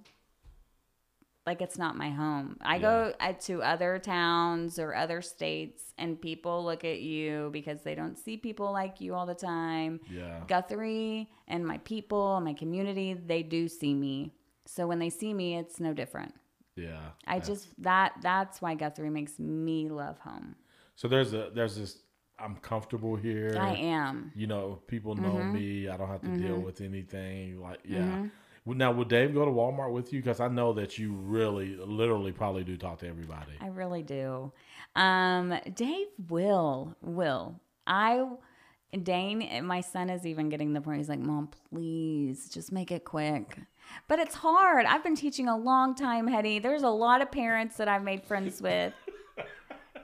like 1.46 1.62
it's 1.62 1.78
not 1.78 1.96
my 1.96 2.10
home. 2.10 2.56
I 2.60 2.78
go 2.78 3.12
uh, 3.18 3.32
to 3.32 3.62
other 3.62 3.98
towns 3.98 4.78
or 4.78 4.94
other 4.94 5.20
states 5.20 5.94
and 5.98 6.20
people 6.20 6.64
look 6.64 6.84
at 6.84 7.00
you 7.00 7.50
because 7.52 7.82
they 7.82 7.94
don't 7.94 8.18
see 8.18 8.36
people 8.36 8.70
like 8.72 9.00
you 9.00 9.14
all 9.14 9.26
the 9.26 9.34
time. 9.34 10.00
Yeah. 10.10 10.40
Guthrie 10.46 11.28
and 11.48 11.66
my 11.66 11.78
people 11.78 12.36
and 12.36 12.44
my 12.44 12.52
community, 12.52 13.14
they 13.14 13.42
do 13.42 13.68
see 13.68 13.94
me. 13.94 14.32
So 14.74 14.86
when 14.86 14.98
they 15.00 15.10
see 15.10 15.32
me, 15.34 15.56
it's 15.56 15.80
no 15.80 15.92
different. 15.92 16.32
Yeah. 16.76 17.00
I 17.26 17.40
just 17.40 17.68
that 17.82 18.12
that's 18.22 18.62
why 18.62 18.74
Guthrie 18.76 19.10
makes 19.10 19.38
me 19.38 19.88
love 19.88 20.18
home. 20.20 20.54
so 20.94 21.08
there's 21.08 21.32
a 21.34 21.50
there's 21.54 21.76
this 21.76 21.92
I'm 22.38 22.56
comfortable 22.56 23.16
here. 23.16 23.56
I 23.58 23.74
am. 23.74 24.32
You 24.34 24.46
know, 24.46 24.80
people 24.86 25.14
know 25.16 25.36
Mm-hmm. 25.38 25.52
me. 25.52 25.88
I 25.88 25.96
don't 25.98 26.08
have 26.08 26.22
to 26.22 26.28
deal 26.38 26.58
with 26.60 26.80
anything. 26.80 27.60
Like 27.60 27.80
yeah. 27.84 28.26
Well, 28.64 28.76
Now, 28.76 28.92
would 28.92 29.08
Dave 29.08 29.34
go 29.34 29.44
to 29.44 29.50
Walmart 29.50 29.90
with 29.92 30.12
you? 30.12 30.20
Because 30.20 30.38
I 30.38 30.48
know 30.48 30.72
that 30.74 30.98
you 30.98 31.12
really, 31.14 31.76
literally, 31.76 32.30
probably 32.30 32.62
do 32.62 32.76
talk 32.76 32.98
to 33.00 33.08
everybody. 33.08 33.54
I 33.60 33.68
really 33.68 34.02
do. 34.02 34.52
Um, 34.94 35.58
Dave 35.74 36.08
will 36.28 36.94
will 37.02 37.60
I. 37.86 38.24
Dane, 39.02 39.64
my 39.64 39.80
son 39.82 40.10
is 40.10 40.26
even 40.26 40.48
getting 40.48 40.72
the 40.72 40.80
point. 40.80 40.98
He's 40.98 41.08
like, 41.08 41.20
"Mom, 41.20 41.48
please, 41.72 42.48
just 42.48 42.70
make 42.72 42.90
it 42.92 43.04
quick." 43.04 43.58
But 44.08 44.18
it's 44.18 44.34
hard. 44.34 44.86
I've 44.86 45.02
been 45.04 45.16
teaching 45.16 45.48
a 45.48 45.56
long 45.56 45.94
time, 45.94 46.26
Hetty. 46.26 46.58
There's 46.58 46.82
a 46.82 46.88
lot 46.88 47.22
of 47.22 47.30
parents 47.30 47.76
that 47.76 47.88
I've 47.88 48.02
made 48.02 48.24
friends 48.24 48.60
with. 48.60 48.92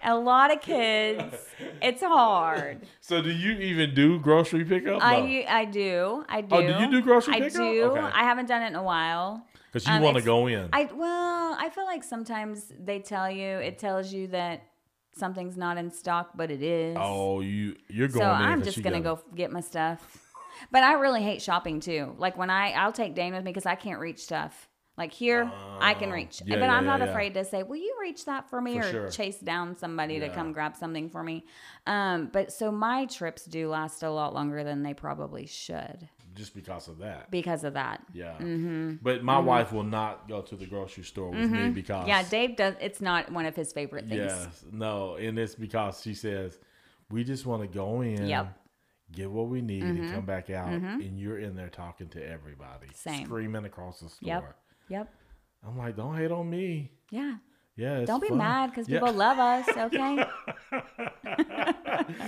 a 0.03 0.17
lot 0.17 0.53
of 0.53 0.61
kids. 0.61 1.35
It's 1.83 2.03
hard. 2.03 2.87
So, 3.01 3.21
do 3.23 3.31
you 3.31 3.53
even 3.53 3.95
do 3.95 4.19
grocery 4.21 4.65
pickup? 4.65 5.03
I 5.03 5.45
I 5.49 5.65
do. 5.65 6.25
I 6.29 6.41
do. 6.41 6.55
Oh, 6.55 6.63
do 6.63 6.85
you 6.85 6.91
do 6.91 7.03
grocery 7.03 7.35
I 7.35 7.41
pickup? 7.41 7.61
I 7.61 7.73
do. 7.73 7.83
Okay. 7.83 8.01
I 8.01 8.25
haven't 8.25 8.47
done 8.47 8.63
it 8.63 8.69
in 8.69 8.77
a 8.77 8.83
while. 8.83 9.45
Because 9.73 9.87
you 9.87 9.95
um, 9.95 10.03
want 10.03 10.17
to 10.17 10.23
go 10.23 10.47
in. 10.47 10.69
I 10.73 10.89
well, 10.95 11.57
I 11.59 11.69
feel 11.69 11.85
like 11.85 12.03
sometimes 12.03 12.73
they 12.79 13.01
tell 13.01 13.31
you 13.31 13.47
it 13.47 13.79
tells 13.79 14.13
you 14.13 14.29
that 14.29 14.63
something's 15.15 15.57
not 15.57 15.77
in 15.77 15.91
stock, 15.91 16.31
but 16.35 16.51
it 16.51 16.63
is. 16.63 16.97
oh, 16.99 17.41
you 17.41 17.77
you're 17.89 18.09
going 18.09 18.23
so. 18.23 18.31
I'm 18.31 18.63
just 18.63 18.83
gonna 18.83 19.01
gotta- 19.01 19.23
go 19.23 19.35
get 19.35 19.51
my 19.51 19.61
stuff. 19.61 20.26
But 20.71 20.83
I 20.83 20.95
really 20.95 21.23
hate 21.23 21.43
shopping 21.43 21.81
too. 21.81 22.15
Like 22.19 22.37
when 22.37 22.51
I 22.51 22.73
I'll 22.73 22.93
take 22.93 23.15
Dane 23.15 23.35
with 23.35 23.45
me 23.45 23.51
because 23.51 23.67
I 23.67 23.75
can't 23.75 24.01
reach 24.01 24.21
stuff. 24.21 24.69
Like 24.99 25.13
here, 25.13 25.53
I 25.79 25.93
can 25.93 26.11
reach, 26.11 26.41
yeah, 26.47 26.55
but 26.55 26.65
yeah, 26.65 26.75
I'm 26.75 26.87
not 26.87 27.01
yeah, 27.01 27.07
afraid 27.09 27.35
to 27.35 27.45
say, 27.45 27.63
"Will 27.63 27.77
you 27.77 27.97
reach 28.01 28.25
that 28.25 28.49
for 28.49 28.63
me?" 28.63 28.81
For 28.81 28.87
or 28.87 28.91
sure. 28.91 29.09
chase 29.11 29.39
down 29.39 29.77
somebody 29.77 30.21
to 30.21 30.31
come 30.31 30.53
grab 30.53 30.75
something 30.75 31.11
for 31.11 31.23
me. 31.23 31.45
Um, 31.87 32.31
but 32.33 32.51
so 32.51 32.73
my 32.73 33.05
trips 33.05 33.45
do 33.45 33.69
last 33.69 34.03
a 34.03 34.11
lot 34.11 34.33
longer 34.33 34.65
than 34.65 34.83
they 34.83 34.95
probably 34.95 35.45
should 35.45 36.09
just 36.37 36.55
because 36.55 36.87
of 36.87 36.99
that. 36.99 37.31
because 37.31 37.65
of 37.65 37.75
that. 37.75 38.03
Yeah. 38.13 38.35
Mm-hmm. 38.39 38.97
But 39.03 39.25
my 39.25 39.39
wife 39.39 39.73
will 39.73 39.83
not 39.83 40.29
go 40.29 40.43
to 40.43 40.55
the 40.55 40.67
grocery 40.67 41.05
store 41.05 41.31
with 41.31 41.51
me 41.51 41.71
because 41.71 42.07
Yeah, 42.07 42.23
Dave 42.23 42.57
does. 42.57 42.75
It's 42.81 43.01
not 43.01 43.33
one 43.33 43.47
of 43.47 43.57
his 43.57 43.73
favorite 43.73 44.07
things. 44.07 44.33
Yes, 44.33 44.65
no, 44.71 45.17
and 45.17 45.39
it's 45.39 45.55
because 45.55 46.03
she 46.03 46.15
says 46.15 46.59
we 47.11 47.25
just 47.25 47.47
want 47.47 47.63
to 47.63 47.69
go 47.69 48.03
in, 48.03 48.27
Yep. 48.27 48.49
Mm-hmm. 49.11 49.21
get 49.21 49.31
what 49.31 49.49
we 49.49 49.61
need, 49.63 49.83
and 49.83 50.13
come 50.13 50.25
back 50.25 50.51
out, 50.51 50.69
and 50.69 51.19
you're 51.19 51.39
in 51.39 51.55
there 51.57 51.69
talking 51.69 52.09
to 52.11 52.29
everybody, 52.29 52.89
Same. 52.95 53.25
screaming 53.27 53.65
across 53.65 54.01
the 54.01 54.09
store. 54.09 54.27
Yep. 54.29 54.57
Yep. 54.89 55.15
I'm 55.67 55.79
like, 55.79 55.97
don't 55.97 56.17
hate 56.17 56.31
on 56.31 56.49
me. 56.51 56.91
Yeah. 57.11 57.37
Yeah, 57.77 57.99
it's 57.99 58.07
Don't 58.07 58.23
be 58.23 58.29
fun. 58.29 58.39
mad 58.39 58.71
because 58.71 58.89
Yeah. 58.89 59.01
people 59.01 59.13
love 59.15 59.39
us. 59.39 59.69
Okay. 59.69 60.25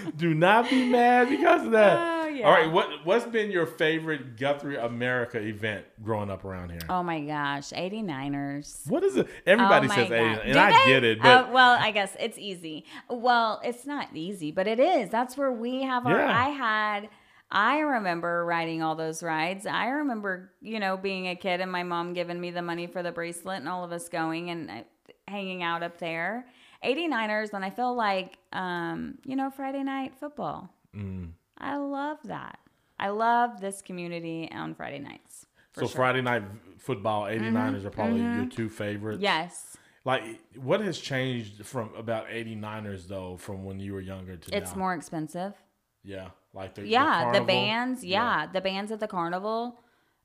Do 0.17 0.35
not 0.35 0.69
be 0.69 0.89
mad 0.91 1.31
because 1.31 1.65
of 1.65 1.73
that. 1.73 2.18
Oh, 2.39 2.41
yeah. 2.41 2.47
All 2.47 2.53
right, 2.53 2.73
what 2.73 3.05
what's 3.05 3.27
been 3.27 3.51
your 3.51 3.67
favorite 3.67 4.37
Guthrie 4.37 4.77
America 4.77 5.39
event 5.39 5.85
growing 6.03 6.31
up 6.31 6.45
around 6.45 6.71
here? 6.71 6.81
oh 6.89 7.03
my 7.03 7.21
gosh, 7.21 7.71
89ers. 7.71 8.89
What 8.89 9.03
is 9.05 9.17
it? 9.17 9.29
Everybody 9.47 9.87
oh 9.87 9.95
says 9.95 10.09
God. 10.09 10.39
80, 10.41 10.51
and 10.51 10.59
I 10.59 10.87
get 10.87 11.05
it, 11.05 11.21
but 11.23 11.29
Uh, 11.29 11.49
well, 11.53 11.77
I 11.81 11.91
guess 11.91 12.17
it's 12.19 12.39
easy. 12.39 12.85
Well, 13.09 13.61
it's 13.65 13.87
not 13.87 14.09
easy, 14.15 14.51
but 14.53 14.67
it 14.67 14.81
is. 14.81 15.11
That's 15.11 15.37
where 15.37 15.53
we 15.53 15.83
have 15.83 16.07
our. 16.07 16.19
Yeah. 16.19 16.47
I 16.47 16.51
had. 16.51 17.09
I 17.51 17.79
remember 17.79 18.45
riding 18.45 18.83
all 18.83 18.95
those 18.95 19.23
rides. 19.23 19.65
I 19.65 19.87
remember, 19.87 20.53
you 20.61 20.79
know, 20.79 20.99
being 20.99 21.29
a 21.29 21.35
kid 21.35 21.63
and 21.63 21.73
my 21.73 21.83
mom 21.83 22.13
giving 22.13 22.39
me 22.39 22.51
the 22.51 22.61
money 22.61 22.87
for 22.87 23.03
the 23.03 23.11
bracelet 23.11 23.61
and 23.61 23.69
all 23.69 23.85
of 23.85 23.91
us 23.91 24.11
going 24.11 24.51
and 24.51 24.71
uh, 24.71 24.83
hanging 25.27 25.63
out 25.63 25.83
up 25.83 25.99
there. 25.99 26.45
89ers, 26.85 27.55
and 27.55 27.65
I 27.65 27.71
feel 27.71 27.95
like, 27.95 28.37
um, 28.53 29.19
you 29.25 29.35
know, 29.35 29.51
Friday 29.51 29.83
night 29.83 30.13
football. 30.21 30.69
Mm. 30.95 31.31
I 31.59 31.77
love 31.77 32.19
that. 32.25 32.59
I 32.99 33.09
love 33.11 33.61
this 33.61 33.83
community 33.83 34.49
on 34.53 34.75
Friday 34.75 34.99
nights. 34.99 35.47
so 35.75 35.81
sure. 35.83 35.89
Mm-hmm. 35.89 35.97
Friday 35.97 36.23
night 36.23 36.43
football, 36.79 37.25
89ers 37.25 37.85
are 37.85 37.91
probably 37.91 38.21
your 38.21 38.47
two 38.47 38.69
favorites. 38.69 39.21
Yes. 39.23 39.77
Like, 40.05 40.41
what 40.57 40.81
has 40.81 40.99
changed 40.99 41.65
from 41.67 41.91
about 41.97 42.29
89ers 42.29 43.07
though, 43.09 43.37
from 43.37 43.65
when 43.65 43.79
you 43.79 43.93
were 43.93 44.01
younger 44.01 44.37
to 44.37 44.51
now? 44.51 44.57
It's 44.57 44.73
now? 44.73 44.79
more 44.79 44.95
expensive. 44.95 45.55
yeah, 46.03 46.31
like 46.55 46.75
the 46.75 46.83
the 46.83 46.89
yeah 46.89 47.19
the, 47.19 47.25
carnival? 47.25 47.47
bands 47.47 48.05
yeah, 48.05 48.47
the 48.47 48.61
bands 48.61 48.91
at 48.93 49.01
the 49.01 49.09
carnival 49.09 49.79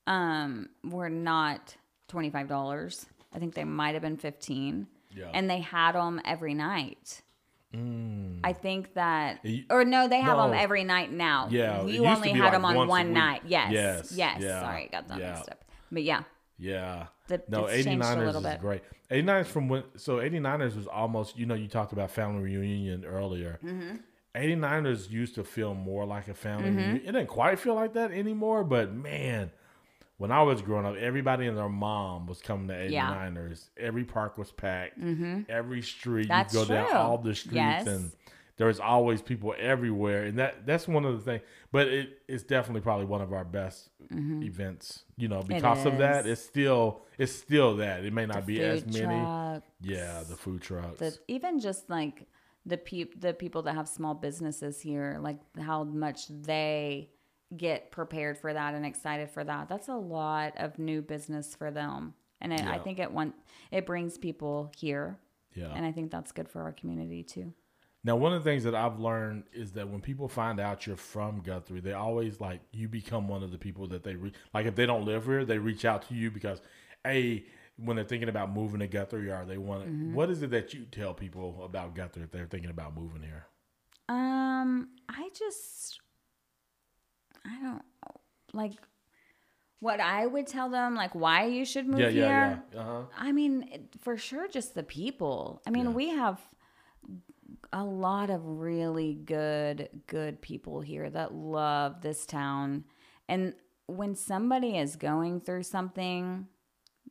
um 0.08 0.70
were 0.84 1.10
not 1.10 1.76
$25 2.12 3.06
i 3.34 3.40
think 3.40 3.54
they 3.56 3.64
might 3.64 3.94
have 3.94 4.02
been 4.02 4.18
15 4.18 4.88
Yeah. 5.16 5.30
and 5.34 5.50
they 5.50 5.60
had 5.60 5.94
them 5.94 6.20
every 6.26 6.54
night 6.54 7.22
i 8.44 8.54
think 8.54 8.94
that 8.94 9.40
or 9.70 9.84
no 9.84 10.08
they 10.08 10.20
have 10.22 10.38
them 10.38 10.52
Mm. 10.52 10.62
Every 10.62 10.84
night 10.84 11.12
now 11.12 11.48
Yeah, 11.50 11.86
you 11.86 12.06
only 12.06 12.30
had 12.32 12.44
like 12.44 12.52
them 12.54 12.66
on 12.66 12.88
one 12.88 13.14
night 13.14 13.42
yes 13.48 13.72
Yes, 13.72 14.12
yes 14.16 14.42
yeah, 14.42 14.62
sorry 14.62 14.90
got 14.92 15.08
that 15.08 15.20
yeah. 15.20 15.32
mixed 15.34 15.50
up 15.50 15.64
but 15.92 16.04
yeah 16.04 16.24
Yeah. 16.60 17.08
The- 17.28 17.42
no, 17.48 17.66
it's 17.66 17.86
changed 17.86 18.04
89ers 18.06 18.26
little 18.26 18.46
is 18.46 18.52
bit. 18.52 18.60
great. 18.62 18.82
89ers 19.10 19.46
from 19.48 19.70
when, 19.70 19.84
so 19.96 20.18
89ers 20.18 20.76
was 20.76 20.88
almost, 20.88 21.38
you 21.38 21.46
know, 21.46 21.56
you 21.56 21.68
talked 21.70 21.94
about 21.94 22.12
family 22.12 22.42
reunion 22.44 23.06
earlier. 23.06 23.60
Mm-hmm. 23.64 23.96
89ers 24.36 25.10
used 25.10 25.36
to 25.36 25.44
feel 25.44 25.74
more 25.74 26.06
like 26.06 26.28
a 26.28 26.34
family 26.34 26.70
Mm-hmm. 26.70 26.78
reunion. 26.78 26.98
It 26.98 27.12
didn't 27.14 27.28
quite 27.28 27.60
feel 27.60 27.76
like 27.76 27.94
that 27.94 28.12
anymore, 28.12 28.64
but 28.64 28.94
man, 28.94 29.52
when 30.18 30.32
I 30.32 30.42
was 30.44 30.62
growing 30.62 30.86
up, 30.86 30.96
everybody 30.96 31.48
and 31.48 31.58
their 31.58 31.70
mom 31.70 32.28
was 32.28 32.42
coming 32.42 32.68
to 32.68 32.74
89ers. 32.74 33.70
Yeah. 33.78 33.86
Every 33.88 34.04
park 34.04 34.38
was 34.38 34.52
packed. 34.52 35.00
Every 35.50 35.82
street, 35.82 36.28
That's 36.28 36.54
you 36.54 36.60
go 36.62 36.66
down 36.66 36.88
true. 36.90 36.98
all 36.98 37.18
the 37.18 37.36
streets 37.36 37.56
Yes. 37.56 37.88
and 37.88 38.12
there 38.58 38.68
was 38.68 38.80
always 38.80 39.22
people 39.22 39.56
everywhere. 39.58 40.26
And 40.26 40.38
that 40.38 40.66
that's 40.68 40.88
one 40.88 41.06
of 41.06 41.14
the 41.18 41.24
things, 41.24 41.42
but 41.72 41.88
it, 41.88 42.22
it's 42.28 42.44
definitely 42.44 42.82
probably 42.82 43.06
one 43.08 43.22
of 43.22 43.34
our 43.34 43.44
best 43.44 43.90
events, 44.12 45.04
you 45.18 45.28
know, 45.28 45.42
because 45.42 45.86
of 45.86 45.98
that. 45.98 46.24
Mm-hmm. 46.24 46.32
It's 46.34 46.42
still, 46.44 47.02
it's 47.18 47.32
still 47.34 47.78
that. 47.78 48.06
It 48.06 48.14
may 48.14 48.26
not 48.28 48.46
be 48.46 48.62
as 48.62 48.82
Food 48.84 48.94
many. 48.94 49.62
Yeah, 49.82 50.24
the 50.30 50.36
food 50.36 50.62
trucks. 50.62 51.00
the 51.00 51.18
even 51.28 51.60
just 51.60 51.90
like 51.90 52.28
the 52.66 52.78
peop 52.78 53.20
the 53.20 53.34
people 53.34 53.64
that 53.64 53.76
have 53.76 53.90
small 53.90 54.14
businesses 54.14 54.80
here 54.80 55.18
like 55.20 55.38
how 55.60 55.84
much 55.84 56.28
they 56.30 57.10
get 57.58 57.92
prepared 57.92 58.38
for 58.38 58.54
that 58.54 58.74
and 58.74 58.86
excited 58.86 59.30
for 59.30 59.44
that 59.44 59.70
that's 59.70 59.88
a 59.88 59.96
lot 59.96 60.54
of 60.58 60.80
new 60.80 61.02
business 61.02 61.56
for 61.56 61.72
them 61.72 62.14
and 62.42 62.54
it, 62.54 62.62
i 62.62 62.78
think 62.78 63.00
it 63.00 63.12
want 63.12 63.34
it 63.72 63.86
brings 63.86 64.18
people 64.18 64.72
here 64.78 65.18
yeah. 65.54 65.72
and 65.74 65.86
i 65.86 65.92
think 65.92 66.12
that's 66.12 66.32
good 66.32 66.50
for 66.50 66.62
our 66.62 66.72
community 66.72 67.24
too 67.24 67.54
Now, 68.06 68.18
one 68.18 68.34
of 68.34 68.44
the 68.44 68.50
things 68.50 68.66
that 68.66 68.76
I've 68.76 69.00
learned 69.00 69.46
is 69.54 69.72
that 69.74 69.88
when 69.88 70.02
people 70.02 70.28
find 70.28 70.60
out 70.60 70.86
you're 70.86 70.98
from 70.98 71.40
Guthrie, 71.40 71.80
they 71.80 71.94
always 71.94 72.42
like 72.42 72.60
you 72.74 72.90
become 72.90 73.30
one 73.30 73.44
of 73.44 73.52
the 73.52 73.58
people 73.58 73.88
that 73.88 74.04
they 74.04 74.16
re- 74.16 74.34
like. 74.54 74.66
If 74.66 74.76
they 74.76 74.86
don't 74.86 75.06
live 75.06 75.24
here, 75.24 75.46
they 75.46 75.58
reach 75.58 75.86
out 75.86 76.02
to 76.10 76.14
you 76.14 76.30
because, 76.30 76.60
a 77.08 77.46
when 77.78 77.96
they're 77.96 78.04
thinking 78.04 78.28
about 78.28 78.52
moving 78.52 78.82
to 78.82 78.88
Guthrie, 78.88 79.32
or 79.32 79.46
they 79.46 79.58
want. 79.58 79.84
Mm-hmm. 79.84 80.14
what 80.14 80.30
is 80.30 80.44
it 80.44 80.52
that 80.52 80.74
you 80.74 80.84
tell 80.92 81.14
people 81.14 81.64
about 81.64 81.96
Guthrie 81.96 82.24
if 82.24 82.32
they're 82.32 82.46
thinking 82.46 82.72
about 82.72 82.94
moving 82.94 83.22
here? 83.22 83.46
um 84.10 84.90
i 85.08 85.30
just 85.34 86.00
i 87.46 87.62
don't 87.62 87.82
like 88.54 88.74
what 89.80 90.00
i 90.00 90.26
would 90.26 90.48
tell 90.48 90.70
them 90.70 90.96
like 90.96 91.14
why 91.14 91.46
you 91.46 91.66
should 91.66 91.88
move 91.88 92.00
yeah, 92.00 92.10
here 92.10 92.24
yeah, 92.24 92.58
yeah. 92.74 92.80
Uh 92.80 92.84
huh. 92.84 93.02
I 93.18 93.32
mean, 93.32 93.68
it- 93.72 93.96
for 94.00 94.16
sure, 94.18 94.48
just 94.48 94.76
the 94.76 94.84
people. 94.84 95.62
I 95.68 95.72
mean, 95.72 95.86
Yeah. 95.88 95.92
we 95.92 96.10
have 96.10 96.40
a 97.74 97.84
lot 97.84 98.30
of 98.30 98.46
really 98.46 99.14
good, 99.16 99.90
good 100.08 100.42
people 100.42 100.82
here 100.82 101.10
that 101.10 101.34
love 101.34 102.02
this 102.02 102.26
town. 102.26 102.86
And 103.28 103.56
when 103.88 104.16
somebody 104.16 104.78
is 104.78 104.96
going 104.96 105.42
through 105.42 105.64
something, 105.64 106.48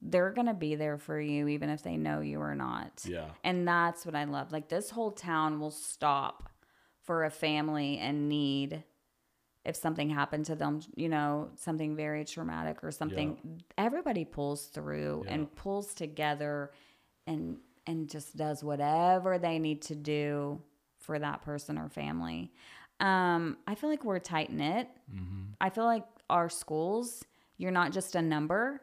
they're 0.00 0.30
going 0.30 0.46
to 0.46 0.54
be 0.54 0.74
there 0.74 0.98
for 0.98 1.20
you, 1.20 1.48
even 1.48 1.68
if 1.68 1.82
they 1.82 1.96
know 1.96 2.20
you 2.20 2.40
or 2.40 2.54
not. 2.54 3.02
Yeah. 3.06 3.30
And 3.44 3.66
that's 3.66 4.06
what 4.06 4.14
I 4.14 4.24
love. 4.24 4.52
Like, 4.52 4.68
this 4.68 4.90
whole 4.90 5.10
town 5.12 5.60
will 5.60 5.70
stop 5.70 6.48
for 7.02 7.24
a 7.24 7.30
family 7.30 7.98
in 7.98 8.28
need 8.28 8.84
if 9.64 9.76
something 9.76 10.10
happened 10.10 10.44
to 10.46 10.54
them, 10.56 10.80
you 10.96 11.08
know, 11.08 11.50
something 11.56 11.94
very 11.96 12.24
traumatic 12.24 12.82
or 12.82 12.90
something. 12.90 13.62
Everybody 13.78 14.24
pulls 14.24 14.66
through 14.66 15.24
Yeah. 15.26 15.34
and 15.34 15.54
pulls 15.54 15.94
together 15.94 16.72
and 17.26 17.58
and 17.86 18.08
just 18.08 18.36
does 18.36 18.62
whatever 18.62 19.38
they 19.38 19.58
need 19.58 19.82
to 19.82 19.94
do 19.96 20.60
for 20.98 21.18
that 21.18 21.42
person 21.42 21.76
or 21.78 21.88
family. 21.88 22.52
Um, 23.00 23.56
I 23.66 23.74
feel 23.74 23.90
like 23.90 24.04
we're 24.04 24.20
tight 24.20 24.52
knit. 24.52 24.88
I 25.60 25.68
feel 25.70 25.84
like 25.84 26.04
our 26.30 26.48
schools, 26.48 27.24
you're 27.56 27.72
not 27.72 27.90
just 27.92 28.14
a 28.14 28.22
number 28.22 28.80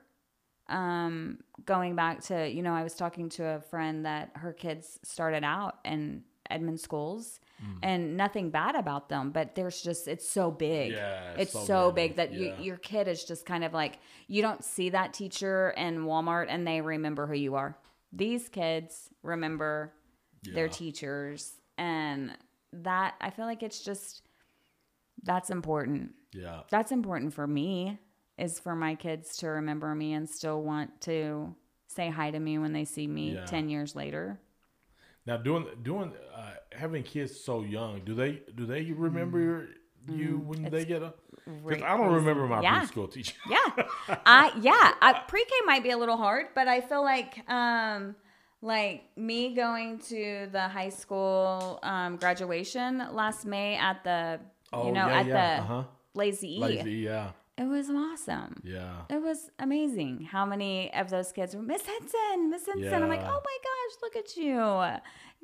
um, 0.68 1.40
going 1.66 1.96
back 1.96 2.22
to, 2.26 2.48
you 2.48 2.62
know, 2.62 2.74
I 2.74 2.84
was 2.84 2.94
talking 2.94 3.30
to 3.30 3.44
a 3.46 3.60
friend 3.62 4.06
that 4.06 4.32
her 4.36 4.54
kids 4.54 5.00
started 5.04 5.44
out 5.44 5.80
in 5.84 6.24
Edmond 6.50 6.80
schools 6.80 7.40
Mm. 7.62 7.80
and 7.84 8.16
nothing 8.18 8.52
bad 8.52 8.76
about 8.76 9.10
them, 9.10 9.32
but 9.32 9.54
there's 9.56 9.82
just, 9.82 10.08
it's 10.08 10.26
so 10.28 10.50
big. 10.50 10.94
Yeah, 10.94 11.34
It's 11.38 11.52
so 11.52 11.66
so, 11.66 11.92
big 11.92 12.16
that 12.16 12.32
yeah. 12.34 12.56
you, 12.58 12.64
your 12.64 12.78
kid 12.78 13.08
is 13.10 13.26
just 13.26 13.46
kind 13.46 13.64
of 13.66 13.74
like, 13.74 14.00
you 14.28 14.42
don't 14.42 14.64
see 14.64 14.92
that 14.92 15.14
teacher 15.14 15.72
in 15.72 16.06
Walmart 16.06 16.46
and 16.50 16.66
they 16.66 16.80
remember 16.80 17.28
who 17.28 17.34
you 17.34 17.56
are. 17.56 17.78
These 18.14 18.48
kids 18.48 19.10
remember 19.24 19.94
their 20.44 20.70
teachers. 20.70 21.54
And 21.78 22.32
that, 22.72 23.16
I 23.20 23.30
feel 23.30 23.46
like 23.46 23.62
it's 23.62 23.84
just, 23.84 24.22
that's 25.24 25.50
important 25.50 26.14
Yeah. 26.32 26.62
that's 26.70 26.94
important 26.94 27.34
for 27.34 27.46
me 27.46 28.00
is 28.38 28.58
for 28.58 28.74
my 28.74 28.96
kids 28.96 29.36
to 29.38 29.48
remember 29.48 29.94
me 29.94 30.14
and 30.14 30.30
still 30.30 30.62
want 30.62 31.02
to 31.02 31.54
say 31.88 32.10
hi 32.10 32.32
to 32.32 32.40
me 32.40 32.58
when 32.58 32.72
they 32.72 32.86
see 32.86 33.06
me 33.06 33.34
Yeah. 33.34 33.44
10 33.46 33.68
years 33.68 33.96
later 33.98 34.40
Now, 35.30 35.38
doing 35.38 35.66
doing 35.84 36.12
uh, 36.36 36.54
having 36.72 37.04
kids 37.04 37.40
so 37.40 37.62
young, 37.62 38.02
do 38.04 38.14
they 38.16 38.32
do 38.56 38.66
they 38.66 38.82
remember 39.08 39.68
you 40.08 40.42
when 40.50 40.64
they 40.74 40.86
get 40.86 41.04
up? 41.04 41.20
Because 41.68 41.84
I 41.84 41.96
don't 41.98 42.14
remember 42.22 42.48
my 42.48 42.58
Mm. 42.60 42.64
Yeah. 42.64 42.82
preschool 42.82 43.08
teacher. 43.14 43.36
yeah 43.56 43.70
i 44.26 44.52
yeah 44.70 44.94
I, 45.08 45.10
pre-k 45.28 45.52
might 45.66 45.84
be 45.84 45.92
a 45.92 45.98
little 45.98 46.18
hard 46.18 46.46
but 46.58 46.68
i 46.68 46.80
feel 46.82 47.04
like 47.04 47.32
um 47.50 48.16
like 48.62 48.98
me 49.16 49.54
going 49.56 50.00
to 50.14 50.48
the 50.52 50.66
high 50.78 50.90
school 51.02 51.80
um, 51.84 52.18
graduation 52.18 52.92
last 53.22 53.46
may 53.46 53.70
at 53.90 54.04
the 54.04 54.40
Oh, 54.74 54.86
you 54.86 54.92
know 54.98 55.08
yeah, 55.08 55.20
at 55.20 55.26
yeah, 55.28 55.38
the 55.58 55.62
uh-huh. 55.64 55.84
lazy 56.22 56.52
e 56.58 56.60
Lazy, 56.60 56.98
yeah, 57.10 57.32
it 57.60 57.68
was 57.68 57.90
awesome 57.90 58.54
yeah. 58.64 59.02
It 59.10 59.22
was 59.22 59.52
amazing 59.60 60.14
how 60.32 60.46
many 60.54 60.92
of 60.94 61.10
those 61.10 61.32
kids 61.32 61.56
were 61.56 61.62
Miss 61.62 61.84
Henson, 61.86 62.50
Miss 62.50 62.66
Henson. 62.66 63.04
I'm 63.04 63.10
like, 63.10 63.22
oh 63.36 63.42
my 63.52 63.58
gosh, 63.70 63.94
look 64.04 64.16
at 64.16 64.30
you! 64.38 64.60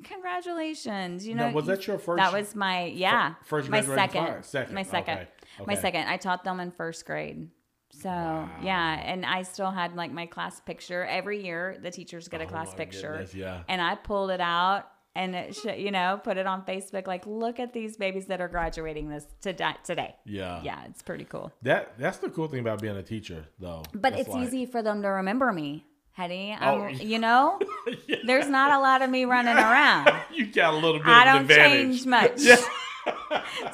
Congratulations! 0.04 1.26
You 1.26 1.34
know, 1.34 1.48
Now, 1.48 1.54
was 1.54 1.66
that 1.66 1.86
your 1.86 1.98
first- 1.98 2.18
That 2.22 2.32
was 2.32 2.54
my 2.54 2.86
yeah, 2.86 3.34
first 3.44 3.68
my 3.68 3.80
second, 3.80 4.24
class? 4.24 4.48
Second, 4.48 4.74
my 4.74 4.82
second, 4.82 5.18
okay, 5.18 5.28
my 5.66 5.74
second. 5.74 6.08
I 6.08 6.16
taught 6.16 6.44
them 6.44 6.60
in 6.60 6.70
first 6.70 7.04
grade. 7.06 7.48
So 7.92 8.08
yeah, 8.08 9.00
and 9.04 9.24
I 9.24 9.42
still 9.42 9.70
had 9.70 9.94
like 9.96 10.12
my 10.12 10.26
class 10.26 10.60
picture 10.60 11.04
every 11.04 11.44
year. 11.44 11.76
The 11.82 11.90
teachers 11.90 12.28
get 12.28 12.40
a 12.40 12.44
Oh 12.44 12.48
class 12.48 12.74
picture, 12.74 13.12
goodness, 13.12 13.34
yeah. 13.34 13.62
and 13.68 13.80
I 13.80 13.94
pulled 13.94 14.30
it 14.30 14.40
out 14.40 14.86
and 15.16 15.34
it 15.34 15.56
sh- 15.56 15.78
you 15.78 15.90
know 15.90 16.20
put 16.22 16.36
it 16.36 16.46
on 16.46 16.62
Facebook. 16.64 17.06
Like, 17.06 17.26
look 17.26 17.58
at 17.58 17.72
these 17.72 17.96
babies 17.96 18.26
that 18.26 18.40
are 18.40 18.48
graduating 18.48 19.08
this 19.08 19.26
today. 19.40 19.74
Today, 19.84 20.14
Yeah. 20.24 20.60
yeah, 20.62 20.84
it's 20.88 21.02
pretty 21.02 21.24
cool. 21.24 21.50
That 21.62 21.98
that's 21.98 22.18
the 22.18 22.28
cool 22.30 22.48
thing 22.48 22.60
about 22.60 22.80
being 22.80 22.96
a 22.96 23.02
teacher, 23.02 23.46
though. 23.58 23.82
But 23.94 24.18
it's 24.18 24.28
like- 24.28 24.46
easy 24.46 24.66
for 24.66 24.82
them 24.82 25.02
to 25.02 25.08
remember 25.08 25.52
me, 25.52 25.84
Hetty. 26.12 26.56
Oh, 26.60 26.86
you 26.88 27.18
know, 27.18 27.58
there's 28.26 28.48
not 28.48 28.70
a 28.72 28.78
lot 28.78 29.02
of 29.02 29.10
me 29.10 29.24
running 29.24 29.56
around. 29.56 30.10
You 30.32 30.46
got 30.52 30.74
a 30.74 30.76
little 30.76 30.98
bit 31.00 31.06
of 31.08 31.08
a 31.08 31.12
few. 31.12 31.20
I 31.20 31.24
don't 31.24 31.42
advantage. 31.42 31.80
change 32.04 32.06
much. 32.16 32.32
Yeah. 32.40 32.56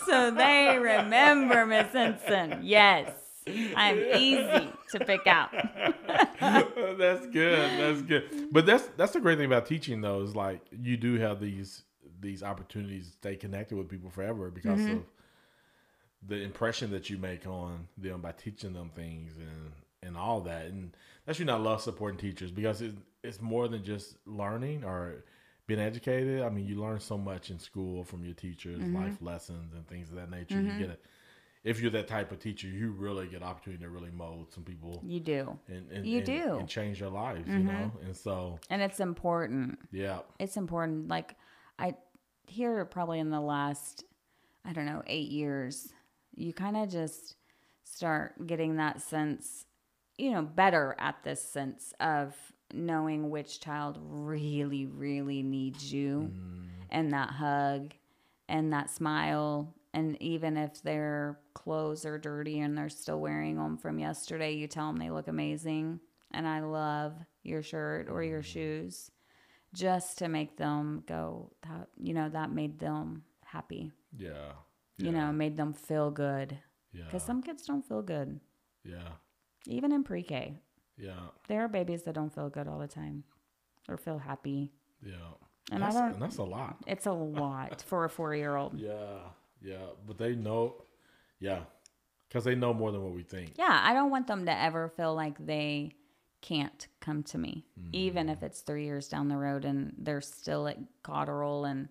So 0.06 0.30
they 0.30 0.78
remember 0.80 1.66
Miss 1.66 1.92
Henson. 1.92 2.60
Yes, 2.62 3.10
I'm 3.76 3.98
easy 4.16 4.68
to 4.92 5.00
pick 5.00 5.26
out. 5.26 5.50
that's 6.40 7.26
good. 7.26 7.78
That's 7.80 8.02
good. 8.02 8.48
But 8.52 8.66
that's 8.66 8.88
that's 8.96 9.12
the 9.12 9.20
great 9.20 9.38
thing 9.38 9.46
about 9.46 9.66
teaching, 9.66 10.00
though, 10.00 10.22
is 10.22 10.34
like 10.36 10.60
you 10.72 10.96
do 10.96 11.18
have 11.18 11.40
these 11.40 11.82
these 12.20 12.42
opportunities 12.42 13.06
to 13.06 13.12
stay 13.12 13.36
connected 13.36 13.76
with 13.76 13.88
people 13.88 14.10
forever 14.10 14.50
because 14.50 14.80
Mm-hmm. 14.80 14.92
of 14.92 15.04
the 16.26 16.36
impression 16.36 16.90
that 16.92 17.10
you 17.10 17.18
make 17.18 17.46
on 17.46 17.88
them 17.98 18.20
by 18.20 18.32
teaching 18.32 18.72
them 18.72 18.90
things 18.94 19.32
and 19.36 19.72
and 20.04 20.16
all 20.16 20.40
that. 20.42 20.66
And 20.66 20.96
that's 21.26 21.38
you 21.38 21.44
not 21.44 21.60
love 21.62 21.80
supporting 21.80 22.18
teachers 22.18 22.50
because 22.50 22.82
it's 22.82 22.96
it's 23.24 23.40
more 23.40 23.68
than 23.68 23.84
just 23.84 24.16
learning 24.26 24.84
or 24.84 25.24
being 25.66 25.80
educated. 25.80 26.42
I 26.42 26.48
mean, 26.48 26.66
you 26.66 26.80
learn 26.80 26.98
so 27.00 27.16
much 27.16 27.50
in 27.50 27.58
school 27.58 28.02
from 28.04 28.24
your 28.24 28.34
teachers, 28.34 28.80
Mm-hmm. 28.80 28.96
life 28.96 29.18
lessons 29.20 29.74
and 29.74 29.86
things 29.86 30.10
of 30.10 30.16
that 30.16 30.30
nature. 30.30 30.60
You 30.60 30.72
get 30.72 30.90
it. 30.90 31.00
If 31.64 31.80
you're 31.80 31.92
that 31.92 32.08
type 32.08 32.32
of 32.32 32.40
teacher, 32.40 32.66
you 32.66 32.90
really 32.90 33.28
get 33.28 33.42
opportunity 33.42 33.84
to 33.84 33.90
really 33.90 34.10
mold 34.10 34.52
some 34.52 34.64
people 34.64 35.00
You 35.04 35.20
do, 35.20 35.58
and, 35.68 35.90
and 35.92 36.04
You 36.06 36.18
and- 36.18 36.26
do. 36.26 36.32
Mm-hmm. 36.32 36.58
and 36.60 36.68
change 36.68 36.98
their 37.00 37.08
lives, 37.08 37.48
you 37.48 37.58
know. 37.60 37.92
And 38.04 38.16
so, 38.16 38.58
and 38.68 38.82
it's 38.82 38.98
important. 39.00 39.78
yeah, 39.92 40.20
It's 40.40 40.56
important. 40.56 41.08
Like 41.08 41.36
I 41.78 41.94
here 42.48 42.84
probably 42.84 43.20
in 43.20 43.30
the 43.30 43.40
last, 43.40 44.04
I 44.64 44.72
don't 44.72 44.86
know, 44.86 45.02
eight 45.06 45.28
years, 45.30 45.92
you 46.34 46.52
kind 46.52 46.76
of 46.76 46.88
just 46.90 47.36
start 47.84 48.46
getting 48.46 48.76
that 48.76 49.00
sense, 49.00 49.66
you 50.18 50.32
know, 50.32 50.42
better 50.42 50.96
at 50.98 51.22
this 51.22 51.40
sense 51.42 51.94
of 52.00 52.34
knowing 52.74 53.30
which 53.30 53.60
child 53.60 53.98
really, 54.02 54.86
really 54.86 55.42
needs 55.42 55.92
you 55.92 56.30
and 56.90 57.12
that 57.12 57.30
hug 57.30 57.92
and 58.48 58.72
that 58.72 58.90
smile. 58.90 59.74
And 59.94 60.20
even 60.22 60.56
if 60.56 60.82
their 60.82 61.38
clothes 61.54 62.06
are 62.06 62.18
dirty 62.18 62.60
and 62.60 62.76
they're 62.76 62.88
still 62.88 63.20
wearing 63.20 63.56
them 63.56 63.76
from 63.76 63.98
yesterday, 63.98 64.54
you 64.54 64.66
tell 64.66 64.86
them 64.86 64.96
they 64.96 65.10
look 65.10 65.28
amazing. 65.28 66.00
And 66.32 66.48
I 66.48 66.60
love 66.60 67.14
your 67.42 67.62
shirt 67.62 68.08
or 68.08 68.22
your 68.22 68.40
mm-hmm. 68.40 68.52
shoes 68.52 69.10
just 69.74 70.18
to 70.18 70.28
make 70.28 70.56
them 70.56 71.02
go, 71.06 71.52
that, 71.62 71.88
you 71.98 72.14
know, 72.14 72.28
that 72.28 72.52
made 72.52 72.78
them 72.78 73.24
happy, 73.44 73.92
Yeah. 74.16 74.52
you 74.96 75.12
know, 75.12 75.32
made 75.32 75.56
them 75.56 75.72
feel 75.74 76.10
good. 76.10 76.58
Yeah. 76.92 77.04
Because 77.04 77.22
some 77.22 77.42
kids 77.42 77.66
don't 77.66 77.86
feel 77.86 78.02
good, 78.02 78.40
Yeah. 78.84 79.12
even 79.66 79.92
in 79.92 80.04
pre 80.04 80.22
K. 80.22 80.58
Yeah. 80.96 81.28
There 81.48 81.62
are 81.64 81.68
babies 81.68 82.02
that 82.04 82.14
don't 82.14 82.32
feel 82.32 82.50
good 82.50 82.68
all 82.68 82.78
the 82.78 82.88
time 82.88 83.24
or 83.88 83.96
feel 83.96 84.18
happy. 84.18 84.72
Yeah. 85.02 85.14
And 85.70 85.82
I 85.82 85.86
that's, 85.86 85.96
don't- 85.98 86.12
and 86.14 86.22
that's 86.22 86.38
a 86.38 86.44
lot. 86.44 86.76
It's 86.86 87.06
a 87.06 87.12
lot 87.12 87.82
for 87.82 88.04
a 88.04 88.10
four 88.10 88.34
year 88.34 88.56
old. 88.56 88.78
Yeah. 88.78 89.18
Yeah. 89.62 89.86
But 90.06 90.18
they 90.18 90.34
know. 90.34 90.84
Yeah. 91.40 91.60
Because 92.28 92.44
they 92.44 92.54
know 92.54 92.72
more 92.72 92.92
than 92.92 93.02
what 93.02 93.12
we 93.12 93.22
think. 93.22 93.52
Yeah, 93.56 93.80
I 93.82 93.92
don't 93.92 94.10
want 94.10 94.26
them 94.26 94.46
to 94.46 94.58
ever 94.58 94.88
feel 94.88 95.14
like 95.14 95.44
they 95.44 95.92
can't 96.40 96.88
come 97.00 97.22
to 97.22 97.38
me, 97.38 97.64
even 97.92 98.28
if 98.28 98.42
it's 98.42 98.62
three 98.62 98.84
years 98.84 99.08
down 99.08 99.28
the 99.28 99.36
road 99.36 99.64
and 99.64 99.92
they're 99.98 100.20
still 100.20 100.66
at 100.66 100.78
Cotteral 101.04 101.70
and 101.70 101.88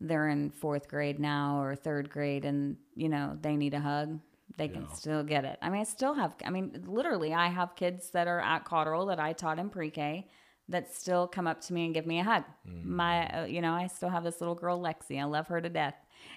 they're 0.00 0.28
in 0.28 0.50
fourth 0.50 0.86
grade 0.86 1.18
now 1.18 1.60
or 1.60 1.74
third 1.74 2.08
grade 2.10 2.44
and, 2.44 2.76
you 2.94 3.08
know, 3.08 3.36
they 3.40 3.56
need 3.56 3.74
a 3.74 3.80
hug. 3.80 4.20
They 4.56 4.68
can 4.68 4.86
still 4.94 5.22
get 5.24 5.44
it. 5.44 5.58
I 5.62 5.70
mean, 5.70 5.80
I 5.80 5.84
still 5.84 6.12
have, 6.14 6.34
I 6.44 6.50
mean, 6.50 6.84
literally, 6.86 7.32
I 7.32 7.48
have 7.48 7.74
kids 7.74 8.10
that 8.10 8.28
are 8.28 8.40
at 8.40 8.64
Cotteral 8.66 9.08
that 9.08 9.18
I 9.18 9.32
taught 9.32 9.58
in 9.58 9.70
pre 9.70 9.90
K 9.90 10.28
that 10.68 10.94
still 10.94 11.26
come 11.26 11.46
up 11.46 11.60
to 11.62 11.72
me 11.72 11.86
and 11.86 11.94
give 11.94 12.06
me 12.06 12.20
a 12.20 12.24
hug. 12.24 12.44
My, 12.84 13.26
uh, 13.28 13.44
you 13.46 13.60
know, 13.60 13.72
I 13.72 13.86
still 13.86 14.10
have 14.10 14.22
this 14.24 14.40
little 14.40 14.54
girl, 14.54 14.78
Lexi. 14.80 15.20
I 15.20 15.24
love 15.24 15.48
her 15.48 15.60
to 15.60 15.68
death. 15.68 15.94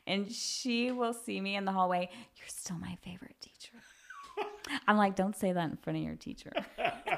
And 0.07 0.31
she 0.31 0.91
will 0.91 1.13
see 1.13 1.39
me 1.41 1.55
in 1.55 1.65
the 1.65 1.71
hallway. 1.71 2.09
You're 2.36 2.47
still 2.47 2.77
my 2.77 2.97
favorite 3.03 3.36
teacher. 3.39 3.73
I'm 4.88 4.97
like, 4.97 5.15
don't 5.15 5.36
say 5.36 5.51
that 5.53 5.69
in 5.69 5.77
front 5.77 5.97
of 5.97 6.03
your 6.03 6.15
teacher. 6.15 6.51
but 6.77 7.13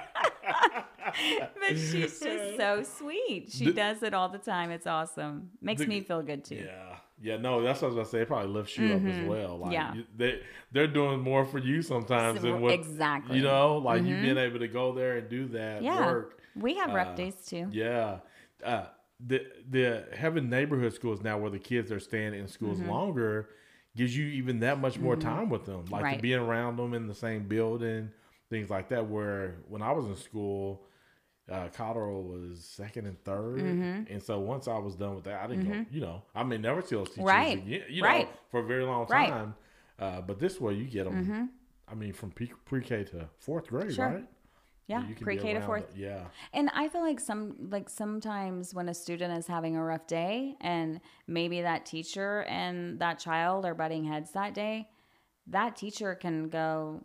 she's 1.70 2.20
just 2.20 2.57
so 2.57 2.84
sweet. 2.84 3.47
She 3.51 3.72
does 3.72 4.03
it 4.03 4.13
all 4.13 4.30
the 4.30 4.38
time. 4.38 4.72
It's 4.72 4.88
awesome. 4.88 5.51
Makes 5.61 5.82
The- 5.82 5.88
me 5.88 6.01
feel 6.01 6.22
good 6.22 6.43
too. 6.43 6.55
Yeah. 6.66 6.97
Yeah. 7.22 7.38
No, 7.38 7.61
that's 7.63 7.82
what 7.82 7.88
I 7.88 7.89
was 7.89 7.95
going 7.95 8.05
to 8.05 8.11
say. 8.11 8.22
It 8.22 8.28
probably 8.28 8.51
lifts 8.51 8.78
you 8.78 8.93
up 8.93 9.05
as 9.05 9.28
well. 9.28 9.57
Like, 9.59 9.66
Mm-hmm. 9.66 9.72
Yeah. 9.72 9.93
you- 9.93 10.05
they, 10.16 10.41
they're 10.72 10.88
doing 10.88 11.22
more 11.22 11.45
for 11.45 11.59
you 11.59 11.82
sometimes 11.82 12.41
So- 12.41 12.47
than 12.47 12.61
what. 12.61 12.74
exactly. 12.74 13.38
You 13.38 13.43
know, 13.43 13.78
like 13.78 14.03
you 14.03 14.22
being 14.22 14.38
able 14.38 14.59
to 14.59 14.68
go 14.68 14.93
there 14.93 15.18
and 15.18 15.30
do 15.30 15.47
that 15.49 15.84
Yeah. 15.84 16.05
work. 16.05 16.39
We 16.55 16.76
have 16.76 16.93
rough 16.93 17.09
Uh, 17.09 17.16
days 17.16 17.36
too. 17.47 17.68
Yeah. 17.72 18.20
Uh, 18.63 18.86
the 19.20 19.45
the 19.70 20.05
having 20.13 20.49
neighborhood 20.49 20.93
schools 20.93 21.22
now 21.22 21.38
where 21.38 21.49
the 21.51 21.59
kids 21.59 21.91
are 21.91 21.99
staying 21.99 22.34
in 22.34 22.47
schools 22.47 22.80
Mm-hmm. 22.80 22.89
longer 22.89 23.49
gives 23.95 24.16
you 24.18 24.26
even 24.26 24.59
that 24.59 24.80
much 24.80 24.99
more 24.99 25.16
time 25.16 25.49
with 25.49 25.66
them. 25.66 25.86
Like 25.89 26.03
Right. 26.03 26.22
being 26.22 26.39
around 26.39 26.76
them 26.78 26.93
in 26.93 27.07
the 27.07 27.13
same 27.16 27.47
building, 27.47 28.11
things 28.49 28.70
like 28.70 28.89
that. 28.89 29.07
Where 29.07 29.55
when 29.70 29.82
I 29.82 29.93
was 29.93 30.05
in 30.07 30.18
school, 30.18 30.86
uh, 31.49 31.70
Cotteral 31.70 32.24
was 32.24 32.66
second 32.66 33.05
and 33.07 33.24
3rd 33.24 33.59
Mm-hmm. 33.61 34.11
and 34.13 34.22
so 34.22 34.39
once 34.39 34.68
I 34.68 34.78
was 34.80 34.95
done 34.95 35.16
with 35.16 35.24
that, 35.26 35.41
I 35.41 35.47
didn't 35.47 35.70
go. 35.72 35.86
You 35.91 36.01
know, 36.01 36.24
I 36.36 36.43
may 36.43 36.57
never 36.57 36.82
see 36.82 36.95
those 36.95 37.09
teachers 37.09 37.24
Right. 37.26 37.57
again. 37.59 37.84
You 37.89 38.03
Right. 38.03 38.26
know, 38.26 38.32
for 38.49 38.59
a 38.59 38.63
very 38.63 38.84
long 38.84 39.05
Right. 39.07 39.30
Mm-hmm. 39.30 39.38
time. 39.38 39.55
Uh, 39.97 40.22
but 40.22 40.39
this 40.39 40.59
way, 40.59 40.74
you 40.74 40.86
get 40.86 41.05
them. 41.05 41.49
I 41.88 41.93
mean, 41.95 42.11
from 42.13 42.32
pre- 42.32 42.51
pre-K 42.66 43.03
to 43.05 43.30
fourth 43.38 43.68
grade, 43.68 43.93
Sure. 43.93 44.07
right? 44.09 44.28
Yeah, 44.88 45.02
be 45.02 45.14
pre-K 45.16 45.54
to 45.54 45.62
fourth. 45.62 45.96
it. 45.96 46.00
Yeah. 46.02 46.26
And 46.54 46.70
I 46.74 46.88
feel 46.90 47.02
like 47.02 47.20
some 47.20 47.56
like 47.72 47.90
sometimes 47.90 48.74
when 48.74 48.88
a 48.88 48.94
student 48.94 49.38
is 49.38 49.48
having 49.48 49.76
a 49.76 49.84
rough 49.84 50.06
day 50.06 50.56
and 50.62 51.02
maybe 51.28 51.62
that 51.62 51.86
teacher 51.86 52.44
and 52.44 53.00
that 53.00 53.18
child 53.20 53.66
are 53.66 53.74
butting 53.74 54.04
heads 54.06 54.32
that 54.34 54.54
day, 54.54 54.88
that 55.48 55.76
teacher 55.76 56.14
can 56.16 56.50
go 56.50 57.04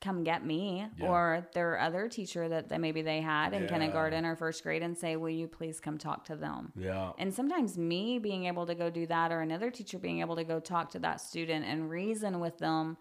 come 0.00 0.22
get 0.22 0.46
me 0.46 0.86
Yeah. 0.96 1.08
or 1.08 1.48
their 1.54 1.76
other 1.80 2.08
teacher 2.08 2.48
that, 2.48 2.68
that 2.68 2.80
maybe 2.80 3.02
they 3.02 3.20
had 3.20 3.52
in 3.52 3.62
Yeah. 3.64 3.68
kindergarten 3.68 4.24
or 4.24 4.36
first 4.36 4.62
grade 4.62 4.80
and 4.82 4.96
say, 4.96 5.16
"Will 5.16 5.28
you 5.30 5.48
please 5.48 5.80
come 5.80 5.98
talk 5.98 6.24
to 6.26 6.36
them?" 6.36 6.72
Yeah. 6.76 7.12
And 7.18 7.34
sometimes 7.34 7.76
me 7.76 8.20
being 8.20 8.44
able 8.44 8.64
to 8.66 8.76
go 8.76 8.90
do 8.90 9.06
that 9.08 9.32
or 9.32 9.40
another 9.40 9.70
teacher 9.72 9.98
being 9.98 10.20
able 10.20 10.36
to 10.36 10.44
go 10.44 10.60
talk 10.60 10.90
to 10.90 11.00
that 11.00 11.20
student 11.20 11.64
and 11.66 11.90
reason 11.90 12.38
with 12.38 12.58
them, 12.58 12.96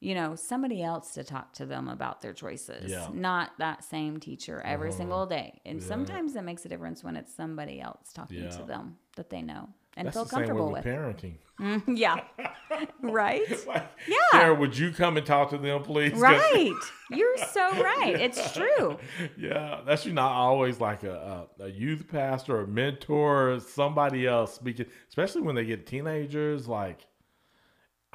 you 0.00 0.14
know, 0.14 0.34
somebody 0.34 0.82
else 0.82 1.14
to 1.14 1.24
talk 1.24 1.52
to 1.54 1.64
them 1.66 1.88
about 1.88 2.20
their 2.20 2.32
choices, 2.34 2.90
Yeah. 2.90 3.08
not 3.12 3.52
that 3.58 3.82
same 3.82 4.20
teacher 4.20 4.60
every 4.64 4.90
Uh-huh. 4.90 4.98
single 4.98 5.26
day. 5.26 5.60
And 5.64 5.80
Yeah. 5.80 5.86
sometimes 5.88 6.36
it 6.36 6.42
makes 6.42 6.64
a 6.66 6.68
difference 6.68 7.02
when 7.02 7.16
it's 7.16 7.34
somebody 7.34 7.80
else 7.80 8.12
talking 8.12 8.42
Yeah. 8.44 8.50
to 8.50 8.62
them 8.64 8.98
that 9.16 9.30
they 9.30 9.40
know 9.42 9.70
and 9.96 10.06
That's 10.06 10.16
feel 10.16 10.26
comfortable 10.26 10.70
with 10.70 10.84
with. 10.84 10.94
parenting. 10.94 11.36
yeah. 11.98 12.20
right? 13.00 13.66
Like, 13.66 13.86
Yeah. 14.06 14.16
Sarah, 14.32 14.54
would 14.54 14.76
you 14.76 14.92
come 14.92 15.16
and 15.16 15.24
talk 15.26 15.48
to 15.50 15.58
them, 15.58 15.82
please? 15.82 16.12
Right. 16.20 16.74
You're 17.10 17.38
so 17.38 17.82
right. 17.82 18.16
It's 18.20 18.52
true. 18.52 18.98
yeah, 19.38 19.80
that's 19.86 20.04
you 20.04 20.12
not 20.12 20.32
always 20.32 20.80
like 20.80 21.04
a, 21.04 21.46
a, 21.60 21.64
a 21.64 21.68
youth 21.68 22.06
pastor, 22.08 22.60
a 22.60 22.66
mentor, 22.66 23.52
or 23.52 23.60
somebody 23.60 24.26
else 24.26 24.54
speaking, 24.54 24.86
especially 25.08 25.40
when 25.42 25.54
they 25.54 25.64
get 25.64 25.86
teenagers. 25.86 26.68
Like, 26.68 27.06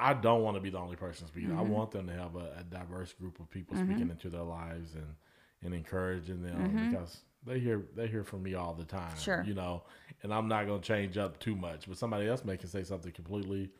I 0.02 0.14
don't 0.14 0.42
want 0.42 0.56
to 0.56 0.60
be 0.60 0.70
the 0.70 0.78
only 0.78 0.96
person 0.96 1.26
speaking. 1.26 1.50
Mm-hmm. 1.50 1.58
I 1.58 1.62
want 1.62 1.90
them 1.90 2.06
to 2.08 2.12
have 2.12 2.36
a, 2.36 2.58
a 2.60 2.64
diverse 2.70 3.12
group 3.12 3.40
of 3.40 3.50
people 3.50 3.76
speaking 3.76 4.10
into 4.10 4.28
their 4.28 4.42
lives 4.42 4.94
and 4.94 5.06
and 5.64 5.72
encouraging 5.72 6.42
them 6.42 6.90
because 6.90 7.18
they 7.46 7.60
hear 7.60 7.82
they 7.94 8.08
hear 8.08 8.24
from 8.24 8.42
me 8.42 8.54
all 8.54 8.74
the 8.74 8.84
time. 8.84 9.10
Mm-hmm. 9.10 9.20
Sure. 9.20 9.44
you 9.46 9.54
know, 9.54 9.84
and 10.22 10.32
I'm 10.34 10.48
not 10.48 10.66
going 10.66 10.80
to 10.80 10.86
change 10.86 11.16
up 11.16 11.38
too 11.38 11.54
much, 11.54 11.88
but 11.88 11.96
somebody 11.96 12.28
else 12.28 12.44
may 12.44 12.56
can 12.56 12.68
say 12.68 12.84
something 12.84 13.12
completely. 13.12 13.70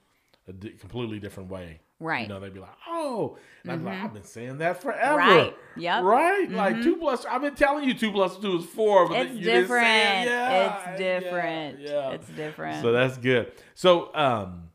A 0.48 0.52
di- 0.52 0.70
completely 0.70 1.20
different 1.20 1.50
way, 1.50 1.78
Right. 2.02 2.22
You 2.22 2.28
know, 2.28 2.40
they'd 2.40 2.52
be 2.52 2.58
like, 2.58 2.76
"Oh," 2.88 3.38
and 3.62 3.70
I'm 3.70 3.84
like, 3.84 4.02
"I've 4.02 4.12
been 4.12 4.24
saying 4.24 4.58
that 4.58 4.82
forever." 4.82 5.16
Right. 5.18 5.56
Yep. 5.76 6.02
Right? 6.02 6.50
Like 6.50 6.82
two 6.82 6.96
plus. 6.96 7.24
I've 7.24 7.42
been 7.42 7.54
telling 7.54 7.84
you 7.84 7.94
two 7.94 8.10
plus 8.10 8.36
two 8.38 8.58
is 8.58 8.64
four, 8.64 9.08
but 9.08 9.18
It's 9.18 9.28
then 9.28 9.38
you 9.38 9.44
didn't 9.44 9.60
different. 9.62 9.86
Yeah, 9.86 10.90
it's 10.90 10.98
different. 10.98 11.78
Yeah, 11.78 11.90
yeah. 11.90 12.10
It's 12.10 12.28
different. 12.30 12.82
So 12.82 12.90
that's 12.90 13.18
good. 13.18 13.52
So, 13.76 14.12
um, 14.16 14.70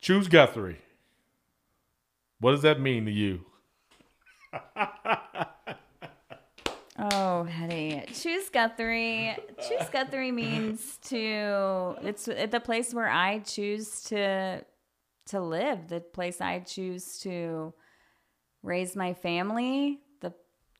choose 0.00 0.28
Guthrie. 0.28 0.78
What 2.40 2.52
does 2.52 2.62
that 2.62 2.80
mean 2.80 3.04
to 3.06 3.10
you? 3.12 3.44
Oh, 7.12 7.44
Hetty. 7.44 8.02
Choose 8.12 8.50
Guthrie. 8.50 9.34
Choose 9.66 9.88
Guthrie 9.90 10.32
means 10.32 10.98
to 11.04 11.96
it's 12.02 12.26
the 12.26 12.60
place 12.62 12.92
where 12.92 13.08
I 13.08 13.38
choose 13.38 14.02
to 14.04 14.62
to 15.28 15.40
live, 15.40 15.88
the 15.88 16.00
place 16.00 16.42
I 16.42 16.58
choose 16.58 17.18
to 17.20 17.72
raise 18.62 18.96
my 18.96 19.14
family, 19.14 20.00
the 20.20 20.34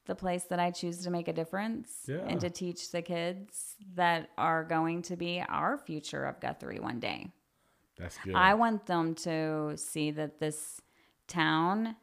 the 0.04 0.14
place 0.14 0.44
that 0.50 0.60
I 0.60 0.72
choose 0.72 1.04
to 1.04 1.10
make 1.10 1.28
a 1.28 1.32
difference 1.32 1.90
Yeah. 2.06 2.18
and 2.26 2.38
to 2.42 2.50
teach 2.50 2.90
the 2.92 3.00
kids 3.00 3.76
that 3.94 4.28
are 4.36 4.62
going 4.64 5.00
to 5.02 5.16
be 5.16 5.42
our 5.48 5.78
future 5.78 6.26
of 6.26 6.38
Guthrie 6.38 6.80
one 6.80 7.00
day. 7.00 7.32
That's 8.00 8.18
good. 8.18 8.34
I 8.34 8.54
want 8.54 8.86
them 8.86 9.14
to 9.16 9.74
see 9.76 10.10
that 10.12 10.40
this 10.40 10.80
town 11.28 11.96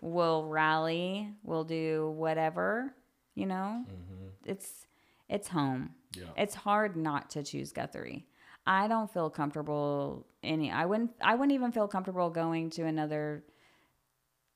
will 0.00 0.46
rally, 0.46 1.30
will 1.42 1.64
do 1.64 2.10
whatever, 2.16 2.94
you 3.34 3.46
know. 3.46 3.84
Mm-hmm. 3.88 4.50
It's 4.50 4.86
it's 5.28 5.48
home. 5.48 5.90
Yeah. 6.14 6.24
It's 6.36 6.54
hard 6.54 6.96
not 6.96 7.30
to 7.30 7.42
choose 7.42 7.72
Guthrie. 7.72 8.26
I 8.66 8.86
don't 8.86 9.10
feel 9.12 9.30
comfortable 9.30 10.26
any 10.42 10.70
I 10.70 10.84
wouldn't 10.84 11.12
I 11.20 11.34
wouldn't 11.34 11.52
even 11.52 11.72
feel 11.72 11.88
comfortable 11.88 12.30
going 12.30 12.70
to 12.70 12.82
another 12.82 13.44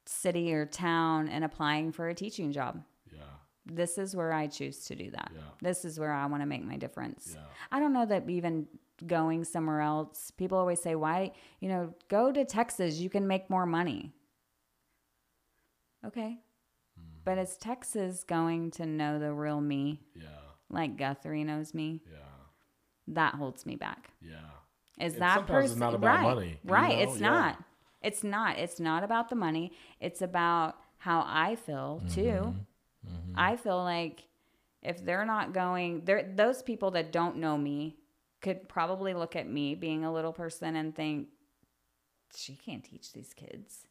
city 0.05 0.53
or 0.53 0.66
town 0.66 1.29
and 1.29 1.45
applying 1.45 1.93
for 1.93 2.09
a 2.09 2.14
teaching 2.14 2.53
job. 2.53 2.83
yeah. 3.12 3.22
This 3.64 3.99
is 3.99 4.14
where 4.14 4.33
I 4.33 4.47
choose 4.47 4.85
to 4.87 4.95
do 4.95 5.11
that. 5.11 5.33
Yeah. 5.35 5.41
This 5.61 5.85
is 5.85 5.99
where 5.99 6.12
I 6.12 6.27
want 6.27 6.43
to 6.43 6.47
make 6.47 6.64
my 6.64 6.77
difference. 6.77 7.33
Yeah. 7.35 7.43
I 7.72 7.81
don't 7.81 7.93
know 7.93 8.07
that 8.07 8.29
even 8.31 8.68
going 9.07 9.45
somewhere 9.45 9.81
else, 9.81 10.31
people 10.31 10.59
always 10.59 10.81
say, 10.81 10.95
why, 10.95 11.33
you 11.61 11.69
know, 11.69 11.95
go 12.09 12.33
to 12.33 12.45
Texas, 12.45 12.99
you 12.99 13.11
can 13.11 13.27
make 13.27 13.51
more 13.51 13.67
money. 13.67 14.13
Okay. 16.07 16.39
Mm-hmm. 16.99 17.19
But 17.25 17.39
is 17.39 17.57
Texas 17.57 18.25
going 18.25 18.71
to 18.73 18.87
know 18.87 19.19
the 19.19 19.33
real 19.33 19.61
me 19.61 20.01
Yeah. 20.15 20.29
like 20.71 20.97
Guthrie 20.97 21.45
knows 21.45 21.75
me? 21.75 22.03
Yeah. 22.11 22.19
That 23.09 23.35
holds 23.35 23.67
me 23.67 23.77
back. 23.77 24.11
Yeah. 24.21 24.37
Is 24.99 25.15
that 25.17 25.37
sometimes 25.37 25.65
it's 25.65 25.75
person 25.75 25.79
not 25.81 25.95
about 25.95 26.17
right? 26.17 26.23
money, 26.23 26.61
you 26.63 26.71
right. 26.71 26.97
know? 26.97 27.03
It's 27.03 27.21
Yeah. 27.21 27.29
not. 27.29 27.65
It's 28.03 28.25
not. 28.25 28.59
It's 28.59 28.81
not 28.81 29.03
about 29.05 29.29
the 29.29 29.35
money. 29.37 29.73
It's 30.01 30.23
about 30.23 30.77
how 30.99 31.25
I 31.27 31.57
feel 31.57 32.03
too. 32.09 32.55
Mm-hmm. 33.11 33.33
I 33.35 33.57
feel 33.57 33.79
like 33.79 34.29
if 34.83 35.05
they're 35.05 35.25
not 35.25 35.53
going, 35.53 36.05
they're 36.05 36.23
those 36.35 36.63
people 36.63 36.93
that 36.93 37.13
don't 37.13 37.37
know 37.37 37.59
me 37.59 37.97
could 38.47 38.69
probably 38.69 39.13
look 39.13 39.35
at 39.35 39.49
me 39.49 39.75
being 39.75 40.05
a 40.05 40.13
little 40.13 40.33
person 40.33 40.77
and 40.77 40.95
think 40.95 41.27
she 42.37 42.55
can't 42.55 42.85
teach 42.85 43.13
these 43.13 43.35
kids. 43.35 43.89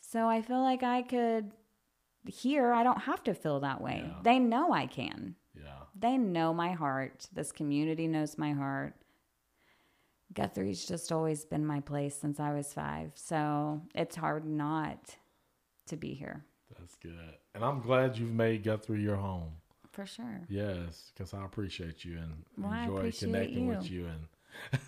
So 0.00 0.28
I 0.28 0.42
feel 0.42 0.60
like 0.60 0.84
I 0.84 1.02
could 1.02 1.50
here 2.28 2.72
I 2.72 2.84
don't 2.84 3.00
have 3.00 3.24
to 3.24 3.34
feel 3.34 3.58
that 3.60 3.80
way. 3.80 4.04
Yeah. 4.06 4.14
They 4.22 4.38
know 4.38 4.72
I 4.72 4.86
can. 4.86 5.34
Yeah. 5.56 5.86
They 5.98 6.18
know 6.18 6.54
my 6.54 6.70
heart. 6.70 7.26
This 7.32 7.50
community 7.50 8.06
knows 8.06 8.38
my 8.38 8.52
heart. 8.52 8.94
Guthrie's 10.32 10.84
just 10.86 11.10
always 11.10 11.44
been 11.44 11.66
my 11.66 11.80
place 11.80 12.14
since 12.14 12.38
I 12.38 12.52
was 12.52 12.72
five. 12.72 13.10
So 13.16 13.82
it's 13.92 14.14
hard 14.14 14.44
not 14.44 15.16
to 15.88 15.96
be 15.96 16.14
here 16.14 16.44
That's 16.78 16.94
good. 16.94 17.34
And 17.56 17.64
I'm 17.64 17.80
glad 17.80 18.16
you've 18.16 18.30
made 18.30 18.62
Guthrie 18.62 19.02
your 19.02 19.16
home. 19.16 19.59
For 19.92 20.06
sure. 20.06 20.42
Yes, 20.48 21.10
because 21.14 21.34
I 21.34 21.44
appreciate 21.44 22.04
you 22.04 22.18
and 22.18 22.44
Well, 22.56 22.72
enjoy 22.72 23.12
connecting 23.12 23.66
with 23.68 23.90
you. 23.90 24.02
you. 24.02 24.06
And 24.06 24.80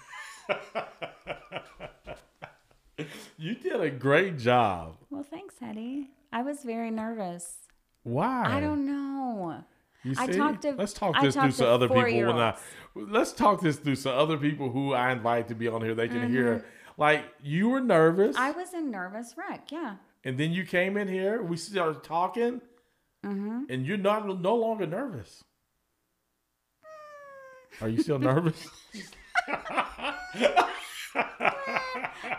you 3.38 3.54
did 3.54 3.80
a 3.80 3.90
great 3.90 4.38
job. 4.38 4.96
Well, 5.10 5.22
thanks, 5.22 5.54
Hetty. 5.60 6.10
I 6.32 6.42
was 6.42 6.62
very 6.62 6.90
nervous. 6.90 7.56
Why? 8.04 8.44
I 8.46 8.60
don't 8.60 8.86
know. 8.86 9.62
You 10.04 10.14
I 10.18 10.26
talked 10.26 10.62
to- 10.62 10.72
let's 10.72 10.92
talk 10.92 11.14
I 11.16 11.22
this 11.24 11.34
through 11.36 11.52
some 11.52 11.68
other 11.68 11.88
people. 11.88 12.02
When 12.04 12.36
I, 12.38 12.56
let's 12.94 13.32
talk 13.32 13.60
this 13.60 13.76
through 13.76 13.94
some 13.96 14.18
other 14.18 14.36
people 14.36 14.70
who 14.70 14.92
I 14.94 15.12
invite 15.12 15.48
to 15.48 15.54
be 15.54 15.68
on 15.68 15.82
here. 15.82 15.94
They 15.94 16.08
can 16.08 16.22
Mm-hmm. 16.22 16.32
hear. 16.32 16.64
Like 16.98 17.24
you 17.42 17.68
were 17.70 17.80
nervous, 17.80 18.36
I 18.36 18.50
was 18.50 18.72
a 18.74 18.80
nervous 18.80 19.34
wreck. 19.36 19.70
Yeah. 19.72 19.96
and 20.24 20.36
then 20.38 20.52
you 20.52 20.64
came 20.66 20.96
in 20.96 21.08
here. 21.08 21.42
We 21.42 21.56
started 21.56 22.02
talking, 22.02 22.60
Mm-hmm. 23.24 23.64
and 23.70 23.86
you're 23.86 23.96
not 23.96 24.26
no 24.40 24.56
longer 24.56 24.86
nervous. 24.86 25.44
Are 27.80 27.88
you 27.88 28.02
still 28.02 28.18
nervous? 28.18 28.66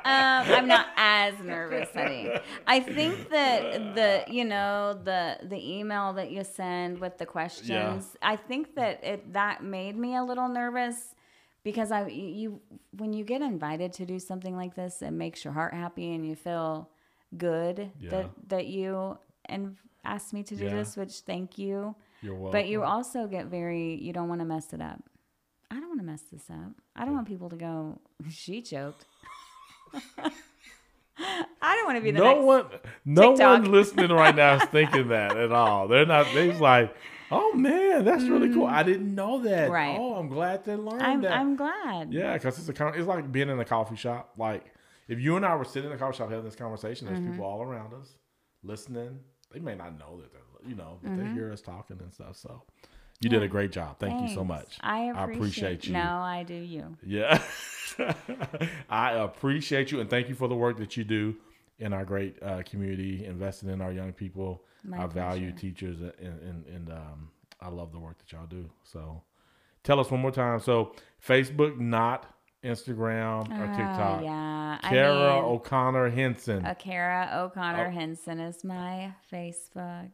Um, 0.05 0.45
I'm 0.47 0.67
not 0.67 0.87
as 0.97 1.33
nervous, 1.39 1.89
Hetty. 1.93 2.29
I 2.67 2.79
think 2.81 3.29
that 3.29 3.95
the 3.95 4.23
you 4.27 4.43
know 4.43 4.99
the 5.01 5.37
the 5.43 5.77
email 5.77 6.13
that 6.13 6.29
you 6.31 6.43
send 6.43 6.99
with 6.99 7.17
the 7.17 7.25
questions. 7.25 8.17
I 8.21 8.35
think 8.35 8.75
that 8.75 9.03
it 9.03 9.33
that 9.33 9.63
made 9.63 9.95
me 9.95 10.15
a 10.15 10.23
little 10.23 10.49
nervous 10.49 11.15
because 11.63 11.91
I 11.91 12.07
you 12.07 12.59
when 12.97 13.13
you 13.13 13.23
get 13.23 13.41
invited 13.41 13.93
to 13.93 14.05
do 14.05 14.19
something 14.19 14.55
like 14.57 14.75
this, 14.75 15.01
it 15.01 15.11
makes 15.11 15.43
your 15.45 15.53
heart 15.53 15.73
happy 15.73 16.13
and 16.13 16.27
you 16.27 16.35
feel 16.35 16.89
good 17.37 17.91
Yeah. 17.99 18.09
that 18.09 18.29
that 18.49 18.67
you 18.67 19.17
and 19.45 19.77
asked 20.05 20.33
me 20.33 20.43
to 20.43 20.55
do 20.55 20.65
Yeah. 20.65 20.75
this, 20.75 20.95
which 20.97 21.19
thank 21.21 21.57
you. 21.57 21.95
You're 22.21 22.35
welcome. 22.35 22.51
But 22.51 22.67
you 22.67 22.83
also 22.83 23.27
get 23.27 23.47
very 23.47 23.95
you 24.01 24.13
don't 24.13 24.29
want 24.29 24.41
to 24.41 24.45
mess 24.45 24.73
it 24.73 24.81
up. 24.81 25.01
I 25.71 25.75
don't 25.79 25.87
want 25.89 25.99
to 25.99 26.05
mess 26.05 26.21
this 26.31 26.49
up. 26.49 26.71
I 26.95 27.05
don't 27.05 27.13
want 27.15 27.27
people 27.27 27.49
to 27.49 27.55
go. 27.55 27.99
She 28.29 28.61
choked. 28.61 29.05
I 31.61 31.75
don't 31.75 31.85
want 31.85 31.97
to 31.97 32.01
be 32.03 32.11
the 32.11 32.19
no 32.19 32.41
one, 32.41 32.65
no 33.05 33.31
TikTok. 33.31 33.61
one 33.63 33.71
listening 33.77 34.09
right 34.11 34.35
now 34.35 34.55
is 34.55 34.63
thinking 34.65 35.09
that 35.09 35.37
at 35.37 35.51
all. 35.51 35.87
They're 35.87 36.05
not. 36.07 36.25
They're 36.33 36.53
like, 36.53 36.93
"Oh 37.31 37.53
man, 37.53 38.03
that's 38.03 38.23
really 38.23 38.51
cool. 38.51 38.65
I 38.65 38.81
didn't 38.83 39.13
know 39.13 39.39
that. 39.43 39.69
Right. 39.69 39.95
Oh, 39.97 40.15
I'm 40.15 40.27
glad 40.27 40.65
to 40.65 40.75
learn 40.75 41.01
I'm 41.01 41.21
that. 41.21 41.31
I'm 41.33 41.55
glad. 41.55 42.11
Yeah, 42.11 42.33
because 42.33 42.57
it's 42.67 42.79
a 42.79 42.87
it's 42.89 43.07
like 43.07 43.31
being 43.31 43.49
in 43.49 43.59
a 43.59 43.65
coffee 43.65 43.95
shop. 43.95 44.31
Like 44.37 44.73
if 45.07 45.19
you 45.19 45.35
and 45.37 45.45
I 45.45 45.55
were 45.55 45.65
sitting 45.65 45.89
in 45.91 45.95
a 45.95 45.99
coffee 45.99 46.17
shop 46.17 46.29
having 46.29 46.45
this 46.45 46.55
conversation, 46.55 47.05
there's 47.07 47.19
Mm-hmm. 47.19 47.31
people 47.33 47.45
all 47.45 47.61
around 47.61 47.93
us 47.93 48.15
listening. 48.63 49.19
They 49.53 49.59
may 49.59 49.75
not 49.75 49.97
know 49.97 50.19
that 50.21 50.31
they're 50.33 50.41
you 50.67 50.75
know, 50.75 50.99
but 51.03 51.17
they 51.17 51.27
hear 51.27 51.51
us 51.51 51.61
talking 51.61 51.99
and 51.99 52.13
stuff. 52.13 52.37
So 52.37 52.61
you 53.19 53.29
did 53.29 53.43
a 53.43 53.47
great 53.47 53.71
job. 53.71 53.99
Thank 53.99 54.21
you 54.21 54.27
so 54.29 54.39
Mm-hmm. 54.39 54.47
Much. 54.49 54.77
I 54.81 54.99
appreciate, 55.05 55.35
appreciate 55.35 55.87
you. 55.87 55.93
No, 55.93 55.99
I 56.19 56.43
do 56.43 56.53
you. 56.53 56.95
Yeah, 57.05 57.41
I 58.89 59.11
appreciate 59.13 59.91
you 59.91 59.99
and 59.99 60.09
thank 60.09 60.29
you 60.29 60.35
for 60.35 60.47
the 60.47 60.55
work 60.55 60.77
that 60.77 60.97
you 60.97 61.03
do 61.03 61.35
in 61.79 61.93
our 61.93 62.05
great 62.05 62.41
uh, 62.41 62.63
community, 62.63 63.25
investing 63.25 63.69
in 63.69 63.81
our 63.81 63.91
young 63.91 64.13
people. 64.13 64.63
My 64.83 65.03
I 65.03 65.07
value 65.07 65.51
teachers 65.51 65.99
and 66.01 66.13
and, 66.19 66.65
and 66.65 66.89
um, 66.91 67.29
I 67.61 67.69
love 67.69 67.91
the 67.91 67.99
work 67.99 68.17
that 68.19 68.31
y'all 68.31 68.45
do. 68.45 68.69
So 68.83 69.21
tell 69.83 69.99
us 69.99 70.09
one 70.11 70.21
more 70.21 70.31
time. 70.31 70.59
So 70.59 70.93
Facebook, 71.25 71.79
not 71.79 72.32
Instagram 72.63 73.49
or 73.51 73.63
Oh, 73.63 73.67
TikTok. 73.77 74.23
yeah. 74.23 74.79
Kara 74.83 75.11
I 75.13 75.35
mean, 75.35 75.43
O'Connor 75.45 76.09
Henson. 76.09 76.65
uh, 76.65 76.73
Kara 76.75 77.29
O'Connor 77.43 77.87
Oh. 77.87 77.91
Henson 77.91 78.39
is 78.39 78.63
my 78.63 79.13
Facebook. 79.31 80.09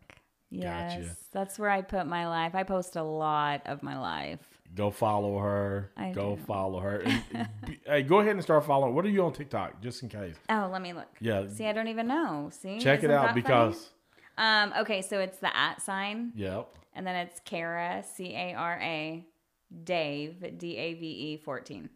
Yes, 0.51 0.95
Gotcha. 0.97 1.15
that's 1.31 1.59
where 1.59 1.69
I 1.69 1.81
put 1.83 2.07
my 2.07 2.27
life. 2.27 2.55
I 2.55 2.63
post 2.63 2.95
a 2.95 3.03
lot 3.03 3.61
of 3.67 3.83
my 3.83 3.99
life. 3.99 4.39
Go 4.75 4.89
follow 4.89 5.37
her. 5.39 5.91
I 5.95 6.11
go 6.11 6.35
do. 6.35 6.41
follow 6.43 6.79
her. 6.79 7.03
Be- 7.67 7.79
hey, 7.85 8.01
go 8.03 8.19
ahead 8.19 8.31
and 8.33 8.41
start 8.43 8.65
following. 8.65 8.95
What 8.95 9.05
are 9.05 9.09
you 9.09 9.23
on 9.25 9.33
TikTok, 9.33 9.81
just 9.81 10.01
in 10.03 10.09
case? 10.09 10.35
Oh, 10.49 10.69
let 10.71 10.81
me 10.81 10.93
look. 10.93 11.07
Yeah, 11.19 11.47
See, 11.49 11.65
I 11.65 11.71
don't 11.73 11.87
even 11.87 12.07
know. 12.07 12.49
See, 12.51 12.79
check 12.79 12.99
it 12.99 13.05
Isn't 13.05 13.11
out 13.11 13.21
that 13.21 13.29
funny? 13.29 13.41
because 13.41 13.89
Um, 14.39 14.73
okay, 14.79 15.01
so 15.03 15.19
it's 15.19 15.37
the 15.37 15.55
at 15.55 15.81
sign, 15.81 16.31
yep. 16.35 16.67
and 16.95 17.05
then 17.05 17.15
it's 17.15 17.39
Kara 17.41 18.03
C 18.03 18.33
A 18.35 18.53
R 18.55 18.79
A, 18.81 19.25
Dave 19.83 20.57
D 20.57 20.77
A 20.77 20.93
V 20.95 21.05
E 21.05 21.37
fourteen. 21.37 21.89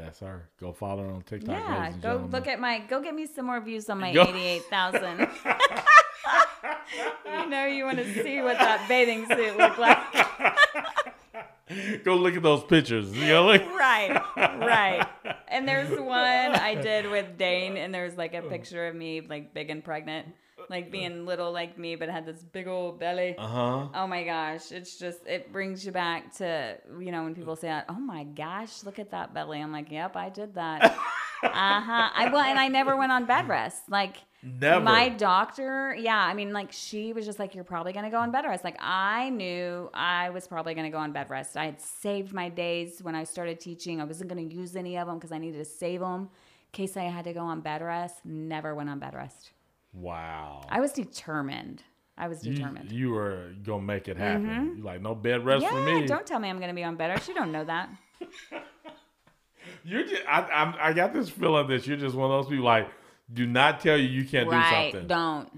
That's 0.00 0.20
her. 0.20 0.48
Go 0.58 0.72
follow 0.72 1.04
her 1.04 1.10
on 1.10 1.22
TikTok. 1.22 1.58
Yeah, 1.58 1.90
go 1.90 1.96
gentlemen. 2.00 2.30
look 2.30 2.46
at 2.46 2.60
my 2.60 2.78
go 2.80 3.02
get 3.02 3.14
me 3.14 3.26
some 3.26 3.46
more 3.46 3.60
views 3.60 3.88
on 3.90 4.00
my 4.00 4.12
Go- 4.12 4.22
eighty 4.22 4.44
eight 4.44 4.64
thousand. 4.64 5.20
you 7.26 7.48
know 7.48 7.66
you 7.66 7.84
want 7.84 7.98
to 7.98 8.22
see 8.22 8.42
what 8.42 8.58
that 8.58 8.84
bathing 8.88 9.26
suit 9.26 9.56
looked 9.56 9.78
like. 9.78 9.98
Go 12.04 12.16
look 12.16 12.34
at 12.34 12.42
those 12.42 12.64
pictures. 12.64 13.16
You 13.16 13.28
know, 13.28 13.46
like, 13.46 13.64
right, 13.78 14.20
right. 14.36 15.06
And 15.46 15.68
there's 15.68 15.88
one 16.00 16.18
I 16.18 16.74
did 16.74 17.08
with 17.08 17.38
Dane, 17.38 17.76
and 17.76 17.94
there's 17.94 18.16
like 18.16 18.34
a 18.34 18.42
picture 18.42 18.88
of 18.88 18.96
me 18.96 19.20
like 19.20 19.54
big 19.54 19.70
and 19.70 19.84
pregnant, 19.84 20.26
like 20.70 20.90
being 20.90 21.26
little 21.26 21.52
like 21.52 21.76
me, 21.76 21.96
but 21.96 22.08
had 22.08 22.24
this 22.24 22.42
big 22.42 22.66
old 22.68 22.98
belly. 22.98 23.34
uh 23.36 23.46
huh. 23.46 23.88
Oh 23.94 24.06
my 24.06 24.24
gosh, 24.24 24.72
it's 24.72 24.96
just 24.98 25.26
it 25.26 25.52
brings 25.52 25.84
you 25.84 25.92
back 25.92 26.34
to 26.36 26.78
you 26.98 27.12
know 27.12 27.24
when 27.24 27.34
people 27.34 27.56
say, 27.56 27.82
"Oh 27.88 28.00
my 28.00 28.24
gosh, 28.24 28.84
look 28.84 28.98
at 28.98 29.10
that 29.10 29.34
belly." 29.34 29.60
I'm 29.60 29.72
like, 29.72 29.90
"Yep, 29.90 30.16
I 30.16 30.28
did 30.30 30.54
that." 30.54 30.82
uh 31.42 31.80
huh. 31.80 32.10
I 32.14 32.30
well, 32.32 32.44
and 32.44 32.58
I 32.58 32.68
never 32.68 32.96
went 32.96 33.12
on 33.12 33.26
bed 33.26 33.48
rest. 33.48 33.82
Like 33.90 34.16
Never. 34.42 34.82
my 34.82 35.08
doctor, 35.10 35.94
yeah. 35.98 36.16
I 36.18 36.32
mean, 36.34 36.52
like 36.52 36.72
she 36.72 37.12
was 37.12 37.26
just 37.26 37.38
like, 37.38 37.54
"You're 37.54 37.64
probably 37.64 37.92
gonna 37.92 38.10
go 38.10 38.18
on 38.18 38.30
bed 38.30 38.44
rest." 38.46 38.62
Like 38.64 38.76
I 38.80 39.30
knew 39.30 39.90
I 39.92 40.30
was 40.30 40.46
probably 40.46 40.74
gonna 40.74 40.90
go 40.90 40.98
on 40.98 41.12
bed 41.12 41.28
rest. 41.30 41.56
I 41.56 41.64
had 41.66 41.80
saved 41.80 42.32
my 42.32 42.48
days 42.48 43.02
when 43.02 43.14
I 43.14 43.24
started 43.24 43.60
teaching. 43.60 44.00
I 44.00 44.04
wasn't 44.04 44.28
gonna 44.30 44.42
use 44.42 44.76
any 44.76 44.96
of 44.96 45.06
them 45.08 45.18
because 45.18 45.32
I 45.32 45.38
needed 45.38 45.58
to 45.58 45.64
save 45.64 46.00
them 46.00 46.22
in 46.22 46.28
case 46.72 46.96
I 46.96 47.04
had 47.04 47.24
to 47.24 47.32
go 47.32 47.40
on 47.40 47.60
bed 47.60 47.82
rest. 47.82 48.24
Never 48.24 48.74
went 48.74 48.88
on 48.88 48.98
bed 48.98 49.14
rest. 49.14 49.50
Wow. 49.92 50.64
I 50.68 50.80
was 50.80 50.92
determined. 50.92 51.82
I 52.16 52.28
was 52.28 52.40
determined. 52.40 52.92
you 52.92 53.12
were 53.12 53.52
gonna 53.62 53.82
make 53.82 54.06
it 54.06 54.18
happen. 54.18 54.46
Mm-hmm. 54.46 54.76
You 54.78 54.84
like 54.84 55.00
no 55.00 55.14
bed 55.14 55.44
rest 55.44 55.66
for 55.66 55.80
me. 55.80 56.06
don't 56.06 56.26
tell 56.26 56.38
me 56.38 56.50
I'm 56.50 56.58
going 56.58 56.68
to 56.68 56.74
be 56.74 56.84
on 56.84 56.96
bed 56.96 57.08
rest. 57.08 57.28
You 57.28 57.34
don't 57.34 57.50
know 57.50 57.64
that. 57.64 57.88
You're 59.84 60.02
just. 60.04 60.22
I, 60.28 60.42
I'm, 60.42 60.74
I 60.78 60.92
got 60.92 61.14
this 61.14 61.30
feeling 61.30 61.66
that 61.68 61.86
you're 61.86 61.96
just 61.96 62.14
one 62.14 62.30
of 62.30 62.44
those 62.44 62.50
people. 62.50 62.66
Like, 62.66 62.88
do 63.32 63.46
not 63.46 63.80
tell 63.80 63.96
you 63.96 64.06
you 64.06 64.24
can't 64.24 64.48
right. 64.50 64.86
do 64.86 64.98
something 64.98 65.08
Don't. 65.08 65.48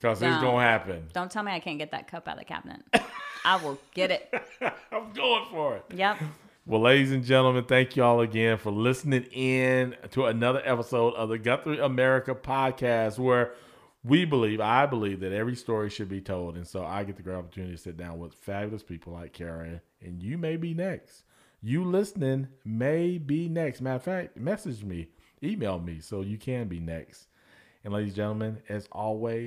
because 0.00 0.22
it's 0.22 0.40
gonna 0.40 0.62
happen. 0.62 1.08
Don't 1.12 1.30
tell 1.30 1.42
me 1.42 1.52
I 1.52 1.60
can't 1.60 1.78
get 1.78 1.90
that 1.90 2.08
cup 2.08 2.28
out 2.28 2.34
of 2.34 2.38
the 2.40 2.44
cabinet. 2.44 2.80
I 3.44 3.56
will 3.56 3.78
get 3.94 4.10
it. 4.10 4.32
I'm 4.92 5.12
going 5.12 5.44
for 5.50 5.76
it. 5.76 5.84
Yep. 5.94 6.18
Well, 6.66 6.80
ladies 6.80 7.12
and 7.12 7.24
gentlemen, 7.24 7.64
thank 7.64 7.96
you 7.96 8.02
all 8.02 8.20
again 8.20 8.58
for 8.58 8.72
listening 8.72 9.24
in 9.24 9.94
to 10.10 10.26
another 10.26 10.60
episode 10.64 11.14
of 11.14 11.28
the 11.28 11.38
Guthrie 11.38 11.78
America 11.78 12.34
podcast, 12.34 13.18
where 13.18 13.52
we 14.06 14.24
believe, 14.24 14.60
I 14.60 14.86
believe, 14.86 15.20
that 15.20 15.32
every 15.32 15.56
story 15.56 15.90
should 15.90 16.08
be 16.08 16.20
told. 16.20 16.56
And 16.56 16.66
so 16.66 16.84
I 16.84 17.02
get 17.02 17.16
the 17.16 17.22
great 17.22 17.34
opportunity 17.34 17.74
to 17.74 17.82
sit 17.82 17.96
down 17.96 18.18
with 18.18 18.34
fabulous 18.34 18.84
people 18.84 19.12
like 19.12 19.32
Karen, 19.32 19.80
and 20.00 20.22
you 20.22 20.38
may 20.38 20.56
be 20.56 20.74
next. 20.74 21.24
You 21.60 21.84
listening 21.84 22.46
may 22.64 23.18
be 23.18 23.48
next. 23.48 23.80
Matter 23.80 23.96
of 23.96 24.02
fact, 24.04 24.36
message 24.36 24.84
me, 24.84 25.08
email 25.42 25.80
me 25.80 25.98
so 26.00 26.20
you 26.20 26.38
can 26.38 26.68
be 26.68 26.78
next. 26.78 27.26
And 27.82 27.92
ladies 27.92 28.10
and 28.10 28.16
gentlemen, 28.16 28.58
as 28.68 28.88
always, 28.92 29.44